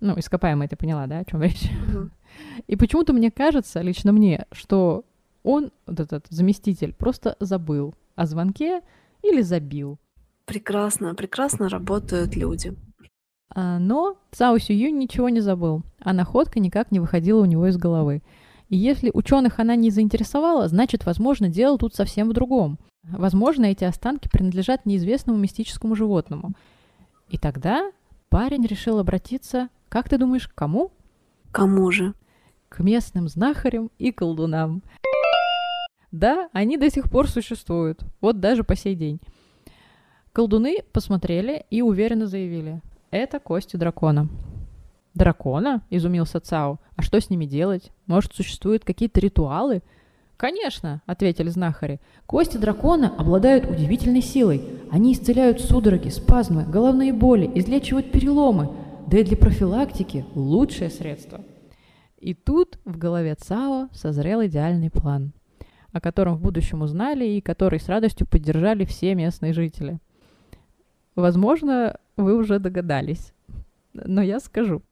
Ну, 0.00 0.18
ископаемые, 0.18 0.68
ты 0.68 0.76
поняла, 0.76 1.06
да, 1.06 1.18
о 1.18 1.24
чем 1.24 1.42
речь? 1.42 1.70
И 2.66 2.76
почему-то 2.76 3.12
мне 3.12 3.30
кажется, 3.30 3.80
лично 3.82 4.12
мне, 4.12 4.46
что 4.52 5.04
он, 5.42 5.72
вот 5.86 6.00
этот 6.00 6.26
заместитель, 6.30 6.94
просто 6.94 7.36
забыл 7.40 7.94
о 8.14 8.26
звонке 8.26 8.82
или 9.22 9.42
забил. 9.42 9.98
Прекрасно, 10.46 11.14
прекрасно 11.14 11.68
работают 11.68 12.34
люди. 12.34 12.74
А, 13.54 13.78
Но 13.78 14.16
Цао 14.30 14.58
Сююнь 14.58 14.98
ничего 14.98 15.28
не 15.28 15.40
забыл, 15.40 15.82
а 16.00 16.12
находка 16.12 16.60
никак 16.60 16.90
не 16.92 17.00
выходила 17.00 17.40
у 17.42 17.46
него 17.46 17.66
из 17.66 17.76
головы. 17.76 18.22
И 18.68 18.76
если 18.76 19.10
ученых 19.12 19.58
она 19.58 19.74
не 19.74 19.90
заинтересовала, 19.90 20.68
значит, 20.68 21.04
возможно, 21.04 21.48
дело 21.48 21.76
тут 21.76 21.94
совсем 21.94 22.28
в 22.28 22.32
другом. 22.32 22.78
Возможно, 23.02 23.64
эти 23.64 23.84
останки 23.84 24.28
принадлежат 24.28 24.86
неизвестному 24.86 25.38
мистическому 25.38 25.96
животному. 25.96 26.52
И 27.28 27.38
тогда 27.38 27.90
парень 28.28 28.64
решил 28.66 28.98
обратиться, 28.98 29.68
как 29.88 30.08
ты 30.08 30.18
думаешь, 30.18 30.46
к 30.46 30.54
кому? 30.54 30.92
Кому 31.50 31.90
же? 31.90 32.14
К 32.68 32.80
местным 32.80 33.28
знахарям 33.28 33.90
и 33.98 34.12
колдунам. 34.12 34.82
Да, 36.12 36.48
они 36.52 36.76
до 36.76 36.90
сих 36.90 37.10
пор 37.10 37.28
существуют, 37.28 38.02
вот 38.20 38.38
даже 38.40 38.62
по 38.62 38.76
сей 38.76 38.94
день. 38.94 39.20
Колдуны 40.32 40.78
посмотрели 40.92 41.64
и 41.70 41.82
уверенно 41.82 42.26
заявили, 42.26 42.82
это 43.10 43.40
кости 43.40 43.76
дракона. 43.76 44.28
Дракона? 45.14 45.82
Изумился 45.90 46.40
Цао. 46.40 46.78
А 46.96 47.02
что 47.02 47.20
с 47.20 47.30
ними 47.30 47.44
делать? 47.44 47.90
Может, 48.06 48.34
существуют 48.34 48.84
какие-то 48.84 49.20
ритуалы? 49.20 49.82
Конечно, 50.36 51.02
ответили 51.04 51.48
знахари. 51.48 52.00
Кости 52.26 52.56
дракона 52.56 53.14
обладают 53.18 53.68
удивительной 53.68 54.22
силой. 54.22 54.62
Они 54.90 55.12
исцеляют 55.12 55.60
судороги, 55.60 56.08
спазмы, 56.08 56.64
головные 56.64 57.12
боли, 57.12 57.50
излечивают 57.54 58.10
переломы. 58.10 58.70
Да 59.06 59.18
и 59.18 59.24
для 59.24 59.36
профилактики 59.36 60.24
лучшее 60.34 60.88
средство. 60.88 61.40
И 62.18 62.34
тут 62.34 62.78
в 62.84 62.96
голове 62.96 63.34
Цао 63.34 63.88
созрел 63.92 64.44
идеальный 64.44 64.90
план, 64.90 65.32
о 65.92 66.00
котором 66.00 66.36
в 66.36 66.40
будущем 66.40 66.82
узнали 66.82 67.24
и 67.26 67.40
который 67.40 67.80
с 67.80 67.88
радостью 67.88 68.26
поддержали 68.26 68.84
все 68.84 69.14
местные 69.14 69.52
жители. 69.52 69.98
Возможно, 71.16 71.98
вы 72.20 72.36
уже 72.36 72.58
догадались, 72.58 73.32
но 73.92 74.22
я 74.22 74.40
скажу. 74.40 74.82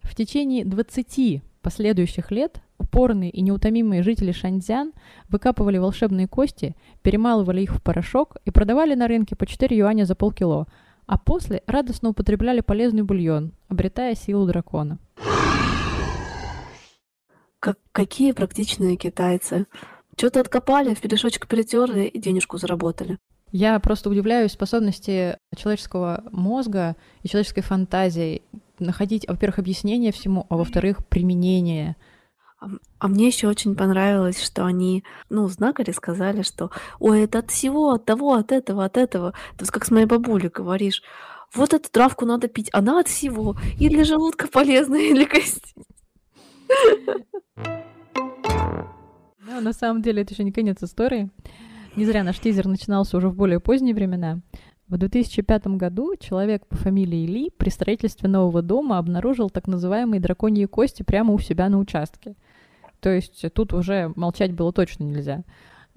В 0.00 0.14
течение 0.14 0.64
20 0.64 1.42
последующих 1.60 2.30
лет 2.30 2.62
упорные 2.78 3.30
и 3.30 3.42
неутомимые 3.42 4.02
жители 4.02 4.32
Шаньцзян 4.32 4.92
выкапывали 5.28 5.78
волшебные 5.78 6.26
кости, 6.26 6.74
перемалывали 7.02 7.60
их 7.60 7.74
в 7.74 7.82
порошок 7.82 8.36
и 8.44 8.50
продавали 8.50 8.94
на 8.94 9.08
рынке 9.08 9.36
по 9.36 9.46
4 9.46 9.76
юаня 9.76 10.04
за 10.04 10.14
полкило, 10.14 10.66
а 11.06 11.18
после 11.18 11.62
радостно 11.66 12.10
употребляли 12.10 12.60
полезный 12.60 13.02
бульон, 13.02 13.52
обретая 13.68 14.14
силу 14.14 14.46
дракона. 14.46 14.98
Как, 17.60 17.78
какие 17.92 18.32
практичные 18.32 18.96
китайцы. 18.96 19.66
Что-то 20.16 20.40
откопали, 20.40 20.94
в 20.94 21.00
пелешочек 21.00 21.46
перетерли 21.48 22.04
и 22.04 22.18
денежку 22.18 22.56
заработали. 22.56 23.18
Я 23.50 23.78
просто 23.80 24.10
удивляюсь 24.10 24.52
способности 24.52 25.38
человеческого 25.56 26.24
мозга 26.30 26.96
и 27.22 27.28
человеческой 27.28 27.62
фантазии 27.62 28.42
находить, 28.78 29.26
во-первых, 29.26 29.58
объяснение 29.58 30.12
всему, 30.12 30.46
а 30.48 30.56
во-вторых, 30.56 31.06
применение. 31.06 31.96
А, 32.60 32.66
а 32.98 33.08
мне 33.08 33.26
еще 33.28 33.48
очень 33.48 33.74
понравилось, 33.74 34.44
что 34.44 34.64
они, 34.64 35.04
ну, 35.30 35.48
знакари 35.48 35.92
сказали, 35.92 36.42
что 36.42 36.70
ой, 36.98 37.22
это 37.22 37.38
от 37.38 37.50
всего, 37.50 37.92
от 37.92 38.04
того, 38.04 38.34
от 38.34 38.52
этого, 38.52 38.84
от 38.84 38.96
этого. 38.96 39.32
То 39.56 39.62
есть 39.62 39.70
как 39.70 39.84
с 39.84 39.90
моей 39.90 40.06
бабулей 40.06 40.50
говоришь, 40.50 41.02
вот 41.54 41.72
эту 41.72 41.90
травку 41.90 42.26
надо 42.26 42.48
пить, 42.48 42.68
она 42.72 43.00
от 43.00 43.08
всего. 43.08 43.56
И 43.78 43.88
для 43.88 44.04
желудка 44.04 44.48
полезная, 44.48 45.00
и 45.00 45.14
для 45.14 45.26
костей. 45.26 45.74
Но 49.48 49.60
на 49.60 49.72
самом 49.72 50.02
деле 50.02 50.22
это 50.22 50.34
еще 50.34 50.44
не 50.44 50.52
конец 50.52 50.82
истории. 50.82 51.30
Не 51.98 52.06
зря 52.06 52.22
наш 52.22 52.38
тизер 52.38 52.68
начинался 52.68 53.16
уже 53.16 53.28
в 53.28 53.34
более 53.34 53.58
поздние 53.58 53.92
времена. 53.92 54.38
В 54.86 54.96
2005 54.98 55.66
году 55.66 56.14
человек 56.14 56.64
по 56.64 56.76
фамилии 56.76 57.26
Ли 57.26 57.50
при 57.50 57.70
строительстве 57.70 58.28
нового 58.28 58.62
дома 58.62 58.98
обнаружил 58.98 59.50
так 59.50 59.66
называемые 59.66 60.20
драконьи 60.20 60.64
кости 60.66 61.02
прямо 61.02 61.34
у 61.34 61.40
себя 61.40 61.68
на 61.68 61.76
участке. 61.76 62.36
То 63.00 63.10
есть 63.10 63.44
тут 63.52 63.72
уже 63.72 64.12
молчать 64.14 64.52
было 64.52 64.72
точно 64.72 65.02
нельзя. 65.02 65.42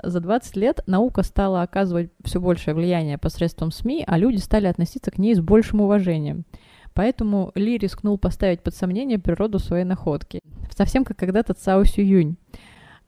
За 0.02 0.20
20 0.20 0.56
лет 0.56 0.82
наука 0.88 1.22
стала 1.22 1.62
оказывать 1.62 2.10
все 2.24 2.42
большее 2.42 2.74
влияние 2.74 3.20
посредством 3.20 3.70
СМИ, 3.70 4.04
а 4.08 4.18
люди 4.18 4.38
стали 4.38 4.66
относиться 4.66 5.12
к 5.12 5.20
ней 5.20 5.36
с 5.36 5.40
большим 5.40 5.82
уважением. 5.82 6.46
Поэтому 6.96 7.52
Ли 7.54 7.78
рискнул 7.78 8.18
поставить 8.18 8.64
под 8.64 8.74
сомнение 8.74 9.20
природу 9.20 9.60
своей 9.60 9.86
находки. 9.86 10.40
Совсем 10.76 11.06
как 11.06 11.18
когда-то 11.18 11.54
Цао 11.54 11.84
Сююнь, 11.84 12.38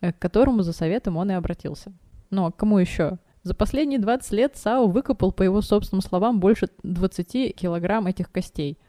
э, 0.02 0.14
к 0.14 0.20
которому 0.20 0.62
за 0.62 0.74
советом 0.74 1.18
он 1.18 1.32
и 1.32 1.34
обратился. 1.34 1.92
Ну 2.34 2.48
а 2.48 2.52
кому 2.52 2.80
еще? 2.80 3.20
За 3.44 3.54
последние 3.54 4.00
20 4.00 4.32
лет 4.32 4.56
Цао 4.56 4.88
выкопал, 4.88 5.32
по 5.32 5.44
его 5.44 5.62
собственным 5.62 6.02
словам, 6.02 6.40
больше 6.40 6.68
20 6.82 7.56
килограмм 7.56 8.08
этих 8.08 8.32
костей. 8.32 8.80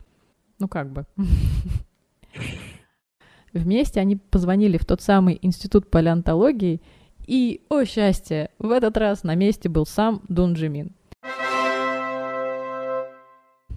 Ну 0.59 0.67
как 0.67 0.91
бы. 0.91 1.05
Вместе 3.53 4.01
они 4.01 4.17
позвонили 4.17 4.79
в 4.79 4.87
тот 4.87 5.03
самый 5.03 5.39
институт 5.43 5.91
палеонтологии, 5.91 6.81
и, 7.27 7.61
о 7.69 7.85
счастье, 7.85 8.49
в 8.59 8.71
этот 8.71 8.97
раз 8.97 9.25
на 9.25 9.35
месте 9.35 9.69
был 9.69 9.85
сам 9.85 10.23
Дун 10.29 10.55
Джимин. 10.55 10.93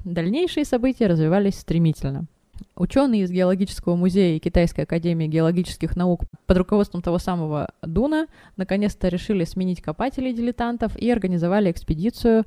Дальнейшие 0.06 0.64
события 0.64 1.08
развивались 1.08 1.60
стремительно. 1.60 2.26
Ученые 2.76 3.24
из 3.24 3.32
Геологического 3.32 3.96
музея 3.96 4.36
и 4.36 4.40
Китайской 4.40 4.82
академии 4.82 5.28
геологических 5.28 5.96
наук 5.96 6.22
под 6.46 6.58
руководством 6.58 7.02
того 7.02 7.18
самого 7.18 7.70
Дуна 7.82 8.28
наконец-то 8.56 9.08
решили 9.08 9.44
сменить 9.44 9.82
копателей-дилетантов 9.82 10.96
и 10.96 11.10
организовали 11.10 11.72
экспедицию, 11.72 12.46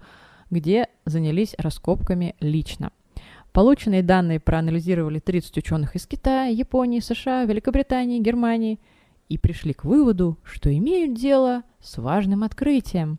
где 0.50 0.88
занялись 1.04 1.54
раскопками 1.58 2.36
лично. 2.40 2.90
Полученные 3.52 4.02
данные 4.02 4.38
проанализировали 4.38 5.18
30 5.18 5.58
ученых 5.58 5.96
из 5.96 6.06
Китая, 6.06 6.46
Японии, 6.46 7.00
США, 7.00 7.44
Великобритании, 7.44 8.20
Германии 8.20 8.78
и 9.28 9.38
пришли 9.38 9.72
к 9.72 9.84
выводу, 9.84 10.38
что 10.44 10.72
имеют 10.76 11.14
дело 11.14 11.64
с 11.80 11.98
важным 11.98 12.44
открытием. 12.44 13.18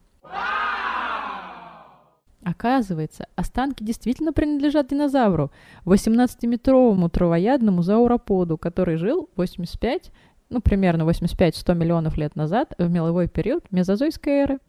Оказывается, 2.43 3.27
останки 3.35 3.83
действительно 3.83 4.33
принадлежат 4.33 4.87
динозавру, 4.87 5.51
18-метровому 5.85 7.09
травоядному 7.09 7.83
зауроподу, 7.83 8.57
который 8.57 8.95
жил 8.95 9.29
85, 9.35 10.11
ну, 10.49 10.59
примерно 10.59 11.03
85-100 11.03 11.75
миллионов 11.75 12.17
лет 12.17 12.35
назад 12.35 12.73
в 12.79 12.89
меловой 12.89 13.27
период 13.27 13.71
мезозойской 13.71 14.33
эры. 14.33 14.59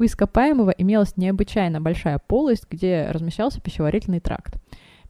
У 0.00 0.04
ископаемого 0.04 0.70
имелась 0.70 1.16
необычайно 1.16 1.80
большая 1.80 2.18
полость, 2.18 2.66
где 2.68 3.08
размещался 3.10 3.60
пищеварительный 3.60 4.20
тракт. 4.20 4.54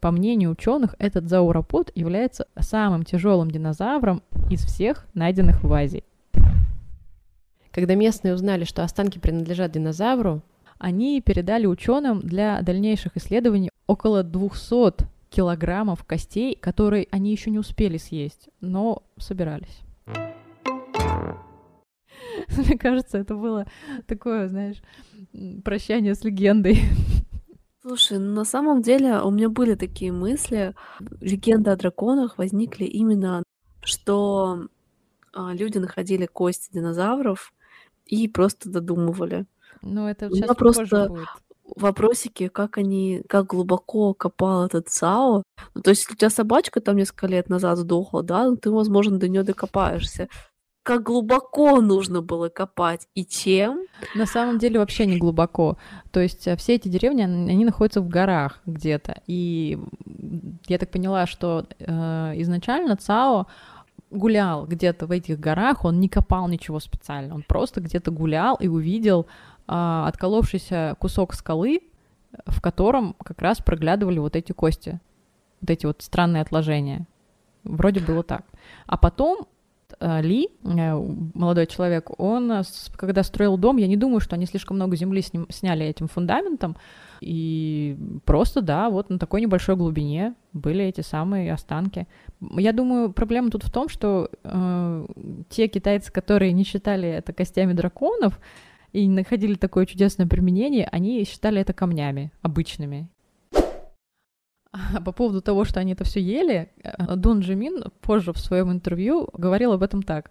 По 0.01 0.11
мнению 0.11 0.51
ученых, 0.51 0.95
этот 0.99 1.29
зауропод 1.29 1.91
является 1.95 2.47
самым 2.59 3.05
тяжелым 3.05 3.51
динозавром 3.51 4.23
из 4.51 4.65
всех 4.65 5.07
найденных 5.15 5.63
в 5.63 5.73
Азии. 5.73 6.05
Когда 7.73 7.95
местные 7.95 8.35
узнали, 8.35 8.65
что 8.65 8.83
останки 8.83 9.19
принадлежат 9.19 9.73
динозавру, 9.73 10.43
они 10.79 11.21
передали 11.21 11.67
ученым 11.67 12.21
для 12.21 12.63
дальнейших 12.63 13.17
исследований 13.17 13.71
около 13.87 14.23
200 14.23 15.07
килограммов 15.31 16.05
костей, 16.05 16.57
которые 16.57 17.09
они 17.11 17.33
еще 17.33 17.51
не 17.51 17.59
успели 17.59 17.99
съесть, 17.99 18.49
но 18.61 19.03
собирались. 19.19 19.81
Мне 22.57 22.79
кажется, 22.79 23.19
это 23.19 23.35
было 23.35 23.67
такое, 24.07 24.49
знаешь, 24.49 24.81
прощание 25.65 26.15
с 26.15 26.25
легендой. 26.25 26.79
Слушай, 27.83 28.19
на 28.19 28.45
самом 28.45 28.83
деле 28.83 29.21
у 29.21 29.31
меня 29.31 29.49
были 29.49 29.75
такие 29.75 30.13
мысли. 30.13 30.75
Легенды 31.21 31.71
о 31.71 31.77
драконах 31.77 32.39
возникли 32.39 32.85
именно, 32.85 33.43
что 33.83 34.69
а, 35.33 35.55
люди 35.55 35.79
находили 35.79 36.27
кости 36.27 36.73
динозавров 36.73 37.53
и 38.07 38.29
просто 38.29 38.71
додумывали. 38.71 39.47
Ну, 39.83 40.07
это 40.09 40.31
сейчас 40.31 40.57
просто 40.57 41.09
будет. 41.09 41.29
вопросики, 41.77 42.49
как 42.49 42.79
они, 42.79 43.23
как 43.29 43.47
глубоко 43.47 44.15
копал 44.15 44.67
этот 44.67 44.89
ЦАО. 44.89 45.43
Ну, 45.75 45.83
то 45.83 45.91
есть, 45.91 46.03
если 46.03 46.15
у 46.15 46.17
тебя 46.17 46.31
собачка 46.31 46.81
там 46.81 46.97
несколько 46.97 47.27
лет 47.27 47.49
назад 47.49 47.79
сдохла, 47.79 48.23
да, 48.23 48.45
ну, 48.49 48.57
ты, 48.57 48.71
возможно, 48.71 49.19
до 49.19 49.29
нее 49.29 49.43
докопаешься. 49.43 50.29
как 50.89 51.03
глубоко 51.03 51.83
нужно 51.83 52.23
было 52.23 52.49
копать 52.49 53.09
и 53.15 53.27
чем. 53.27 53.83
На 54.15 54.25
самом 54.25 54.59
деле 54.59 54.79
вообще 54.79 55.05
не 55.05 55.19
глубоко. 55.19 55.77
То 56.13 56.21
есть 56.21 56.47
э, 56.47 56.57
все 56.57 56.77
эти 56.77 56.89
деревни, 56.89 57.21
они 57.23 57.65
находятся 57.67 58.01
в 58.01 58.09
горах 58.09 58.61
где-то. 58.65 59.21
И 59.27 59.79
я 60.67 60.79
так 60.79 60.91
поняла, 60.91 61.27
что 61.27 61.67
э, 61.79 62.33
изначально 62.37 62.97
ЦАО 62.97 63.47
гулял 64.11 64.67
где-то 64.67 65.07
в 65.07 65.11
этих 65.11 65.39
горах, 65.39 65.85
он 65.85 66.01
не 66.01 66.09
копал 66.09 66.49
ничего 66.49 66.81
специально, 66.81 67.35
он 67.35 67.43
просто 67.43 67.83
где-то 67.83 68.11
гулял 68.11 68.57
и 68.57 68.69
увидел 68.69 69.27
а, 69.69 70.09
отколовшийся 70.09 70.97
кусок 70.99 71.35
скалы, 71.35 71.81
в 72.47 72.61
котором 72.61 73.15
как 73.23 73.41
раз 73.43 73.59
проглядывали 73.59 74.19
вот 74.19 74.35
эти 74.35 74.53
кости, 74.53 75.01
вот 75.61 75.71
эти 75.71 75.87
вот 75.87 76.03
странные 76.03 76.43
отложения. 76.43 77.07
Вроде 77.65 78.01
было 78.01 78.23
так. 78.23 78.45
А 78.87 78.97
потом 78.97 79.47
э, 80.01 80.23
Ли, 80.23 80.49
э, 80.65 80.95
молодой 81.35 81.67
человек, 81.67 82.11
он, 82.19 82.51
э, 82.51 82.63
когда 82.97 83.23
строил 83.23 83.59
дом, 83.59 83.77
я 83.77 83.87
не 83.87 83.97
думаю, 83.97 84.21
что 84.21 84.37
они 84.37 84.47
слишком 84.47 84.77
много 84.77 84.97
земли 84.97 85.21
с 85.21 85.33
ним 85.33 85.47
сняли 85.51 85.85
этим 85.85 86.09
фундаментом, 86.09 86.77
и 87.21 87.99
просто, 88.25 88.63
да, 88.63 88.91
вот 88.91 89.11
на 89.11 89.19
такой 89.19 89.41
небольшой 89.41 89.77
глубине 89.77 90.35
были 90.53 90.85
эти 90.85 91.01
самые 91.01 91.53
останки. 91.53 92.07
Я 92.41 92.73
думаю, 92.73 93.13
проблема 93.13 93.51
тут 93.51 93.65
в 93.65 93.71
том, 93.71 93.89
что 93.89 94.31
э, 94.45 95.07
те 95.49 95.69
китайцы, 95.69 96.13
которые 96.13 96.53
не 96.53 96.65
считали 96.65 97.09
это 97.09 97.33
костями 97.33 97.73
драконов 97.73 98.39
и 98.93 99.09
находили 99.09 99.55
такое 99.55 99.87
чудесное 99.87 100.27
применение, 100.27 100.89
они 100.91 101.25
считали 101.25 101.61
это 101.61 101.73
камнями 101.73 102.33
обычными. 102.43 103.09
А 104.71 105.01
по 105.01 105.13
поводу 105.13 105.41
того, 105.41 105.65
что 105.65 105.81
они 105.81 105.93
это 105.93 106.05
все 106.05 106.21
ели, 106.21 106.71
э, 106.83 107.17
Дун 107.17 107.41
Джимин 107.41 107.85
позже 108.01 108.33
в 108.33 108.39
своем 108.39 108.71
интервью 108.71 109.29
говорил 109.33 109.73
об 109.73 109.83
этом 109.83 110.03
так. 110.03 110.31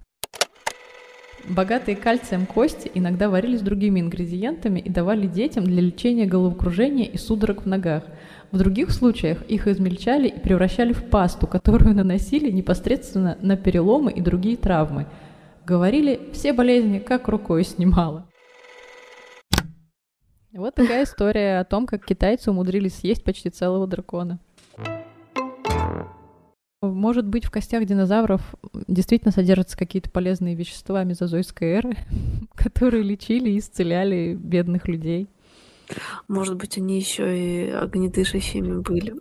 Богатые 1.49 1.95
кальцием 1.95 2.45
кости 2.45 2.91
иногда 2.93 3.29
варились 3.29 3.61
другими 3.61 4.01
ингредиентами 4.01 4.79
и 4.79 4.89
давали 4.89 5.27
детям 5.27 5.63
для 5.63 5.81
лечения 5.81 6.25
головокружения 6.25 7.05
и 7.05 7.17
судорог 7.17 7.63
в 7.63 7.67
ногах. 7.67 8.03
В 8.51 8.57
других 8.57 8.91
случаях 8.91 9.43
их 9.43 9.67
измельчали 9.67 10.27
и 10.27 10.39
превращали 10.39 10.91
в 10.91 11.05
пасту, 11.05 11.47
которую 11.47 11.95
наносили 11.95 12.51
непосредственно 12.51 13.37
на 13.41 13.55
переломы 13.55 14.11
и 14.11 14.21
другие 14.21 14.57
травмы. 14.57 15.07
Говорили, 15.65 16.19
все 16.33 16.53
болезни 16.53 16.99
как 16.99 17.27
рукой 17.27 17.63
снимало. 17.63 18.27
Вот 20.57 20.73
такая 20.73 21.03
история 21.03 21.59
о 21.59 21.65
том, 21.65 21.85
как 21.85 22.03
китайцы 22.03 22.49
умудрились 22.49 22.95
съесть 22.95 23.23
почти 23.23 23.51
целого 23.51 23.85
дракона. 23.85 24.39
Может 26.81 27.27
быть, 27.27 27.45
в 27.45 27.51
костях 27.51 27.85
динозавров 27.85 28.55
действительно 28.87 29.31
содержатся 29.31 29.77
какие-то 29.77 30.09
полезные 30.09 30.55
вещества 30.55 31.03
мезозойской 31.03 31.67
эры, 31.73 31.97
которые 32.55 33.03
лечили 33.03 33.51
и 33.51 33.59
исцеляли 33.59 34.33
бедных 34.33 34.87
людей. 34.87 35.27
Может 36.27 36.55
быть, 36.55 36.75
они 36.79 36.97
еще 36.97 37.37
и 37.37 37.69
огнедышащими 37.69 38.81
были. 38.81 39.13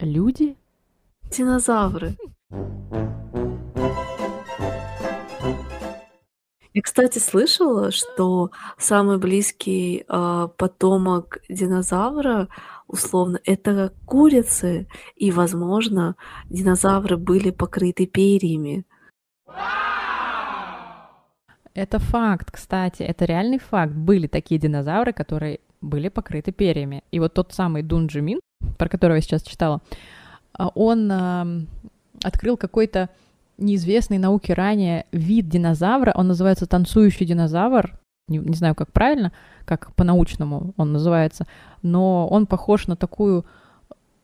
Люди? 0.00 0.56
Динозавры. 1.30 2.14
Я, 6.74 6.80
кстати, 6.80 7.18
слышала, 7.18 7.90
что 7.90 8.50
самый 8.78 9.18
близкий 9.18 10.04
а, 10.08 10.48
потомок 10.48 11.38
динозавра, 11.50 12.48
условно, 12.86 13.38
это 13.44 13.92
курицы, 14.06 14.88
и, 15.14 15.30
возможно, 15.30 16.16
динозавры 16.48 17.18
были 17.18 17.50
покрыты 17.50 18.06
перьями. 18.06 18.86
Это 21.74 21.98
факт, 21.98 22.50
кстати, 22.50 23.02
это 23.02 23.26
реальный 23.26 23.58
факт. 23.58 23.92
Были 23.92 24.26
такие 24.26 24.58
динозавры, 24.58 25.12
которые 25.12 25.60
были 25.82 26.08
покрыты 26.08 26.52
перьями. 26.52 27.02
И 27.10 27.20
вот 27.20 27.34
тот 27.34 27.52
самый 27.52 27.82
Дун 27.82 28.06
Джимин, 28.06 28.40
про 28.78 28.88
которого 28.88 29.16
я 29.16 29.22
сейчас 29.22 29.42
читала, 29.42 29.82
а, 30.54 30.68
он 30.68 31.68
открыл 32.24 32.56
какой-то 32.56 33.10
неизвестный 33.62 34.18
науке 34.18 34.54
ранее 34.54 35.06
вид 35.12 35.48
динозавра. 35.48 36.12
Он 36.14 36.28
называется 36.28 36.66
танцующий 36.66 37.26
динозавр. 37.26 37.98
Не, 38.28 38.38
не 38.38 38.54
знаю, 38.54 38.74
как 38.74 38.92
правильно, 38.92 39.32
как 39.64 39.94
по-научному 39.94 40.74
он 40.76 40.92
называется, 40.92 41.46
но 41.82 42.28
он 42.28 42.46
похож 42.46 42.86
на 42.86 42.96
такую 42.96 43.44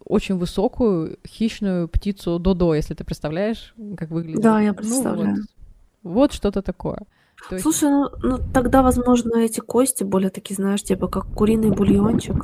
очень 0.05 0.37
высокую 0.37 1.19
хищную 1.27 1.89
птицу 1.89 2.39
Додо, 2.39 2.75
если 2.75 2.95
ты 2.95 3.05
представляешь, 3.05 3.75
как 3.97 4.11
выглядит. 4.11 4.41
Да, 4.41 4.61
я 4.61 4.69
Ну, 4.71 4.75
представляю. 4.75 5.37
вот, 6.03 6.13
вот 6.13 6.33
что-то 6.33 6.63
такое. 6.63 7.01
То 7.49 7.57
есть- 7.57 7.63
Слушай, 7.63 7.91
ну, 7.91 8.09
ну 8.23 8.39
тогда, 8.55 8.83
возможно, 8.83 9.37
эти 9.37 9.61
кости 9.61 10.05
более 10.05 10.31
такие, 10.31 10.55
знаешь, 10.55 10.83
типа 10.83 11.09
как 11.09 11.27
куриный 11.27 11.71
бульончик. 11.71 12.37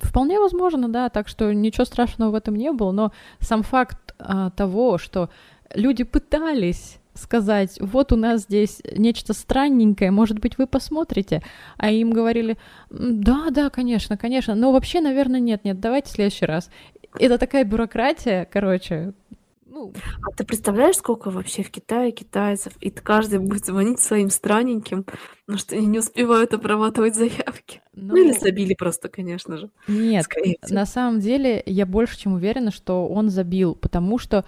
Вполне 0.00 0.38
возможно, 0.38 0.88
да, 0.88 1.08
так 1.08 1.26
что 1.28 1.52
ничего 1.52 1.84
страшного 1.84 2.30
в 2.30 2.34
этом 2.34 2.54
не 2.54 2.70
было, 2.72 2.92
но 2.92 3.12
сам 3.40 3.62
факт 3.62 4.14
а, 4.18 4.50
того, 4.50 4.98
что 4.98 5.30
люди 5.74 6.04
пытались 6.04 6.98
сказать, 7.14 7.78
вот 7.80 8.12
у 8.12 8.16
нас 8.16 8.42
здесь 8.42 8.82
нечто 8.92 9.32
странненькое, 9.32 10.10
может 10.10 10.38
быть, 10.38 10.58
вы 10.58 10.66
посмотрите, 10.66 11.42
а 11.78 11.90
им 11.90 12.10
говорили, 12.10 12.58
«М, 12.90 13.22
да, 13.22 13.46
да, 13.50 13.70
конечно, 13.70 14.16
конечно, 14.16 14.54
но 14.54 14.72
вообще, 14.72 15.00
наверное, 15.00 15.40
нет, 15.40 15.64
нет, 15.64 15.80
давайте 15.80 16.10
в 16.10 16.12
следующий 16.12 16.46
раз. 16.46 16.70
Это 17.18 17.38
такая 17.38 17.64
бюрократия, 17.64 18.46
короче, 18.50 19.14
ну, 19.76 19.92
А 20.22 20.34
ты 20.34 20.44
представляешь, 20.44 20.96
сколько 20.96 21.30
вообще 21.30 21.62
в 21.62 21.70
Китае 21.70 22.10
китайцев? 22.10 22.72
И 22.80 22.88
каждый 22.90 23.40
будет 23.40 23.66
звонить 23.66 24.00
своим 24.00 24.30
странненьким, 24.30 25.04
потому 25.04 25.58
что 25.58 25.76
они 25.76 25.86
не 25.86 25.98
успевают 25.98 26.54
обрабатывать 26.54 27.14
заявки. 27.14 27.82
Ну, 27.94 28.16
или 28.16 28.32
ну, 28.32 28.40
забили 28.40 28.74
просто, 28.74 29.08
конечно 29.08 29.58
же. 29.58 29.70
нет, 29.86 30.24
Скорее 30.24 30.56
всего. 30.62 30.74
На 30.74 30.86
самом 30.86 31.20
деле, 31.20 31.62
я 31.66 31.84
больше 31.84 32.18
чем 32.18 32.32
уверена, 32.34 32.70
что 32.70 33.06
он 33.06 33.28
забил, 33.28 33.74
потому 33.74 34.18
что 34.18 34.46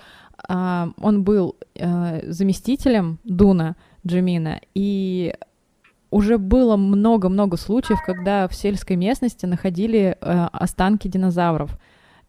а, 0.48 0.90
он 0.98 1.24
был 1.24 1.56
э, 1.74 2.30
заместителем 2.30 3.18
Дуна 3.24 3.76
Джимина, 4.06 4.60
и 4.74 5.34
уже 6.10 6.38
было 6.38 6.76
много-много 6.76 7.58
случаев, 7.58 7.98
когда 8.06 8.48
в 8.48 8.54
сельской 8.54 8.96
местности 8.96 9.44
находили 9.44 10.16
э, 10.18 10.48
останки 10.52 11.06
динозавров, 11.06 11.78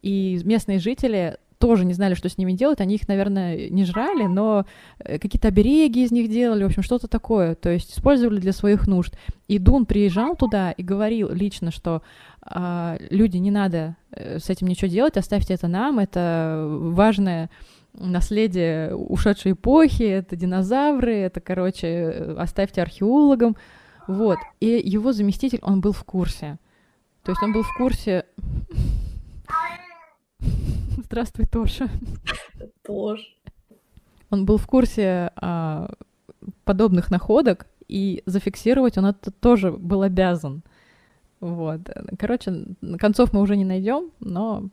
и 0.02 0.42
местные 0.44 0.80
жители 0.80 1.38
тоже 1.60 1.86
не 1.86 1.94
знали, 1.94 2.14
что 2.16 2.30
с 2.30 2.38
ними 2.38 2.54
делать. 2.54 2.82
Они 2.82 2.96
их, 2.96 3.08
наверное, 3.08 3.70
не 3.70 3.86
жрали, 3.86 4.26
но 4.26 4.66
э, 5.00 5.20
какие-то 5.20 5.50
обереги 5.50 6.04
из 6.04 6.12
них 6.12 6.30
делали, 6.30 6.64
в 6.64 6.68
общем, 6.68 6.84
что-то 6.84 7.08
такое. 7.08 7.56
То 7.56 7.70
есть 7.70 7.92
использовали 7.92 8.40
для 8.40 8.54
своих 8.54 8.88
нужд. 8.88 9.14
И 9.48 9.60
Дун 9.60 9.86
приезжал 9.86 10.36
туда 10.36 10.72
и 10.72 10.82
говорил 10.82 11.30
лично, 11.30 11.72
что 11.72 12.02
а, 12.42 12.98
люди, 13.10 13.38
не 13.38 13.52
надо 13.52 13.96
э, 14.12 14.40
с 14.40 14.50
этим 14.50 14.68
ничего 14.68 14.90
делать, 14.90 15.18
оставьте 15.18 15.54
это 15.54 15.68
нам, 15.68 16.00
это 16.00 16.66
важное 16.68 17.50
наследие 17.94 18.96
ушедшей 18.96 19.52
эпохи, 19.52 20.04
это 20.04 20.36
динозавры, 20.36 21.16
это, 21.16 21.42
короче, 21.42 21.88
э, 21.88 22.36
оставьте 22.38 22.82
археологам. 22.82 23.58
Вот. 24.08 24.38
И 24.60 24.82
его 24.84 25.12
заместитель, 25.12 25.60
он 25.62 25.82
был 25.82 25.92
в 25.92 26.04
курсе. 26.04 26.58
То 27.24 27.32
есть 27.32 27.44
он 27.44 27.54
был 27.54 27.64
в 27.64 27.74
курсе... 27.78 28.26
Здравствуй, 31.10 31.48
Тоша. 31.48 31.90
Тоже. 32.86 33.24
Он 34.30 34.46
был 34.46 34.58
в 34.58 34.68
курсе 34.68 35.32
а, 35.38 35.92
подобных 36.66 37.10
находок, 37.10 37.66
и 37.88 38.22
зафиксировать 38.28 39.00
он 39.00 39.08
это 39.08 39.32
тоже 39.32 39.72
был 39.72 40.04
обязан. 40.04 40.62
Вот. 41.40 41.82
Короче, 42.20 42.64
концов 43.00 43.34
мы 43.34 43.42
уже 43.42 43.58
не 43.58 43.66
найдем, 43.66 44.12
но 44.20 44.70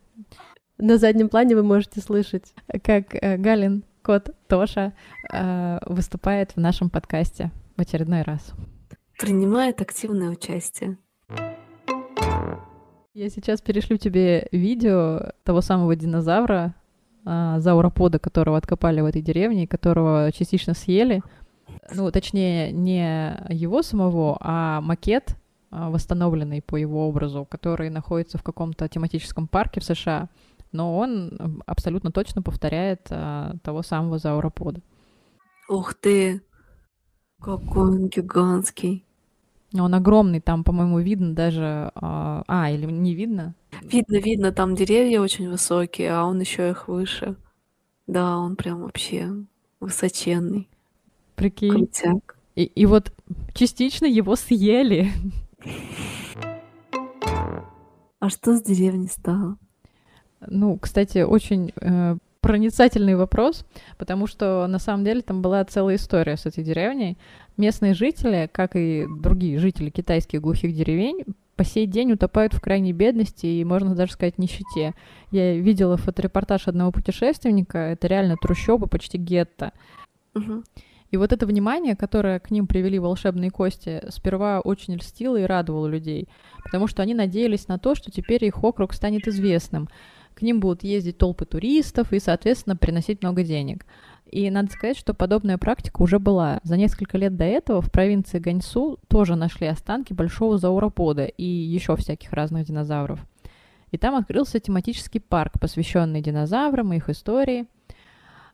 На 0.76 0.98
заднем 0.98 1.30
плане 1.30 1.56
вы 1.56 1.62
можете 1.62 2.02
слышать. 2.02 2.52
как 2.82 3.14
э, 3.14 3.38
Галин 3.38 3.84
кот 4.02 4.28
Тоша 4.46 4.92
э, 5.32 5.78
выступает 5.86 6.52
в 6.52 6.58
нашем 6.58 6.90
подкасте 6.90 7.50
в 7.78 7.80
очередной 7.80 8.20
раз. 8.20 8.52
Принимает 9.18 9.80
активное 9.80 10.28
участие. 10.28 10.98
Я 13.16 13.30
сейчас 13.30 13.62
перешлю 13.62 13.96
тебе 13.96 14.46
видео 14.52 15.32
того 15.42 15.62
самого 15.62 15.96
динозавра, 15.96 16.74
а, 17.24 17.58
зауропода, 17.60 18.18
которого 18.18 18.58
откопали 18.58 19.00
в 19.00 19.06
этой 19.06 19.22
деревне, 19.22 19.66
которого 19.66 20.30
частично 20.32 20.74
съели. 20.74 21.22
Ну, 21.94 22.10
точнее, 22.10 22.72
не 22.72 23.42
его 23.48 23.80
самого, 23.80 24.36
а 24.40 24.82
макет, 24.82 25.34
а, 25.70 25.88
восстановленный 25.88 26.60
по 26.60 26.76
его 26.76 27.08
образу, 27.08 27.46
который 27.46 27.88
находится 27.88 28.36
в 28.36 28.42
каком-то 28.42 28.86
тематическом 28.86 29.48
парке 29.48 29.80
в 29.80 29.84
США. 29.84 30.28
Но 30.72 30.98
он 30.98 31.62
абсолютно 31.64 32.12
точно 32.12 32.42
повторяет 32.42 33.06
а, 33.08 33.54
того 33.62 33.82
самого 33.82 34.18
зауропода. 34.18 34.82
Ух 35.70 35.94
ты! 35.94 36.42
Какой 37.40 37.92
он 37.92 38.08
гигантский. 38.08 39.05
Он 39.74 39.94
огромный, 39.94 40.40
там, 40.40 40.64
по-моему, 40.64 41.00
видно 41.00 41.34
даже... 41.34 41.90
А, 41.94 42.44
а, 42.46 42.70
или 42.70 42.86
не 42.86 43.14
видно? 43.14 43.54
Видно, 43.82 44.16
видно, 44.16 44.52
там 44.52 44.74
деревья 44.74 45.20
очень 45.20 45.50
высокие, 45.50 46.12
а 46.12 46.24
он 46.24 46.40
еще 46.40 46.70
их 46.70 46.88
выше. 46.88 47.36
Да, 48.06 48.38
он 48.38 48.56
прям 48.56 48.82
вообще 48.82 49.30
высоченный. 49.80 50.68
Прикинь. 51.34 51.70
Крутяк. 51.70 52.36
И, 52.54 52.64
и 52.64 52.86
вот 52.86 53.12
частично 53.52 54.06
его 54.06 54.36
съели. 54.36 55.10
А 58.18 58.30
что 58.30 58.56
с 58.56 58.62
деревней 58.62 59.08
стало? 59.08 59.58
Ну, 60.40 60.78
кстати, 60.78 61.18
очень 61.18 61.72
э, 61.80 62.16
проницательный 62.46 63.16
вопрос, 63.16 63.66
потому 63.98 64.28
что 64.28 64.68
на 64.68 64.78
самом 64.78 65.04
деле 65.04 65.20
там 65.20 65.42
была 65.42 65.64
целая 65.64 65.96
история 65.96 66.36
с 66.36 66.46
этой 66.46 66.62
деревней. 66.62 67.18
Местные 67.56 67.92
жители, 67.92 68.48
как 68.52 68.76
и 68.76 69.04
другие 69.20 69.58
жители 69.58 69.90
китайских 69.90 70.42
глухих 70.42 70.72
деревень, 70.72 71.24
по 71.56 71.64
сей 71.64 71.86
день 71.86 72.12
утопают 72.12 72.54
в 72.54 72.60
крайней 72.60 72.92
бедности 72.92 73.46
и, 73.46 73.64
можно 73.64 73.96
даже 73.96 74.12
сказать, 74.12 74.38
нищете. 74.38 74.94
Я 75.32 75.56
видела 75.56 75.96
фоторепортаж 75.96 76.68
одного 76.68 76.92
путешественника, 76.92 77.78
это 77.78 78.06
реально 78.06 78.36
трущобы, 78.40 78.86
почти 78.86 79.18
гетто. 79.18 79.72
Мгм. 80.34 80.62
И 81.10 81.16
вот 81.16 81.32
это 81.32 81.46
внимание, 81.46 81.96
которое 81.96 82.38
к 82.38 82.52
ним 82.52 82.68
привели 82.68 83.00
волшебные 83.00 83.50
кости, 83.50 84.04
сперва 84.10 84.60
очень 84.60 84.94
льстило 84.94 85.36
и 85.36 85.44
радовало 85.44 85.88
людей, 85.88 86.28
потому 86.62 86.86
что 86.86 87.02
они 87.02 87.14
надеялись 87.14 87.66
на 87.66 87.78
то, 87.80 87.96
что 87.96 88.12
теперь 88.12 88.44
их 88.44 88.62
округ 88.62 88.92
станет 88.92 89.26
известным. 89.26 89.88
К 90.36 90.42
ним 90.42 90.60
будут 90.60 90.84
ездить 90.84 91.16
толпы 91.16 91.46
туристов 91.46 92.12
и, 92.12 92.20
соответственно, 92.20 92.76
приносить 92.76 93.22
много 93.22 93.42
денег. 93.42 93.86
И 94.26 94.50
надо 94.50 94.70
сказать, 94.70 94.98
что 94.98 95.14
подобная 95.14 95.56
практика 95.56 96.02
уже 96.02 96.18
была. 96.18 96.60
За 96.62 96.76
несколько 96.76 97.16
лет 97.16 97.36
до 97.36 97.44
этого 97.44 97.80
в 97.80 97.90
провинции 97.90 98.38
Ганьсу 98.38 98.98
тоже 99.08 99.34
нашли 99.34 99.66
останки 99.66 100.12
большого 100.12 100.58
зауропода 100.58 101.24
и 101.24 101.42
еще 101.42 101.96
всяких 101.96 102.34
разных 102.34 102.66
динозавров. 102.66 103.24
И 103.92 103.96
там 103.96 104.14
открылся 104.14 104.60
тематический 104.60 105.20
парк, 105.20 105.58
посвященный 105.58 106.20
динозаврам 106.20 106.92
и 106.92 106.96
их 106.96 107.08
истории. 107.08 107.64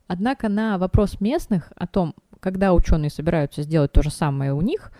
Однако 0.06 0.48
на 0.48 0.78
вопрос 0.78 1.20
местных 1.20 1.72
о 1.74 1.88
том, 1.88 2.14
когда 2.38 2.74
ученые 2.74 3.10
собираются 3.10 3.62
сделать 3.62 3.90
то 3.90 4.02
же 4.02 4.10
самое 4.10 4.52
у 4.52 4.60
них, 4.60 4.92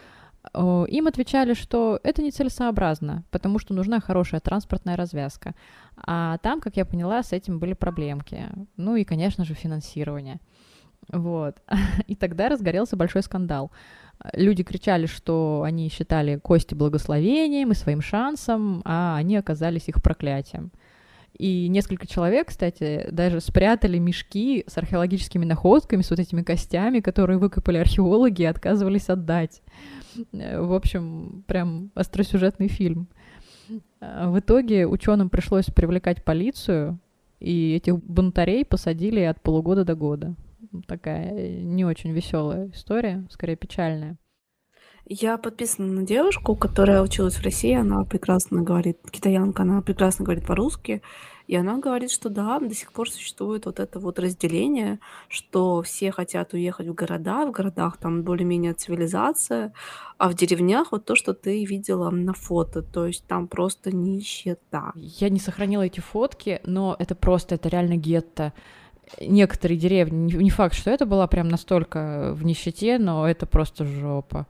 им 0.55 1.07
отвечали, 1.07 1.55
что 1.55 2.01
это 2.03 2.23
нецелесообразно, 2.23 3.25
потому 3.31 3.59
что 3.59 3.75
нужна 3.75 4.01
хорошая 4.01 4.41
транспортная 4.41 4.97
развязка. 4.97 5.55
А 5.97 6.39
там, 6.39 6.61
как 6.61 6.77
я 6.77 6.85
поняла, 6.85 7.23
с 7.23 7.33
этим 7.33 7.59
были 7.59 7.75
проблемки. 7.75 8.49
Ну 8.77 8.97
и, 8.97 9.05
конечно 9.05 9.45
же, 9.45 9.55
финансирование. 9.55 10.41
Вот. 11.09 11.57
И 12.07 12.17
тогда 12.17 12.49
разгорелся 12.49 12.97
большой 12.97 13.23
скандал. 13.23 13.71
Люди 14.35 14.63
кричали, 14.63 15.07
что 15.07 15.63
они 15.65 15.89
считали 15.89 16.37
кости 16.37 16.75
благословением 16.75 17.73
и 17.73 17.77
своим 17.77 18.01
шансом, 18.01 18.83
а 18.85 19.17
они 19.17 19.37
оказались 19.37 19.89
их 19.89 20.01
проклятием. 20.03 20.71
И 21.39 21.69
несколько 21.69 22.07
человек, 22.07 22.49
кстати, 22.49 23.09
даже 23.11 23.41
спрятали 23.41 23.99
мешки 23.99 24.65
с 24.67 24.77
археологическими 24.77 25.45
находками, 25.45 26.03
с 26.03 26.11
вот 26.11 26.19
этими 26.19 26.43
костями, 26.43 27.01
которые 27.01 27.39
выкопали 27.39 27.79
археологи 27.79 28.43
и 28.43 28.47
отказывались 28.47 29.09
отдать. 29.09 29.63
Э, 30.33 30.61
В 30.61 30.75
общем, 30.75 31.43
прям 31.47 31.91
остросюжетный 31.95 32.69
фильм. 32.69 33.09
А 34.01 34.31
В 34.31 34.39
итоге 34.39 34.87
ученым 34.87 35.31
пришлось 35.31 35.67
привлекать 35.67 36.25
полицию, 36.25 36.99
и 37.41 37.75
этих 37.75 37.99
бунтарей 38.05 38.65
посадили 38.65 39.21
от 39.21 39.41
полугода 39.41 39.85
до 39.85 39.95
года. 39.95 40.35
Такая 40.87 41.33
э, 41.33 41.63
не 41.63 41.85
очень 41.85 42.13
веселая 42.13 42.71
история, 42.73 43.27
скорее 43.31 43.57
печальная. 43.57 44.17
Я 45.15 45.37
подписана 45.37 45.93
на 45.93 46.07
девушку, 46.07 46.57
которая 46.57 47.03
училась 47.03 47.35
в 47.35 47.45
России, 47.45 47.75
она 47.75 48.03
прекрасно 48.05 48.63
говорит, 48.63 48.97
китаянка, 49.11 49.63
она 49.63 49.83
прекрасно 49.83 50.25
говорит 50.25 50.47
по-русски, 50.47 51.03
и 51.47 51.55
она 51.55 51.77
говорит, 51.77 52.11
что 52.11 52.31
да, 52.31 52.59
до 52.59 52.75
сих 52.75 52.95
пор 52.95 53.11
существует 53.11 53.67
вот 53.67 53.79
это 53.79 53.99
вот 53.99 54.19
разделение, 54.19 55.01
что 55.29 55.83
все 55.83 56.13
хотят 56.13 56.55
уехать 56.55 56.89
в 56.89 56.95
города, 56.95 57.45
в 57.45 57.51
городах 57.51 57.99
там 57.99 58.23
более-менее 58.23 58.73
цивилизация, 58.73 59.75
а 60.17 60.31
в 60.31 60.35
деревнях 60.35 60.93
вот 60.93 61.05
то, 61.05 61.15
что 61.15 61.35
ты 61.35 61.63
видела 61.67 62.09
на 62.09 62.33
фото, 62.33 62.81
то 62.81 63.07
есть 63.07 63.27
там 63.27 63.49
просто 63.49 63.95
нищета. 63.95 64.93
Я 64.95 65.29
не 65.29 65.41
сохранила 65.41 65.83
эти 65.83 66.01
фотки, 66.01 66.63
но 66.65 66.97
это 66.99 67.15
просто, 67.15 67.57
это 67.57 67.69
реально 67.69 67.99
гетто. 67.99 68.55
Некоторые 69.21 69.77
деревни, 69.77 70.33
не 70.37 70.49
факт, 70.49 70.75
что 70.75 70.89
это 70.89 71.05
была 71.05 71.27
прям 71.27 71.49
настолько 71.49 72.33
в 72.35 72.47
нищете, 72.47 72.97
но 72.97 73.29
это 73.29 73.45
просто 73.45 73.85
жопа. 73.85 74.47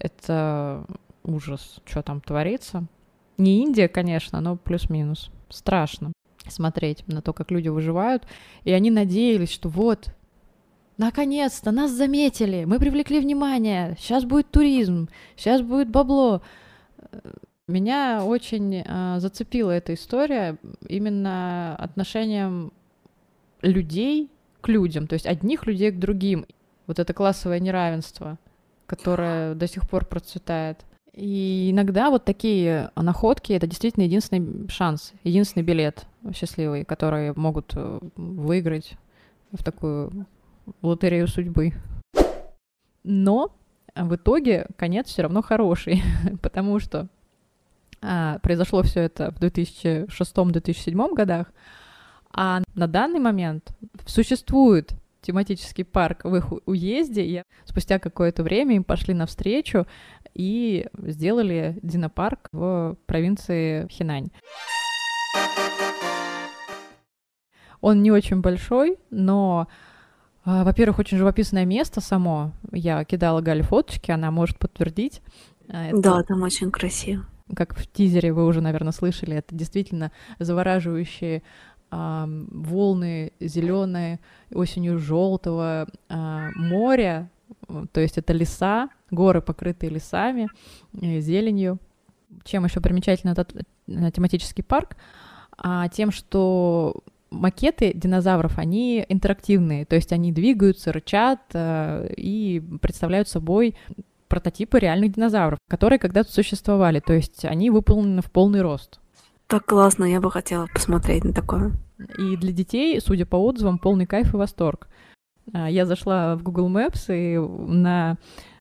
Это 0.00 0.84
ужас, 1.22 1.80
что 1.84 2.02
там 2.02 2.20
творится. 2.20 2.84
Не 3.38 3.62
Индия, 3.62 3.88
конечно, 3.88 4.40
но 4.40 4.56
плюс-минус. 4.56 5.30
Страшно 5.48 6.12
смотреть 6.48 7.06
на 7.06 7.22
то, 7.22 7.32
как 7.32 7.50
люди 7.50 7.68
выживают. 7.68 8.24
И 8.64 8.72
они 8.72 8.90
надеялись, 8.90 9.50
что 9.50 9.68
вот, 9.68 10.12
наконец-то 10.96 11.70
нас 11.70 11.90
заметили, 11.90 12.64
мы 12.64 12.78
привлекли 12.78 13.20
внимание, 13.20 13.96
сейчас 13.98 14.24
будет 14.24 14.50
туризм, 14.50 15.08
сейчас 15.36 15.62
будет 15.62 15.88
бабло. 15.88 16.42
Меня 17.68 18.24
очень 18.24 18.82
а, 18.84 19.20
зацепила 19.20 19.70
эта 19.70 19.94
история 19.94 20.58
именно 20.88 21.76
отношением 21.76 22.72
людей 23.62 24.28
к 24.60 24.68
людям, 24.68 25.06
то 25.06 25.14
есть 25.14 25.26
одних 25.26 25.66
людей 25.66 25.92
к 25.92 25.98
другим. 25.98 26.46
Вот 26.86 26.98
это 26.98 27.14
классовое 27.14 27.60
неравенство, 27.60 28.38
которое 28.90 29.54
до 29.54 29.68
сих 29.68 29.88
пор 29.88 30.04
процветает. 30.04 30.84
И 31.12 31.70
иногда 31.70 32.10
вот 32.10 32.24
такие 32.24 32.90
находки— 32.96 33.52
это 33.54 33.68
действительно 33.68 34.02
единственный 34.02 34.68
шанс, 34.68 35.12
единственный 35.22 35.62
билет 35.62 36.06
счастливый, 36.34 36.84
который 36.84 37.32
могут 37.36 37.72
э, 37.76 38.00
выиграть 38.16 38.94
в 39.52 39.62
такую 39.62 40.26
лотерею 40.82 41.28
судьбы. 41.28 41.72
Но 43.04 43.52
в 43.94 44.16
итоге 44.16 44.66
конец 44.76 45.06
все 45.06 45.22
равно 45.22 45.40
хороший, 45.40 46.02
потому 46.42 46.80
что 46.80 47.06
а, 48.02 48.40
произошло 48.40 48.82
все 48.82 49.02
это 49.02 49.30
в 49.30 49.40
2006-2007 49.40 51.14
годах, 51.14 51.52
а 52.32 52.62
на 52.74 52.88
данный 52.88 53.20
момент 53.20 53.72
существует 54.04 54.94
тематический 55.22 55.84
парк 55.84 56.24
в 56.24 56.34
их 56.36 56.52
уезде. 56.66 57.22
И 57.24 57.42
спустя 57.64 57.98
какое-то 57.98 58.42
время 58.42 58.76
им 58.76 58.84
пошли 58.84 59.14
навстречу 59.14 59.86
и 60.34 60.86
сделали 60.98 61.78
динопарк 61.82 62.48
в 62.52 62.96
провинции 63.06 63.86
Хинань. 63.90 64.28
Он 67.80 68.02
не 68.02 68.10
очень 68.10 68.40
большой, 68.42 68.98
но, 69.10 69.66
а, 70.44 70.64
во-первых, 70.64 70.98
очень 70.98 71.16
живописное 71.16 71.64
место 71.64 72.00
само. 72.00 72.52
Я 72.72 73.04
кидала 73.04 73.40
Гале 73.40 73.62
фоточки, 73.62 74.10
она 74.10 74.30
может 74.30 74.58
подтвердить. 74.58 75.22
А, 75.68 75.86
это- 75.88 76.00
Да, 76.00 76.22
там 76.24 76.42
очень 76.42 76.70
красиво. 76.70 77.24
как 77.56 77.74
в 77.76 77.86
тизере 77.90 78.32
вы 78.32 78.44
уже, 78.46 78.60
наверное, 78.60 78.92
слышали, 78.92 79.34
это 79.36 79.54
действительно 79.56 80.12
завораживающие 80.38 81.42
волны 81.90 83.32
зеленые, 83.40 84.20
осенью 84.52 84.98
желтого 84.98 85.88
моря, 86.08 87.28
м, 87.68 87.88
то 87.88 88.00
есть 88.00 88.18
это 88.18 88.32
леса, 88.32 88.88
горы, 89.10 89.40
покрытые 89.40 89.90
лесами, 89.90 90.48
э, 91.00 91.20
зеленью. 91.20 91.78
Чем 92.44 92.64
еще 92.64 92.80
примечательный 92.80 93.32
этот 93.32 93.54
э, 93.54 94.10
тематический 94.12 94.62
парк? 94.62 94.96
А, 95.58 95.88
тем, 95.88 96.10
что 96.10 97.02
макеты 97.30 97.92
динозавров, 97.94 98.58
они 98.58 99.04
интерактивные, 99.08 99.84
то 99.84 99.96
есть 99.96 100.12
они 100.12 100.32
двигаются, 100.32 100.92
рычат 100.92 101.40
э, 101.52 102.12
и 102.16 102.62
представляют 102.80 103.28
собой 103.28 103.76
прототипы 104.28 104.78
реальных 104.78 105.12
динозавров, 105.12 105.58
которые 105.68 105.98
когда-то 105.98 106.32
существовали, 106.32 107.00
то 107.00 107.12
есть 107.12 107.44
они 107.44 107.70
выполнены 107.70 108.22
в 108.22 108.30
полный 108.30 108.62
рост. 108.62 109.00
Так 109.50 109.66
классно, 109.66 110.04
я 110.04 110.20
бы 110.20 110.30
хотела 110.30 110.68
посмотреть 110.72 111.24
на 111.24 111.32
такое. 111.32 111.72
И 112.18 112.36
для 112.36 112.52
детей, 112.52 113.00
судя 113.00 113.26
по 113.26 113.34
отзывам, 113.34 113.78
полный 113.78 114.06
кайф 114.06 114.32
и 114.32 114.36
восторг. 114.36 114.88
А, 115.52 115.68
Я 115.68 115.86
зашла 115.86 116.36
в 116.36 116.44
Google 116.44 116.70
Maps, 116.70 117.06
и 117.08 117.36
на, 117.36 118.16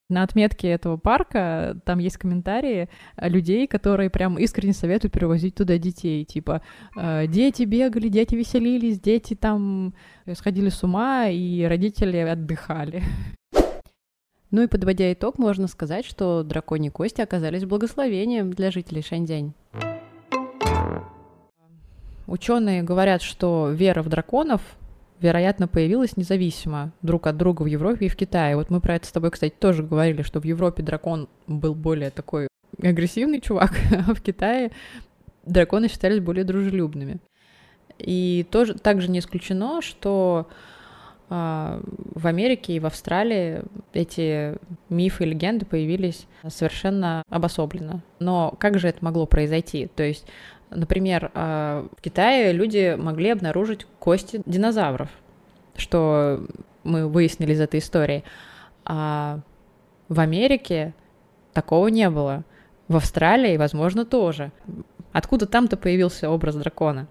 на 0.09 0.23
отметке 0.23 0.69
этого 0.69 0.97
парка 0.97 1.79
там 1.85 1.99
есть 1.99 2.17
комментарии 2.17 2.89
а, 3.15 3.29
людей, 3.29 3.67
которые 3.67 4.09
прям 4.09 4.39
искренне 4.39 4.73
советуют 4.73 5.13
перевозить 5.13 5.53
туда 5.53 5.77
детей. 5.77 6.25
Типа, 6.25 6.63
э, 6.97 7.27
дети 7.27 7.65
бегали, 7.65 8.07
дети 8.07 8.33
веселились, 8.33 8.99
дети 8.99 9.35
там 9.35 9.93
сходили 10.33 10.69
с 10.69 10.81
ума, 10.81 11.27
и 11.27 11.65
родители 11.65 12.17
отдыхали. 12.17 13.03
Ну 14.49 14.63
и 14.63 14.67
подводя 14.67 15.13
итог, 15.13 15.37
можно 15.37 15.67
сказать, 15.67 16.03
что 16.03 16.41
драконьи 16.41 16.89
кости 16.89 17.21
оказались 17.21 17.65
благословением 17.65 18.49
для 18.49 18.71
жителей 18.71 19.03
Шаньцзянь. 19.03 19.53
Ученые 22.29 22.83
говорят, 22.83 23.23
что 23.23 23.71
вера 23.71 24.03
в 24.03 24.07
драконов, 24.07 24.61
вероятно, 25.19 25.67
появилась 25.67 26.15
независимо 26.15 26.91
друг 27.01 27.25
от 27.25 27.37
друга 27.37 27.63
в 27.63 27.65
Европе 27.65 28.05
и 28.05 28.09
в 28.09 28.15
Китае. 28.15 28.55
Вот 28.55 28.69
мы 28.69 28.81
про 28.81 28.95
это 28.95 29.07
с 29.07 29.11
тобой, 29.11 29.31
кстати, 29.31 29.55
тоже 29.57 29.81
говорили, 29.81 30.21
что 30.21 30.39
в 30.39 30.43
Европе 30.43 30.83
дракон 30.83 31.27
был 31.47 31.73
более 31.73 32.11
такой 32.11 32.47
агрессивный 32.81 33.41
чувак, 33.41 33.71
а 34.07 34.13
в 34.13 34.21
Китае 34.21 34.71
драконы 35.45 35.87
считались 35.87 36.19
более 36.19 36.43
дружелюбными. 36.43 37.17
И 37.97 38.45
тоже 38.51 38.75
также 38.75 39.09
не 39.09 39.19
исключено, 39.19 39.81
что 39.81 40.47
а, 41.29 41.81
в 42.15 42.27
Америке 42.27 42.73
и 42.73 42.79
в 42.79 42.85
Австралии 42.85 43.63
эти 43.93 44.55
мифы 44.89 45.23
и 45.23 45.27
легенды 45.27 45.65
появились 45.65 46.27
совершенно 46.47 47.23
обособленно. 47.29 48.03
Но 48.19 48.55
как 48.59 48.77
же 48.77 48.87
это 48.87 49.03
могло 49.03 49.25
произойти? 49.25 49.87
То 49.87 50.03
есть, 50.03 50.25
например, 50.69 51.31
э, 51.33 51.87
в 51.97 52.01
Китае 52.01 52.51
люди 52.51 52.95
могли 52.97 53.29
обнаружить 53.29 53.85
кости 53.99 54.41
динозавров, 54.45 55.09
что 55.75 56.45
мы 56.83 57.07
выяснили 57.07 57.53
из 57.53 57.61
этой 57.61 57.79
истории. 57.79 58.23
А 58.85 59.39
в 60.07 60.19
Америке 60.19 60.93
такого 61.53 61.87
не 61.87 62.09
было. 62.09 62.43
В 62.87 62.95
Австралии, 62.95 63.57
возможно, 63.57 64.05
тоже. 64.05 64.51
Откуда 65.11 65.45
там-то 65.45 65.77
появился 65.77 66.29
образ 66.29 66.55
дракона? 66.55 67.07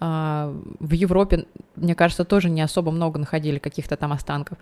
А, 0.00 0.54
в 0.80 0.92
Европе, 0.92 1.46
мне 1.76 1.94
кажется, 1.94 2.24
тоже 2.24 2.50
не 2.50 2.60
особо 2.60 2.90
много 2.90 3.18
находили 3.18 3.58
каких-то 3.58 3.96
там 3.96 4.12
останков. 4.12 4.58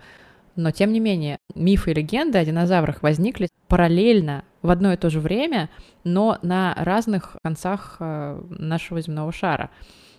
Но, 0.55 0.71
тем 0.71 0.91
не 0.91 0.99
менее, 0.99 1.39
мифы 1.55 1.91
и 1.91 1.93
легенды 1.93 2.37
о 2.37 2.45
динозаврах 2.45 3.01
возникли 3.03 3.47
параллельно 3.67 4.43
в 4.61 4.69
одно 4.69 4.93
и 4.93 4.97
то 4.97 5.09
же 5.09 5.19
время, 5.19 5.69
но 6.03 6.37
на 6.41 6.75
разных 6.77 7.37
концах 7.43 7.97
э, 7.99 8.41
нашего 8.49 9.01
земного 9.01 9.31
шара. 9.31 9.69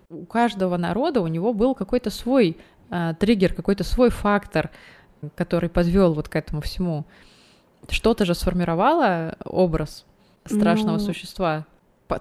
У 0.09 0.24
каждого 0.24 0.76
народа 0.76 1.20
у 1.20 1.26
него 1.26 1.53
был 1.53 1.74
какой-то 1.74 2.11
свой 2.11 2.57
э, 2.91 3.14
триггер, 3.18 3.55
какой-то 3.55 3.85
свой 3.85 4.11
фактор, 4.11 4.70
который 5.35 5.68
подвел 5.68 6.14
вот 6.14 6.28
к 6.28 6.37
этому 6.37 6.61
всему. 6.61 7.05
Что-то 7.89 8.24
же 8.24 8.35
сформировало 8.35 9.37
образ 9.45 10.07
страшного 10.45 10.97
ну... 10.97 11.01
существа, 11.01 11.66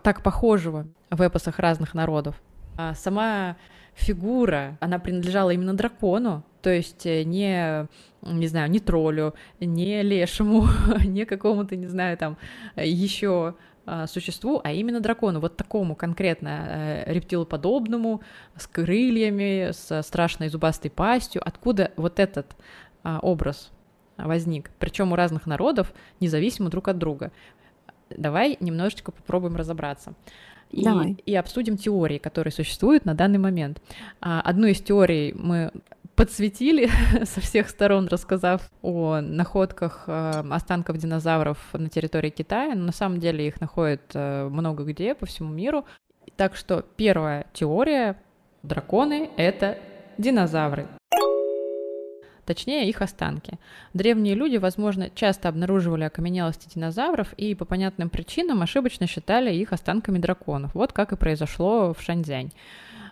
так 0.03 0.21
похожего 0.21 0.87
в 1.09 1.21
эпосах 1.21 1.59
разных 1.59 1.93
народов. 1.93 2.41
А 2.77 2.93
сама 2.93 3.57
фигура, 3.93 4.77
она 4.79 4.99
принадлежала 4.99 5.51
именно 5.51 5.73
дракону, 5.73 6.43
то 6.61 6.69
есть 6.69 7.05
э, 7.05 7.23
не, 7.23 7.87
не 8.21 8.47
знаю, 8.47 8.69
не 8.69 8.79
троллю, 8.79 9.33
не 9.59 10.01
лешему, 10.01 10.67
не 11.05 11.25
какому-то, 11.25 11.75
не 11.75 11.87
знаю, 11.87 12.17
там, 12.17 12.37
еще 12.75 13.55
а, 13.83 14.05
существу, 14.05 14.61
а 14.63 14.71
именно 14.71 14.99
дракону, 14.99 15.39
вот 15.39 15.57
такому 15.57 15.95
конкретно 15.95 16.67
э, 16.67 17.13
рептилоподобному, 17.13 18.21
с 18.55 18.67
крыльями, 18.67 19.71
с 19.71 20.03
страшной 20.03 20.49
зубастой 20.49 20.91
пастью. 20.91 21.41
Откуда 21.43 21.91
вот 21.95 22.19
этот 22.19 22.55
а, 23.03 23.19
образ 23.19 23.71
возник? 24.17 24.69
Причем 24.77 25.11
у 25.11 25.15
разных 25.15 25.47
народов, 25.47 25.93
независимо 26.19 26.69
друг 26.69 26.89
от 26.89 26.99
друга. 26.99 27.31
Давай 28.09 28.55
немножечко 28.59 29.11
попробуем 29.11 29.55
разобраться 29.55 30.13
и, 30.69 30.83
Давай. 30.83 31.17
и 31.25 31.35
обсудим 31.35 31.75
теории, 31.75 32.17
которые 32.17 32.51
существуют 32.51 33.05
на 33.05 33.13
данный 33.13 33.39
момент. 33.39 33.81
А, 34.21 34.41
одну 34.41 34.67
из 34.67 34.79
теорий 34.79 35.33
мы 35.33 35.71
подсветили 36.15 36.89
со 37.25 37.41
всех 37.41 37.69
сторон, 37.69 38.07
рассказав 38.07 38.69
о 38.81 39.21
находках 39.21 40.03
э, 40.07 40.43
останков 40.49 40.97
динозавров 40.97 41.57
на 41.73 41.89
территории 41.89 42.29
Китая. 42.29 42.75
Но 42.75 42.85
на 42.85 42.91
самом 42.91 43.19
деле 43.19 43.47
их 43.47 43.61
находят 43.61 44.01
э, 44.13 44.47
много 44.49 44.83
где 44.83 45.15
по 45.15 45.25
всему 45.25 45.51
миру. 45.51 45.85
Так 46.35 46.55
что 46.55 46.85
первая 46.95 47.47
теория— 47.53 48.21
драконы— 48.63 49.29
это 49.37 49.77
динозавры 50.17 50.87
точнее 52.45 52.89
их 52.89 53.01
останки. 53.01 53.59
Древние 53.93 54.35
люди, 54.35 54.57
возможно, 54.57 55.09
часто 55.09 55.47
обнаруживали 55.47 56.03
окаменелости 56.03 56.67
динозавров 56.73 57.31
и 57.33 57.55
по 57.55 57.63
понятным 57.63 58.09
причинам 58.09 58.61
ошибочно 58.61 59.07
считали 59.07 59.53
их 59.53 59.71
останками 59.71 60.17
драконов. 60.17 60.75
Вот 60.75 60.91
как 60.91 61.13
и 61.13 61.15
произошло 61.15 61.93
в 61.93 62.01
Шаньцзянь. 62.01 62.51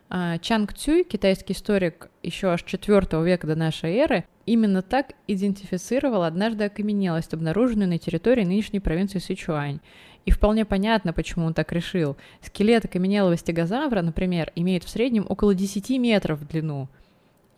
А, 0.09 0.37
Чанг 0.39 0.73
Цюй, 0.73 1.03
китайский 1.03 1.53
историк 1.53 2.09
еще 2.23 2.47
аж 2.47 2.63
4 2.63 2.99
века 3.23 3.47
до 3.47 3.55
нашей 3.55 3.95
эры, 3.95 4.25
именно 4.45 4.81
так 4.81 5.13
идентифицировал 5.27 6.23
однажды 6.23 6.65
окаменелость, 6.65 7.33
обнаруженную 7.33 7.87
на 7.87 7.97
территории 7.99 8.43
нынешней 8.43 8.79
провинции 8.79 9.19
Сычуань. 9.19 9.79
И 10.25 10.31
вполне 10.31 10.65
понятно, 10.65 11.13
почему 11.13 11.45
он 11.45 11.53
так 11.53 11.71
решил. 11.71 12.17
Скелет 12.41 12.85
окаменелого 12.85 13.37
стегозавра, 13.37 14.01
например, 14.01 14.51
имеет 14.55 14.83
в 14.83 14.89
среднем 14.89 15.25
около 15.29 15.53
10 15.53 15.89
метров 15.99 16.39
в 16.39 16.47
длину– 16.47 16.89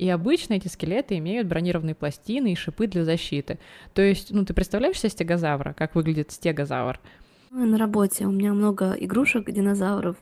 и 0.02 0.10
обычно 0.10 0.56
эти 0.56 0.68
скелеты 0.68 1.20
имеют 1.20 1.48
бронированные 1.48 1.94
пластины 1.94 2.54
и 2.54 2.56
шипы 2.56 2.88
для 2.88 3.06
защиты. 3.06 3.60
То 3.94 4.02
есть, 4.02 4.32
ну, 4.32 4.44
ты 4.44 4.56
представляешь 4.56 5.00
себе 5.00 5.12
стегозавра, 5.12 5.74
как 5.78 5.94
выглядит 5.94 6.32
стегозавр? 6.32 7.00
На 7.52 7.78
работе 7.78 8.26
у 8.26 8.32
меня 8.32 8.52
много 8.54 8.94
игрушек 8.94 9.52
динозавров, 9.52 10.16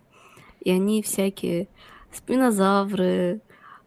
и 0.59 0.69
они 0.69 1.01
всякие 1.01 1.69
спинозавры, 2.12 3.41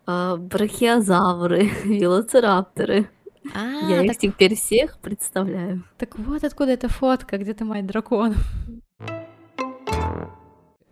э, 0.06 0.36
брахиозавры, 0.36 1.70
велоцирапторы. 1.84 3.08
А, 3.54 3.88
Я 3.88 3.98
так... 3.98 4.06
их 4.06 4.18
теперь 4.18 4.54
всех 4.54 4.98
представляю. 4.98 5.84
Так 5.98 6.18
вот 6.18 6.44
откуда 6.44 6.72
эта 6.72 6.88
фотка, 6.88 7.38
где 7.38 7.54
ты 7.54 7.64
мать 7.64 7.86
дракон 7.86 8.34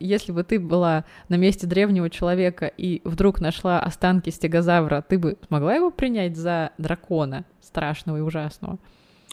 если 0.01 0.33
бы 0.33 0.43
ты 0.43 0.59
была 0.59 1.05
на 1.29 1.37
месте 1.37 1.67
древнего 1.67 2.11
человека 2.11 2.67
и 2.67 3.03
вдруг 3.05 3.41
нашла 3.41 3.79
останки 3.79 4.31
стегозавра, 4.31 5.05
ты 5.07 5.19
бы 5.19 5.37
смогла 5.47 5.75
его 5.75 5.91
принять 5.91 6.37
за 6.37 6.73
дракона 6.79 7.45
страшного 7.61 8.17
и 8.17 8.21
ужасного? 8.21 8.79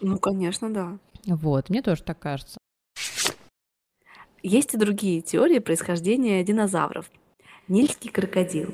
Ну, 0.02 0.20
конечно, 0.20 0.72
да. 0.72 1.00
Вот, 1.26 1.70
мне 1.70 1.82
тоже 1.82 2.04
так 2.04 2.20
кажется. 2.20 2.58
Есть 4.44 4.76
и 4.76 4.78
другие 4.78 5.22
теории 5.22 5.60
происхождения 5.60 6.44
динозавров. 6.44 7.10
Нильский 7.68 8.10
крокодил. 8.10 8.74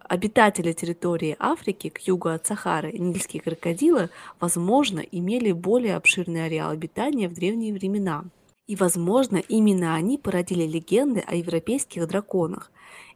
Обитатели 0.00 0.72
территории 0.72 1.36
Африки 1.38 1.88
к 1.88 2.00
югу 2.00 2.28
от 2.28 2.46
Сахары, 2.46 2.92
нильские 2.92 3.40
крокодилы, 3.40 4.10
возможно, 4.40 5.00
имели 5.00 5.52
более 5.52 5.96
обширный 5.96 6.46
ареал 6.46 6.70
обитания 6.70 7.28
в 7.28 7.34
древние 7.34 7.72
времена– 7.72 8.24
и, 8.70 8.76
возможно, 8.76 9.38
именно 9.38 9.96
они 9.96 10.16
породили 10.16 10.62
легенды 10.62 11.24
о 11.26 11.34
европейских 11.34 12.06
драконах. 12.06 12.70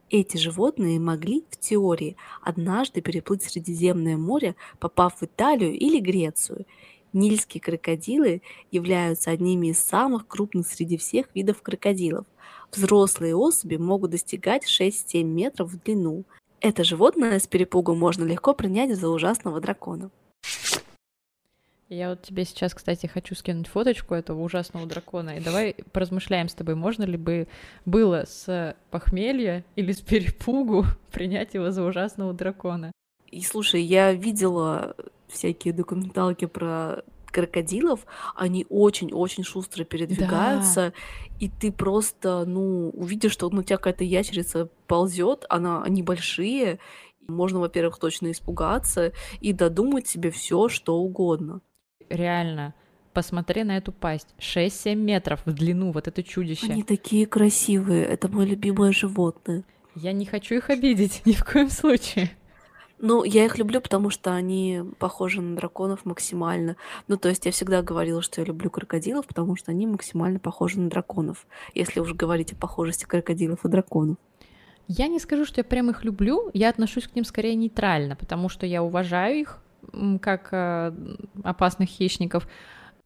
Эти 0.09 0.35
животные 0.35 0.99
могли, 0.99 1.45
в 1.49 1.57
теории, 1.57 2.17
однажды 2.41 2.99
переплыть 2.99 3.43
Средиземное 3.43 4.17
море, 4.17 4.57
попав 4.79 5.15
в 5.15 5.23
Италию 5.23 5.71
или 5.71 6.01
Грецию. 6.01 6.65
Нильские 7.13 7.61
крокодилы 7.61 8.41
являются 8.69 9.31
одними 9.31 9.67
из 9.67 9.79
самых 9.79 10.27
крупных 10.27 10.67
среди 10.67 10.97
всех 10.97 11.27
видов 11.33 11.61
крокодилов. 11.61 12.25
Взрослые 12.71 13.35
особи 13.35 13.77
могут 13.77 14.11
достигать 14.11 14.65
6-7 14.65 15.23
метров 15.23 15.71
в 15.71 15.83
длину. 15.83 16.25
Это 16.61 16.83
животное 16.83 17.39
с 17.39 17.47
перепугу 17.47 17.95
можно 17.95 18.23
легко 18.23 18.53
принять 18.53 18.97
за 18.97 19.09
ужасного 19.09 19.61
дракона. 19.61 20.09
Я 21.87 22.09
вот 22.09 22.23
тебе 22.23 22.45
сейчас, 22.45 22.73
кстати, 22.73 23.05
хочу 23.05 23.35
скинуть 23.35 23.67
фоточку 23.67 24.15
этого 24.15 24.41
ужасного 24.41 24.87
дракона. 24.87 25.37
И 25.37 25.39
давай 25.39 25.75
поразмышляем 25.91 26.49
с 26.49 26.55
тобой, 26.55 26.73
можно 26.73 27.03
ли 27.03 27.17
бы 27.17 27.47
было 27.85 28.25
с 28.27 28.75
похмелья 28.89 29.63
или 29.75 29.91
с 29.91 30.01
перепугу 30.01 30.85
принять 31.11 31.53
его 31.53 31.69
за 31.69 31.83
ужасного 31.83 32.33
дракона. 32.33 32.91
И 33.29 33.41
слушай, 33.41 33.81
я 33.81 34.13
видела 34.13 34.95
всякие 35.27 35.73
документалки 35.73 36.45
про 36.45 37.03
крокодилов, 37.35 38.05
они 38.35 38.65
очень-очень 38.69 39.43
шустро 39.43 39.83
передвигаются, 39.83 40.93
да. 40.95 41.35
и 41.39 41.49
ты 41.49 41.71
просто, 41.71 42.45
ну, 42.45 42.89
увидишь, 42.89 43.33
что 43.33 43.49
ну, 43.49 43.59
у 43.59 43.63
тебя 43.63 43.77
какая-то 43.77 44.03
ящерица 44.03 44.69
ползет, 44.87 45.45
она, 45.49 45.83
они 45.83 46.01
большие, 46.01 46.79
можно, 47.27 47.59
во-первых, 47.59 47.99
точно 47.99 48.31
испугаться 48.31 49.11
и 49.41 49.53
додумать 49.53 50.07
себе 50.07 50.31
все, 50.31 50.69
что 50.69 50.97
угодно 50.97 51.61
реально, 52.09 52.73
посмотри 53.13 53.63
на 53.63 53.77
эту 53.77 53.91
пасть. 53.91 54.27
6-7 54.39 54.95
метров 54.95 55.41
в 55.45 55.53
длину, 55.53 55.91
вот 55.91 56.07
это 56.07 56.23
чудище. 56.23 56.67
Они 56.71 56.83
такие 56.83 57.25
красивые, 57.25 58.05
это 58.05 58.27
мое 58.27 58.45
любимое 58.45 58.91
животное. 58.91 59.63
Я 59.95 60.11
не 60.11 60.25
хочу 60.25 60.55
их 60.55 60.69
обидеть, 60.69 61.21
ни 61.25 61.33
в 61.33 61.43
коем 61.43 61.69
случае. 61.69 62.31
Ну, 63.07 63.23
я 63.23 63.45
их 63.45 63.59
люблю, 63.59 63.81
потому 63.81 64.09
что 64.09 64.33
они 64.33 64.81
похожи 64.97 65.39
на 65.39 65.55
драконов 65.55 66.05
максимально. 66.05 66.75
Ну, 67.07 67.17
то 67.17 67.29
есть 67.29 67.45
я 67.45 67.51
всегда 67.51 67.83
говорила, 67.83 68.23
что 68.23 68.41
я 68.41 68.47
люблю 68.47 68.71
крокодилов, 68.71 69.27
потому 69.27 69.55
что 69.55 69.69
они 69.69 69.85
максимально 69.85 70.39
похожи 70.39 70.79
на 70.79 70.89
драконов. 70.89 71.45
Если 71.75 71.99
уж 71.99 72.13
говорить 72.15 72.53
о 72.53 72.55
похожести 72.55 73.05
крокодилов 73.05 73.63
и 73.63 73.67
драконов. 73.67 74.17
Я 74.87 75.07
не 75.07 75.19
скажу, 75.19 75.45
что 75.45 75.59
я 75.59 75.63
прям 75.63 75.91
их 75.91 76.03
люблю, 76.03 76.49
я 76.55 76.67
отношусь 76.67 77.07
к 77.07 77.13
ним 77.13 77.25
скорее 77.25 77.53
нейтрально, 77.53 78.15
потому 78.15 78.49
что 78.49 78.65
я 78.65 78.81
уважаю 78.81 79.39
их, 79.39 79.59
как 80.19 80.49
э, 80.51 80.91
опасных 81.43 81.89
хищников. 81.89 82.47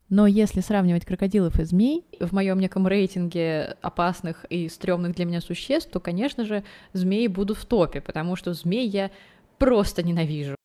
Но 0.08 0.28
если 0.28 0.62
сравнивать 0.62 1.06
крокодилов 1.06 1.60
и 1.60 1.66
змей, 1.66 2.06
в 2.22 2.34
моем 2.34 2.60
неком 2.60 2.88
рейтинге 2.88 3.76
опасных 3.82 4.46
и 4.46 4.70
стрёмных 4.70 5.14
для 5.16 5.26
меня 5.26 5.42
существ, 5.42 5.92
то, 5.92 6.00
конечно 6.00 6.46
же, 6.46 6.64
змеи 6.94 7.28
будут 7.28 7.58
в 7.58 7.66
топе, 7.66 8.00
потому 8.00 8.38
что 8.38 8.54
змей 8.54 8.88
я 8.88 9.12
просто 9.60 10.02
ненавижу. 10.02 10.56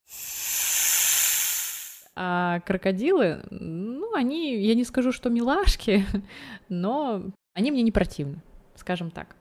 А 2.16 2.60
крокодилы, 2.60 3.42
ну, 3.50 4.14
они, 4.14 4.56
я 4.56 4.74
не 4.74 4.84
скажу, 4.84 5.10
что 5.10 5.30
милашки, 5.30 6.06
но 6.68 7.22
они 7.54 7.70
мне 7.72 7.82
не 7.82 7.90
противны, 7.90 8.40
скажем 8.76 9.10
так. 9.10 9.36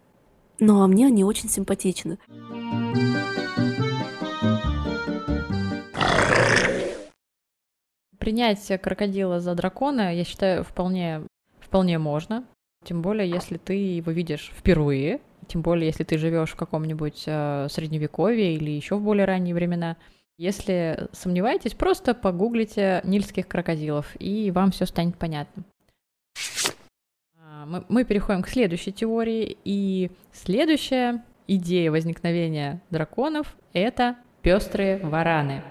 Ну, 0.59 0.81
а 0.81 0.87
мне 0.87 1.07
они 1.07 1.23
очень 1.23 1.49
симпатичны. 1.49 2.17
Принять 8.17 8.81
крокодила 8.81 9.39
за 9.39 9.53
дракона, 9.53 10.15
я 10.15 10.23
считаю, 10.23 10.63
вполне, 10.63 11.23
вполне 11.59 11.99
можно. 11.99 12.45
Тем 12.85 13.01
более, 13.01 13.29
если 13.29 13.57
ты 13.57 13.73
его 13.73 14.11
видишь 14.11 14.51
впервые, 14.55 15.19
тем 15.47 15.61
более, 15.61 15.87
если 15.87 16.03
ты 16.03 16.17
живешь 16.17 16.51
в 16.51 16.55
каком-нибудь 16.55 17.23
э, 17.25 17.67
средневековье 17.69 18.55
или 18.55 18.71
еще 18.71 18.95
в 18.95 19.01
более 19.01 19.25
ранние 19.25 19.55
времена. 19.55 19.97
Если 20.37 21.07
сомневаетесь, 21.11 21.73
просто 21.73 22.15
погуглите 22.15 23.01
нильских 23.03 23.47
крокодилов, 23.47 24.07
и 24.19 24.51
вам 24.51 24.71
все 24.71 24.85
станет 24.85 25.17
понятно. 25.17 25.63
А, 27.37 27.65
мы, 27.65 27.85
мы 27.87 28.03
переходим 28.03 28.41
к 28.41 28.49
следующей 28.49 28.91
теории, 28.91 29.57
и 29.63 30.11
следующая 30.31 31.23
идея 31.47 31.91
возникновения 31.91 32.81
драконов— 32.89 33.55
это 33.73 34.17
пестрые 34.41 34.97
вараны. 34.97 35.63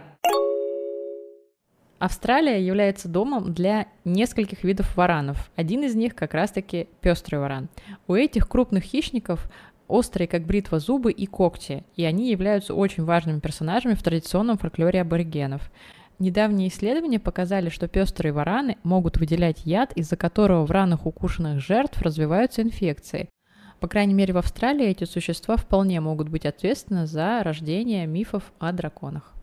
Австралия 2.02 2.60
является 2.60 3.08
домом 3.08 3.54
для 3.54 3.86
нескольких 4.04 4.64
видов 4.64 4.96
варанов. 4.96 5.52
Один 5.54 5.84
из 5.84 5.94
них 5.94 6.16
как 6.16 6.34
раз-таки 6.34 6.88
пестрый 7.00 7.38
варан. 7.38 7.68
У 8.08 8.14
этих 8.14 8.48
крупных 8.48 8.82
хищников 8.82 9.48
острые, 9.86 10.26
как 10.26 10.44
бритва, 10.44 10.80
зубы 10.80 11.12
и 11.12 11.26
когти, 11.26 11.84
и 11.94 12.02
они 12.02 12.32
являются 12.32 12.74
очень 12.74 13.04
важными 13.04 13.38
персонажами 13.38 13.94
в 13.94 14.02
традиционном 14.02 14.58
фольклоре 14.58 15.00
аборигенов. 15.00 15.70
Недавние 16.18 16.70
исследования 16.70 17.20
показали, 17.20 17.68
что 17.68 17.86
пестрые 17.86 18.32
вараны 18.32 18.78
могут 18.82 19.18
выделять 19.18 19.64
яд, 19.64 19.92
из-за 19.92 20.16
которого 20.16 20.66
в 20.66 20.72
ранах 20.72 21.06
укушенных 21.06 21.60
жертв 21.60 22.02
развиваются 22.02 22.62
инфекции. 22.62 23.28
По 23.78 23.86
крайней 23.86 24.14
мере, 24.14 24.34
в 24.34 24.38
Австралии 24.38 24.88
эти 24.88 25.04
существа 25.04 25.56
вполне 25.56 26.00
могут 26.00 26.28
быть 26.28 26.46
ответственны 26.46 27.06
за 27.06 27.44
рождение 27.44 28.08
мифов 28.08 28.52
о 28.58 28.72
драконах. 28.72 29.34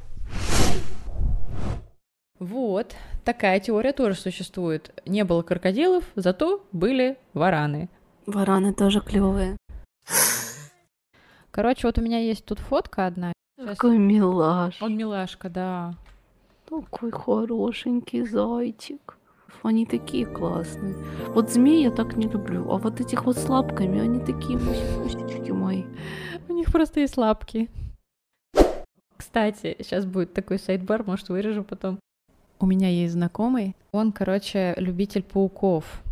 Вот, 2.40 2.96
такая 3.26 3.60
теория 3.60 3.92
тоже 3.92 4.16
существует. 4.16 4.92
Не 5.06 5.24
было 5.26 5.42
крокодилов, 5.42 6.06
зато 6.16 6.66
были 6.72 7.18
вараны. 7.34 7.90
Вараны 8.26 8.74
тоже 8.74 9.02
клевые. 9.02 9.58
Короче, 11.52 11.88
вот 11.88 11.98
у 11.98 12.02
меня 12.02 12.20
есть 12.20 12.46
тут 12.46 12.60
фотка 12.60 13.08
одна. 13.08 13.34
Сейчас- 13.58 13.76
Какой 13.78 13.98
милаш. 13.98 14.82
Он 14.82 14.96
милашка, 14.96 15.50
да. 15.50 15.94
Такой 16.70 17.12
хорошенький 17.12 18.26
зайчик. 18.26 19.18
Они 19.64 19.86
такие 19.86 20.26
классные. 20.26 20.96
Вот 21.30 21.50
змей 21.50 21.84
я 21.84 21.92
так 21.92 22.16
не 22.16 22.28
люблю, 22.30 22.72
а 22.72 22.78
вот 22.78 23.02
этих 23.02 23.26
вот 23.26 23.38
с 23.38 23.50
лапками, 23.50 24.00
они 24.00 24.20
такие 24.20 24.58
мусечки 24.58 25.52
мои. 25.52 25.84
У 26.48 26.54
них 26.54 26.72
просто 26.72 27.02
есть 27.02 27.18
лапки. 27.18 27.70
Кстати, 29.18 29.76
сейчас 29.80 30.06
будет 30.06 30.34
такой 30.34 30.60
сайт-бар, 30.60 31.04
может, 31.06 31.28
вырежу 31.28 31.66
потом. 31.66 32.00
У 32.62 32.66
меня 32.66 32.90
есть 32.90 33.14
знакомый, 33.14 33.76
он, 33.94 34.12
короче, 34.12 34.74
любитель 34.76 35.24
пауков. 35.24 36.04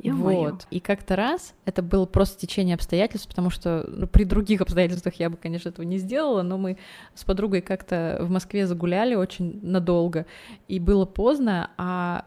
Ё-моё. 0.00 0.50
Вот. 0.50 0.66
И 0.70 0.80
как-то 0.80 1.14
раз 1.14 1.54
это 1.64 1.80
было 1.80 2.06
просто 2.06 2.40
течение 2.40 2.74
обстоятельств, 2.74 3.28
потому 3.28 3.50
что 3.50 3.84
ну, 3.88 4.08
при 4.08 4.24
других 4.24 4.60
обстоятельствах 4.60 5.14
я 5.14 5.30
бы, 5.30 5.36
конечно, 5.36 5.68
этого 5.68 5.84
не 5.84 5.98
сделала, 5.98 6.42
но 6.42 6.58
мы 6.58 6.76
с 7.14 7.24
подругой 7.24 7.62
как-то 7.62 8.18
в 8.20 8.30
Москве 8.30 8.66
загуляли 8.66 9.14
очень 9.14 9.60
надолго, 9.62 10.26
и 10.66 10.80
было 10.80 11.04
поздно, 11.04 11.70
а 11.76 12.24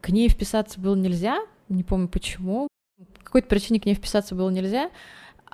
к 0.00 0.10
ней 0.10 0.28
вписаться 0.28 0.80
было 0.80 0.94
нельзя, 0.94 1.38
не 1.68 1.82
помню 1.82 2.08
почему, 2.08 2.68
по 3.18 3.24
какой-то 3.24 3.48
причине 3.48 3.80
к 3.80 3.86
ней 3.86 3.94
вписаться 3.94 4.36
было 4.36 4.50
нельзя, 4.50 4.90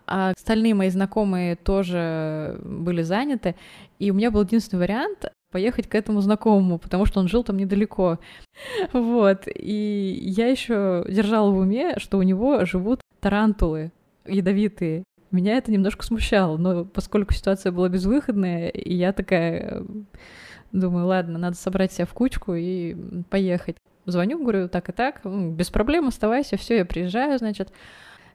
а 0.07 0.31
остальные 0.31 0.75
мои 0.75 0.91
знакомые 0.91 1.57
тоже 1.57 2.59
были 2.63 3.03
заняты, 3.03 3.55
и 3.99 4.11
у 4.11 4.15
меня 4.15 4.31
был 4.31 4.43
единственный 4.43 4.81
вариант 4.81 5.31
поехать 5.51 5.89
к 5.89 5.95
этому 5.95 6.21
знакомому, 6.21 6.79
потому 6.79 7.07
что 7.07 7.21
он 7.21 7.29
жил 7.29 7.45
там 7.45 7.57
недалеко. 7.57 8.19
Вот. 8.93 9.45
И 9.47 10.19
я 10.23 10.49
еще 10.49 11.05
держала 11.09 11.51
в 11.51 11.59
уме, 11.59 11.99
что 11.99 12.19
у 12.19 12.23
него 12.23 12.65
живут 12.65 13.01
тарантулы 13.21 13.93
ядовитые. 14.27 15.05
Меня 15.31 15.57
это 15.57 15.71
немножко 15.71 16.05
смущало, 16.05 16.57
но 16.57 16.85
поскольку 16.85 17.35
ситуация 17.35 17.73
была 17.73 17.89
безвыходная, 17.89 18.69
и 18.69 18.95
я 18.95 19.13
такая 19.13 19.81
э, 19.81 19.85
думаю, 20.73 21.07
ладно, 21.07 21.39
надо 21.39 21.57
собрать 21.57 21.93
себя 21.93 22.07
в 22.07 22.15
кучку 22.15 22.55
и 22.55 22.97
поехать. 23.31 23.77
Звоню, 24.07 24.41
говорю, 24.41 24.69
так 24.69 24.89
и 24.89 24.93
так, 24.93 25.21
«М, 25.25 25.55
без 25.55 25.71
проблем, 25.71 26.09
оставайся, 26.09 26.57
все, 26.57 26.79
я 26.79 26.85
приезжаю, 26.85 27.39
значит. 27.39 27.73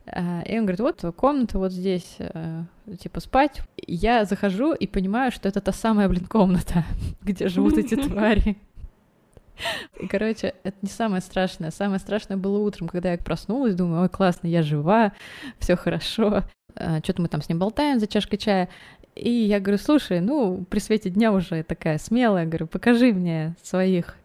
А, 0.07 0.41
И 0.41 0.57
он 0.57 0.65
говорит, 0.65 0.79
вот 0.81 1.15
комната 1.15 1.57
вот 1.57 1.71
здесь, 1.71 2.15
э, 2.19 2.63
типа 2.99 3.19
спать. 3.19 3.61
Я 3.87 4.25
захожу 4.25 4.73
и 4.73 4.87
понимаю, 4.87 5.31
что 5.31 5.49
это 5.49 5.61
та 5.61 5.71
самая, 5.71 6.07
блин, 6.09 6.25
комната, 6.25 6.85
где 7.21 7.47
живут 7.47 7.77
эти 7.77 7.95
твари. 8.07 8.57
И, 9.99 10.07
короче, 10.07 10.53
это 10.63 10.77
не 10.81 10.89
самое 10.89 11.21
страшное. 11.21 11.71
Самое 11.71 11.99
страшное 11.99 12.37
было 12.37 12.59
утром, 12.59 12.87
когда 12.87 13.11
я 13.11 13.17
проснулась, 13.17 13.73
думаю, 13.73 14.03
ой, 14.03 14.09
классно, 14.09 14.47
я 14.47 14.61
жива, 14.63 15.13
все 15.59 15.75
хорошо. 15.75 16.43
Что-то 16.75 17.21
мы 17.21 17.29
там 17.29 17.41
с 17.41 17.47
ним 17.47 17.59
болтаем 17.59 18.01
за 18.01 18.07
чашкой 18.07 18.35
чая. 18.35 18.67
И 19.15 19.29
я 19.29 19.61
говорю, 19.61 19.77
слушай, 19.77 20.19
ну, 20.19 20.65
при 20.69 20.79
свете 20.79 21.09
дня 21.09 21.31
уже 21.31 21.63
такая 21.63 21.97
смелая, 21.97 22.45
говорю, 22.45 22.67
покажи 22.67 23.13
мне 23.13 23.55
своих. 23.63 24.17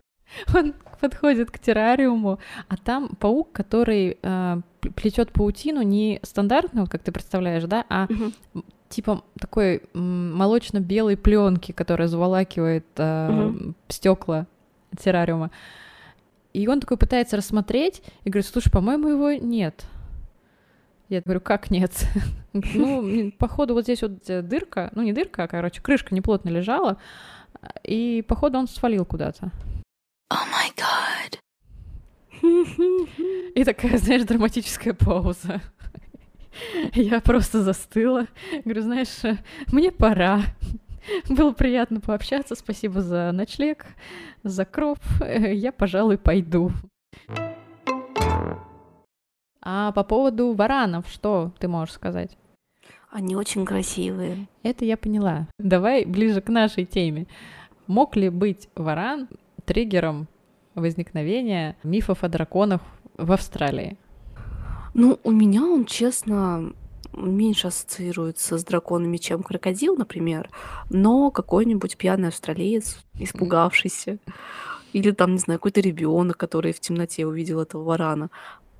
Он 0.53 0.75
подходит 1.01 1.51
к 1.51 1.59
террариуму, 1.59 2.41
а 2.69 2.77
там 2.77 3.11
паук, 3.19 3.53
который 3.53 4.19
э, 4.21 4.61
плетет 4.97 5.33
паутину 5.33 5.83
не 5.83 6.21
стандартную, 6.23 6.87
как 6.89 7.03
ты 7.03 7.13
представляешь, 7.13 7.65
да, 7.65 7.85
а 7.89 8.07
Мгм. 8.09 8.33
типа 8.89 9.23
такой 9.39 9.83
молочно-белой 9.95 11.17
пленки, 11.17 11.73
которая 11.73 12.09
заволакивает 12.09 12.87
стекла 13.89 14.47
террариума. 14.99 15.51
И 16.53 16.67
он 16.67 16.81
такой 16.81 16.97
пытается 16.97 17.37
рассмотреть 17.37 18.03
и 18.25 18.31
говорит, 18.31 18.47
слушай, 18.51 18.71
по-моему, 18.73 19.09
его 19.09 19.33
нет. 19.33 19.85
Я 21.09 21.21
говорю, 21.23 21.41
как 21.41 21.71
нет? 21.71 21.93
Ну, 22.53 23.31
походу, 23.39 23.75
вот 23.75 23.85
здесь 23.85 24.03
вот 24.03 24.29
э, 24.29 24.43
дырка, 24.43 24.91
ну 24.97 25.03
не 25.03 25.13
дырка, 25.13 25.45
а, 25.45 25.47
короче, 25.47 25.81
крышка 25.81 26.13
неплотно 26.13 26.49
лежала, 26.49 26.97
и 27.85 28.25
походу 28.27 28.59
он 28.59 28.67
свалил 28.67 29.05
куда-то. 29.05 29.53
О 30.31 30.35
май 30.35 30.73
гад. 30.77 31.10
И 33.55 33.65
такая, 33.65 33.99
знаешь, 33.99 34.23
драматическая 34.25 34.95
пауза. 34.95 35.61
Я 36.95 37.21
просто 37.21 37.63
застыла. 37.63 38.27
Говорю, 38.65 38.83
знаешь, 38.83 39.21
мне 39.73 39.91
пора. 39.91 40.43
Было 41.29 41.53
приятно 41.53 42.01
пообщаться. 42.01 42.55
Спасибо 42.55 43.01
за 43.01 43.31
ночлег, 43.33 43.87
за 44.43 44.65
кров. 44.65 44.99
Я, 45.21 45.73
пожалуй, 45.73 46.19
пойду. 46.19 46.73
А 49.63 49.93
по 49.93 50.05
поводу 50.05 50.53
варанов, 50.55 51.09
что 51.09 51.53
ты 51.59 51.69
можешь 51.69 51.95
сказать? 51.95 52.37
Они 53.11 53.35
очень 53.37 53.67
красивые. 53.67 54.47
Это 54.63 54.85
я 54.85 54.97
поняла. 54.97 55.49
Давай 55.59 56.05
ближе 56.05 56.41
к 56.41 56.49
нашей 56.49 56.85
теме. 56.85 57.27
Мог 57.87 58.17
ли 58.17 58.29
быть 58.29 58.69
варан 58.77 59.29
триггером 59.65 60.29
возникновения 60.81 61.77
мифов 61.83 62.25
о 62.25 62.29
драконах 62.29 62.81
в 63.17 63.33
Австралии? 63.33 63.97
Ну, 64.95 65.19
у 65.23 65.31
меня 65.31 65.63
он, 65.63 65.85
честно, 65.85 66.73
меньше 67.13 67.69
ассоциируется 67.69 68.59
с 68.59 68.65
драконами, 68.65 69.17
чем 69.17 69.43
крокодил, 69.43 69.97
например, 69.97 70.51
но 70.91 71.31
какой-нибудь 71.31 71.97
пьяный 71.97 72.29
австралиец, 72.29 72.99
испугавшийся, 73.15 74.19
или 74.93 75.11
там, 75.13 75.33
не 75.33 75.39
знаю, 75.39 75.59
какой-то 75.59 75.81
ребенок, 75.81 76.37
который 76.37 76.73
в 76.73 76.81
темноте 76.81 77.27
увидел 77.27 77.61
этого 77.61 77.85
варана. 77.85 78.31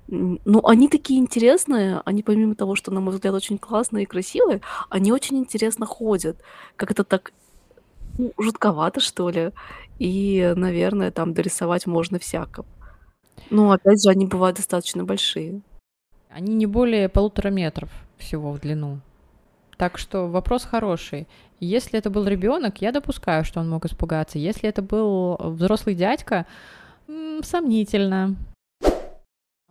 Ну, 0.07 0.65
они 0.65 0.89
такие 0.89 1.19
интересные, 1.19 2.01
они 2.03 2.21
помимо 2.21 2.55
того, 2.55 2.75
что, 2.75 2.91
на 2.91 2.99
мой 2.99 3.13
взгляд, 3.13 3.33
очень 3.33 3.57
классные 3.57 4.03
и 4.03 4.07
красивые, 4.07 4.61
они 4.89 5.13
очень 5.13 5.37
интересно 5.37 5.85
ходят. 5.85 6.41
Как 6.75 6.91
это 6.91 7.05
так 7.05 7.31
ну, 8.17 8.33
жутковато, 8.37 8.99
что 8.99 9.29
ли. 9.29 9.51
И, 9.99 10.53
наверное, 10.55 11.11
там 11.11 11.33
дорисовать 11.33 11.85
можно 11.87 12.19
всяко. 12.19 12.65
Но, 13.49 13.71
опять 13.71 14.03
же, 14.03 14.09
они 14.09 14.25
бывают 14.25 14.57
достаточно 14.57 15.03
большие. 15.03 15.61
Они 16.29 16.55
не 16.55 16.65
более 16.65 17.09
полутора 17.09 17.49
метров 17.49 17.89
всего 18.17 18.51
в 18.51 18.59
длину. 18.59 18.99
Так 19.77 19.97
что 19.97 20.27
вопрос 20.27 20.63
хороший. 20.63 21.27
Если 21.59 21.99
это 21.99 22.09
был 22.09 22.25
ребенок, 22.25 22.81
я 22.81 22.91
допускаю, 22.91 23.43
что 23.43 23.59
он 23.59 23.69
мог 23.69 23.85
испугаться. 23.85 24.39
Если 24.39 24.69
это 24.69 24.81
был 24.81 25.37
взрослый 25.39 25.95
дядька, 25.95 26.45
сомнительно. 27.43 28.35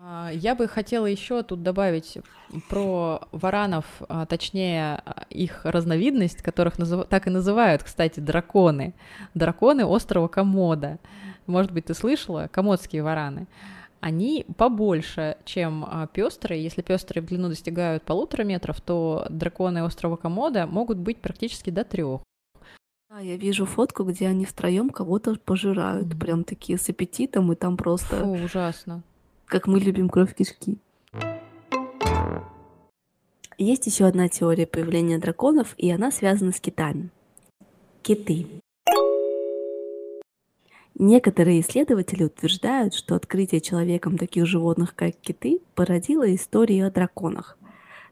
А, 0.03 0.31
Я 0.33 0.55
бы 0.55 0.67
хотела 0.67 1.07
еще 1.07 1.43
тут 1.43 1.63
добавить 1.63 2.19
про 2.69 3.23
варанов, 3.33 3.85
а, 4.09 4.25
точнее 4.25 5.03
а, 5.05 5.27
их 5.29 5.65
разновидность, 5.65 6.43
которых 6.43 6.79
назыв- 6.79 7.07
так 7.09 7.27
и 7.27 7.31
называют, 7.31 7.83
кстати, 7.83 8.21
драконы. 8.21 8.95
Драконы 9.35 9.85
острова 9.85 10.29
Комода. 10.29 10.99
Может 11.47 11.73
быть, 11.73 11.87
ты 11.87 11.95
слышала? 11.95 12.49
Комодские 12.51 13.03
вараны. 13.03 13.47
Они 14.01 14.47
побольше, 14.57 15.37
чем 15.45 15.87
пестрые. 16.15 16.63
Если 16.63 16.81
пестрые 16.81 17.23
в 17.23 17.27
длину 17.27 17.49
достигают 17.49 18.03
полутора 18.03 18.45
метров, 18.45 18.81
то 18.81 19.27
драконы 19.29 19.83
острова 19.85 20.17
Комода 20.17 20.67
могут 20.67 20.97
быть 20.97 21.19
практически 21.21 21.69
до 21.69 21.85
трех. 21.85 22.23
Да, 23.11 23.19
я 23.21 23.37
вижу 23.37 23.67
фотку, 23.67 24.05
где 24.05 24.29
они 24.29 24.47
втроем 24.47 24.89
кого-то 24.89 25.35
пожирают. 25.45 26.07
Мгм. 26.07 26.19
Прям 26.19 26.45
такие 26.45 26.79
с 26.79 26.89
аппетитом, 26.89 27.53
и 27.53 27.57
там 27.57 27.77
просто, 27.77 28.17
Фу, 28.25 28.31
ужасно. 28.31 29.03
Как 29.51 29.67
мы 29.67 29.81
любим, 29.81 30.09
кровь 30.09 30.35
кишки. 30.35 30.79
Есть 33.59 33.87
еще 33.87 34.07
одна 34.07 34.29
теория 34.29 34.67
появления 34.67 35.19
драконов, 35.19 35.75
и 35.77 35.91
она 35.91 36.11
связана 36.11 36.53
с 36.53 36.61
китами. 36.61 37.11
Киты. 38.03 38.47
Некоторые 40.95 41.61
исследователи 41.61 42.25
утверждают, 42.25 42.95
что 42.95 43.15
открытие 43.17 43.61
человеком 43.61 44.17
таких 44.17 44.47
животных, 44.47 44.95
как 44.95 45.17
киты, 45.17 45.61
породило 45.75 46.33
историю 46.35 46.87
о 46.87 46.91
драконах. 46.91 47.59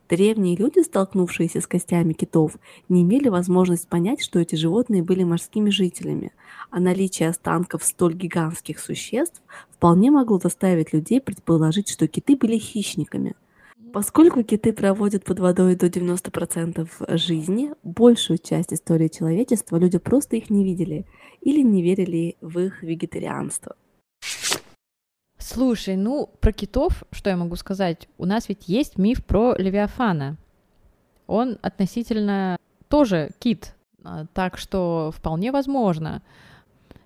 Древние 0.08 0.56
люди, 0.56 0.80
столкнувшиеся 0.80 1.60
с 1.60 1.66
костями 1.66 2.14
китов, 2.14 2.56
не 2.88 3.02
имели 3.02 3.28
возможность 3.28 3.88
понять, 3.88 4.22
что 4.22 4.38
эти 4.38 4.54
животные 4.54 5.02
были 5.02 5.22
морскими 5.22 5.68
жителями, 5.68 6.32
а 6.70 6.80
наличие 6.80 7.28
останков 7.28 7.84
столь 7.84 8.14
гигантских 8.14 8.78
существ 8.78 9.42
вполне 9.70 10.10
могло 10.10 10.38
заставить 10.38 10.94
людей 10.94 11.20
предположить, 11.20 11.90
что 11.90 12.08
киты 12.08 12.36
были 12.36 12.56
хищниками. 12.56 13.34
Поскольку 13.92 14.42
киты 14.42 14.72
проводят 14.72 15.24
под 15.24 15.40
водой 15.40 15.74
до 15.74 15.86
90% 15.88 16.88
жизни, 17.18 17.72
большую 17.82 18.38
часть 18.38 18.72
истории 18.72 19.08
человечества 19.08 19.76
люди 19.76 19.98
просто 19.98 20.36
их 20.36 20.48
не 20.48 20.64
видели 20.64 21.04
или 21.42 21.60
не 21.60 21.82
верили 21.82 22.36
в 22.40 22.58
их 22.58 22.82
вегетарианство. 22.82 23.76
Слушай, 25.38 25.96
ну, 25.96 26.30
про 26.40 26.52
китов, 26.52 27.04
что 27.12 27.30
я 27.30 27.36
могу 27.36 27.56
сказать? 27.56 28.08
У 28.18 28.26
нас 28.26 28.48
ведь 28.48 28.68
есть 28.68 28.98
миф 28.98 29.24
про 29.24 29.54
Левиафана. 29.56 30.36
Он 31.26 31.58
относительно 31.62 32.58
тоже 32.88 33.30
кит, 33.38 33.74
а, 34.02 34.26
так 34.32 34.58
что 34.58 35.12
вполне 35.14 35.52
возможно. 35.52 36.22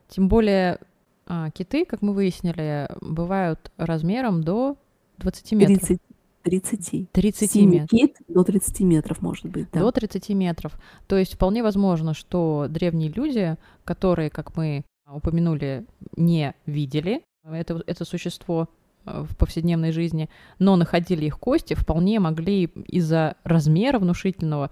Тем 0.09 0.29
более 0.29 0.79
а, 1.27 1.51
киты, 1.51 1.85
как 1.85 2.03
мы 2.03 2.15
выяснили, 2.15 2.89
бывают 3.01 3.71
размером 3.77 4.43
до 4.43 4.77
20 5.19 5.53
метров. 5.53 5.79
30, 5.81 6.01
30. 6.43 7.13
30 7.13 7.51
Синий 7.51 7.81
метров. 7.81 7.91
кит 7.91 8.17
до 8.29 8.45
30 8.45 8.81
метров 8.81 9.21
может 9.21 9.47
быть, 9.47 9.71
да. 9.73 9.81
До 9.81 9.93
30 9.93 10.31
метров. 10.31 10.79
То 11.07 11.19
есть 11.19 11.35
вполне 11.35 11.63
возможно, 11.63 12.15
что 12.15 12.67
древние 12.69 13.11
люди, 13.11 13.57
которые, 13.85 14.31
как 14.31 14.57
мы 14.57 14.85
упомянули, 15.07 15.85
не 16.17 16.55
видели 16.65 17.23
это, 17.45 17.83
это 17.87 18.05
существо 18.05 18.69
э, 19.05 19.25
в 19.29 19.37
повседневной 19.37 19.93
жизни, 19.93 20.29
но 20.59 20.77
находили 20.77 21.27
их 21.27 21.39
кости, 21.39 21.75
вполне 21.75 22.21
могли 22.21 22.65
из-за 22.87 23.37
размера 23.45 23.99
внушительного 23.99 24.71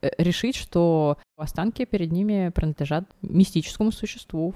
э, 0.00 0.10
решить, 0.18 0.56
что 0.56 1.18
останки 1.36 1.84
перед 1.84 2.12
ними 2.12 2.50
принадлежат 2.54 3.04
мистическому 3.22 3.90
существу. 3.92 4.54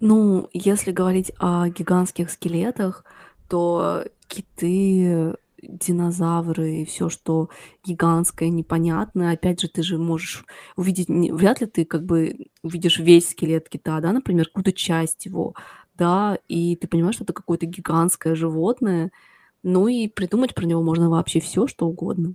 Ну, 0.00 0.50
если 0.52 0.90
говорить 0.90 1.32
о 1.38 1.68
гигантских 1.68 2.30
скелетах, 2.30 3.04
то 3.48 4.04
киты, 4.26 5.34
динозавры 5.68 6.82
и 6.82 6.84
все, 6.84 7.08
что 7.08 7.50
гигантское, 7.84 8.48
непонятное, 8.48 9.32
опять 9.32 9.60
же, 9.60 9.68
ты 9.68 9.82
же 9.82 9.98
можешь 9.98 10.44
увидеть, 10.76 11.08
вряд 11.08 11.60
ли 11.60 11.66
ты 11.66 11.84
как 11.84 12.04
бы 12.04 12.46
увидишь 12.62 12.98
весь 12.98 13.30
скелет 13.30 13.68
кита, 13.68 14.00
да, 14.00 14.12
например, 14.12 14.46
какую-то 14.46 14.72
часть 14.72 15.26
его, 15.26 15.54
да, 15.94 16.38
и 16.48 16.76
ты 16.76 16.88
понимаешь, 16.88 17.16
что 17.16 17.24
это 17.24 17.32
какое-то 17.32 17.66
гигантское 17.66 18.34
животное, 18.34 19.10
ну 19.62 19.88
и 19.88 20.08
придумать 20.08 20.54
про 20.54 20.66
него 20.66 20.82
можно 20.82 21.08
вообще 21.08 21.40
все, 21.40 21.66
что 21.66 21.86
угодно. 21.86 22.34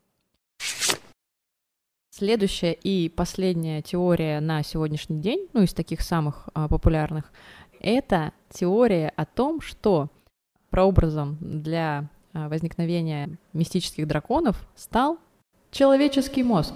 Следующая 2.11 2.73
и 2.73 3.07
последняя 3.07 3.81
теория 3.81 4.41
на 4.41 4.61
сегодняшний 4.63 5.21
день, 5.21 5.47
ну 5.53 5.61
из 5.61 5.73
таких 5.73 6.01
самых 6.01 6.49
а, 6.53 6.67
популярных, 6.67 7.31
это 7.79 8.33
теория 8.49 9.13
о 9.15 9.25
том, 9.25 9.61
что 9.61 10.09
прообразом 10.69 11.37
для 11.39 12.09
возникновения 12.47 13.37
мистических 13.53 14.07
драконов 14.07 14.65
стал 14.75 15.19
человеческий 15.71 16.43
мозг. 16.43 16.75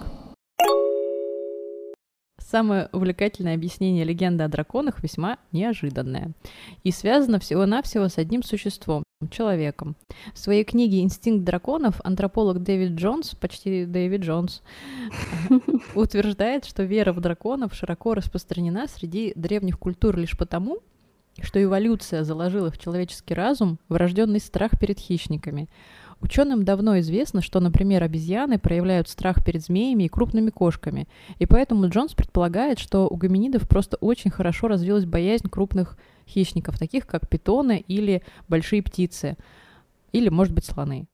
Самое 2.38 2.88
увлекательное 2.92 3.54
объяснение 3.54 4.04
легенды 4.04 4.44
о 4.44 4.48
драконах 4.48 5.02
весьма 5.02 5.38
неожиданное 5.50 6.32
и 6.82 6.92
связано 6.92 7.40
всего-навсего 7.40 8.08
с 8.08 8.18
одним 8.18 8.42
существом– 8.42 9.02
человеком. 9.30 9.96
В 10.34 10.38
своей 10.38 10.62
книге 10.62 11.00
«Инстинкт 11.00 11.44
драконов» 11.44 12.00
антрополог 12.04 12.62
Дэвид 12.62 12.92
Джонс, 12.92 13.34
почти 13.34 13.86
Дэвид 13.86 14.20
Джонс, 14.20 14.62
утверждает, 15.94 16.64
что 16.64 16.82
вера 16.82 17.12
в 17.12 17.20
драконов 17.20 17.74
широко 17.74 18.14
распространена 18.14 18.86
среди 18.88 19.32
древних 19.34 19.78
культур 19.78 20.16
лишь 20.16 20.36
потому, 20.36 20.80
что 21.42 21.62
эволюция 21.62 22.24
заложила 22.24 22.70
в 22.70 22.78
человеческий 22.78 23.34
разум 23.34 23.78
врожденный 23.88 24.40
страх 24.40 24.78
перед 24.78 24.98
хищниками. 24.98 25.68
Ученым 26.20 26.64
давно 26.64 26.98
известно, 27.00 27.42
что, 27.42 27.60
например, 27.60 28.02
обезьяны 28.02 28.58
проявляют 28.58 29.08
страх 29.08 29.44
перед 29.44 29.62
змеями 29.62 30.04
и 30.04 30.08
крупными 30.08 30.50
кошками, 30.50 31.08
и 31.38 31.46
поэтому 31.46 31.88
Джонс 31.88 32.14
предполагает, 32.14 32.78
что 32.78 33.08
у 33.08 33.16
гоминидов 33.16 33.68
просто 33.68 33.96
очень 33.96 34.30
хорошо 34.30 34.68
развилась 34.68 35.04
боязнь 35.04 35.48
крупных 35.48 35.98
хищников, 36.26 36.78
таких 36.78 37.06
как 37.06 37.28
питоны 37.28 37.84
или 37.88 38.22
большие 38.48 38.82
птицы, 38.82 39.36
или, 40.12 40.28
может 40.28 40.54
быть, 40.54 40.64
слоны. 40.64 41.06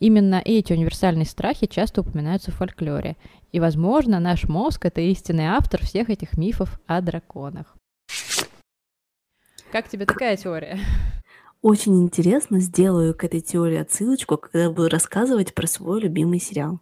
Именно 0.00 0.40
эти 0.44 0.72
универсальные 0.72 1.26
страхи 1.26 1.66
часто 1.66 2.02
упоминаются 2.02 2.52
в 2.52 2.54
фольклоре. 2.54 3.16
И, 3.50 3.58
возможно, 3.58 4.20
наш 4.20 4.44
мозг— 4.48 4.84
это 4.86 5.00
истинный 5.00 5.46
автор 5.46 5.84
всех 5.84 6.08
этих 6.08 6.38
мифов 6.38 6.80
о 6.86 7.00
драконах. 7.00 7.76
Как 9.72 9.88
тебе 9.88 10.06
такая 10.06 10.36
теория? 10.36 10.78
Очень 11.60 12.02
интересно, 12.04 12.60
сделаю 12.60 13.14
к 13.14 13.24
этой 13.24 13.40
теории 13.40 13.78
отсылочку, 13.78 14.36
когда 14.36 14.70
буду 14.70 14.88
рассказывать 14.88 15.54
про 15.54 15.66
свой 15.66 16.00
любимый 16.00 16.38
сериал. 16.38 16.78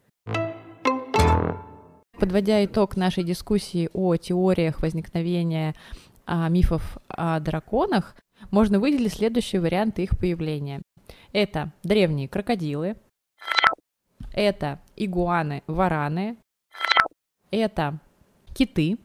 Подводя 2.18 2.64
итог 2.64 2.96
нашей 2.96 3.24
дискуссии 3.24 3.88
о 3.92 4.16
теориях 4.16 4.82
возникновения 4.82 5.74
а, 6.26 6.48
мифов 6.48 6.98
о 7.08 7.40
драконах, 7.40 8.16
можно 8.50 8.78
выделить 8.78 9.14
следующие 9.14 9.60
варианты 9.60 10.02
их 10.02 10.18
появления. 10.18 10.82
Это 11.32 11.72
древние 11.82 12.28
крокодилы, 12.28 12.96
это 14.36 14.78
игуаны, 14.94 15.64
вараны, 15.66 16.36
это 17.50 17.98
киты, 18.54 18.98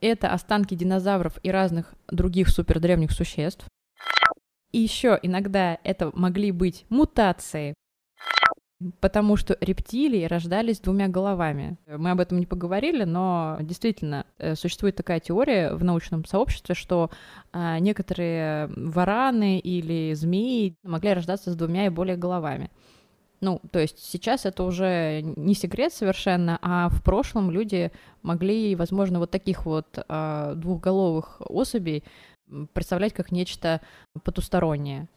это 0.00 0.32
останки 0.32 0.74
динозавров 0.74 1.38
и 1.42 1.50
разных 1.50 1.94
других 2.08 2.48
супердревних 2.48 3.10
существ. 3.10 3.66
И 4.70 4.78
еще 4.78 5.18
иногда 5.22 5.78
это 5.82 6.10
могли 6.14 6.52
быть 6.52 6.84
мутации, 6.90 7.74
потому 9.00 9.36
что 9.36 9.56
рептилии 9.60 10.24
рождались 10.24 10.80
двумя 10.80 11.08
головами. 11.08 11.78
Мы 11.86 12.10
об 12.10 12.20
этом 12.20 12.38
не 12.38 12.46
поговорили, 12.46 13.04
но 13.04 13.56
действительно 13.60 14.26
э, 14.36 14.54
существует 14.54 14.94
такая 14.94 15.20
теория 15.20 15.72
в 15.72 15.82
научном 15.82 16.24
сообществе, 16.26 16.74
что 16.74 17.10
а, 17.50 17.78
некоторые 17.78 18.68
вараны 18.76 19.58
или 19.58 20.12
змеи 20.12 20.76
могли 20.84 21.14
рождаться 21.14 21.50
с 21.50 21.56
двумя 21.56 21.86
и 21.86 21.90
более 21.90 22.16
головами. 22.16 22.70
Ну, 23.40 23.60
то 23.70 23.78
есть 23.78 23.98
сейчас 23.98 24.46
это 24.46 24.64
уже 24.64 25.22
не 25.22 25.54
секрет 25.54 25.92
совершенно, 25.92 26.58
а 26.60 26.88
в 26.88 27.02
прошлом 27.02 27.50
люди 27.50 27.92
могли, 28.22 28.74
возможно, 28.74 29.20
вот 29.20 29.30
таких 29.30 29.64
вот 29.64 29.86
а, 30.08 30.54
двухголовых 30.54 31.40
особей 31.40 32.02
представлять 32.72 33.12
как 33.12 33.30
нечто 33.30 33.80
потустороннее. 34.24 35.08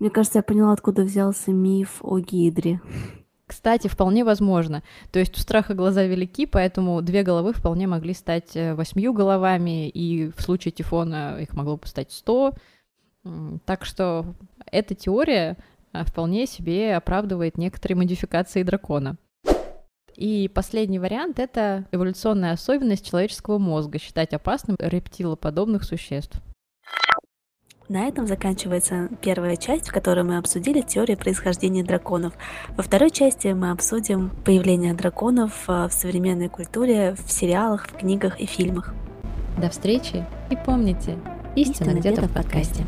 Мне 0.00 0.10
кажется, 0.10 0.38
я 0.38 0.42
поняла, 0.42 0.72
откуда 0.72 1.02
взялся 1.02 1.52
миф 1.52 1.98
о 2.02 2.18
Гидре. 2.18 2.80
Кстати, 3.46 3.88
вполне 3.88 4.24
возможно. 4.24 4.82
То 5.10 5.18
есть 5.18 5.36
у 5.36 5.40
страха 5.40 5.74
глаза 5.74 6.04
велики, 6.04 6.46
поэтому 6.46 7.00
две 7.00 7.22
головы 7.22 7.52
вполне 7.52 7.86
могли 7.86 8.12
стать 8.12 8.54
э, 8.54 8.74
восьмью 8.74 9.12
головами, 9.12 9.88
и 9.88 10.30
в 10.30 10.42
случае 10.42 10.72
тифона 10.72 11.40
их 11.40 11.54
могло 11.54 11.76
бы 11.76 11.86
стать 11.86 12.12
сто. 12.12 12.52
Так 13.64 13.84
что 13.84 14.34
эта 14.70 14.94
теория 14.94 15.56
вполне 15.92 16.46
себе 16.46 16.96
оправдывает 16.96 17.58
некоторые 17.58 17.96
модификации 17.96 18.62
дракона. 18.62 19.16
И 20.14 20.50
последний 20.52 20.98
вариант— 20.98 21.38
это 21.40 21.84
эволюционная 21.92 22.52
особенность 22.52 23.08
человеческого 23.08 23.58
мозга 23.58 24.00
считать 24.00 24.32
опасным 24.32 24.76
рептилоподобных 24.80 25.84
существ. 25.84 26.42
На 27.88 28.06
этом 28.06 28.26
заканчивается 28.26 29.08
первая 29.22 29.56
часть, 29.56 29.88
в 29.88 29.92
которой 29.92 30.22
мы 30.22 30.36
обсудили 30.36 30.82
теорию 30.82 31.16
происхождения 31.16 31.82
драконов. 31.82 32.34
Во 32.76 32.82
второй 32.82 33.10
части 33.10 33.48
мы 33.48 33.70
обсудим 33.70 34.30
появление 34.44 34.92
драконов 34.92 35.52
а, 35.68 35.88
в 35.88 35.92
современной 35.94 36.50
культуре, 36.50 37.14
в 37.14 37.30
сериалах, 37.30 37.86
в 37.86 37.96
книгах 37.96 38.38
и 38.40 38.44
фильмах. 38.44 38.92
До 39.56 39.70
встречи 39.70 40.26
и 40.50 40.56
помните, 40.66 41.16
истина, 41.56 41.94
где-то 41.94 42.22
в 42.22 42.34
подкасте. 42.34 42.84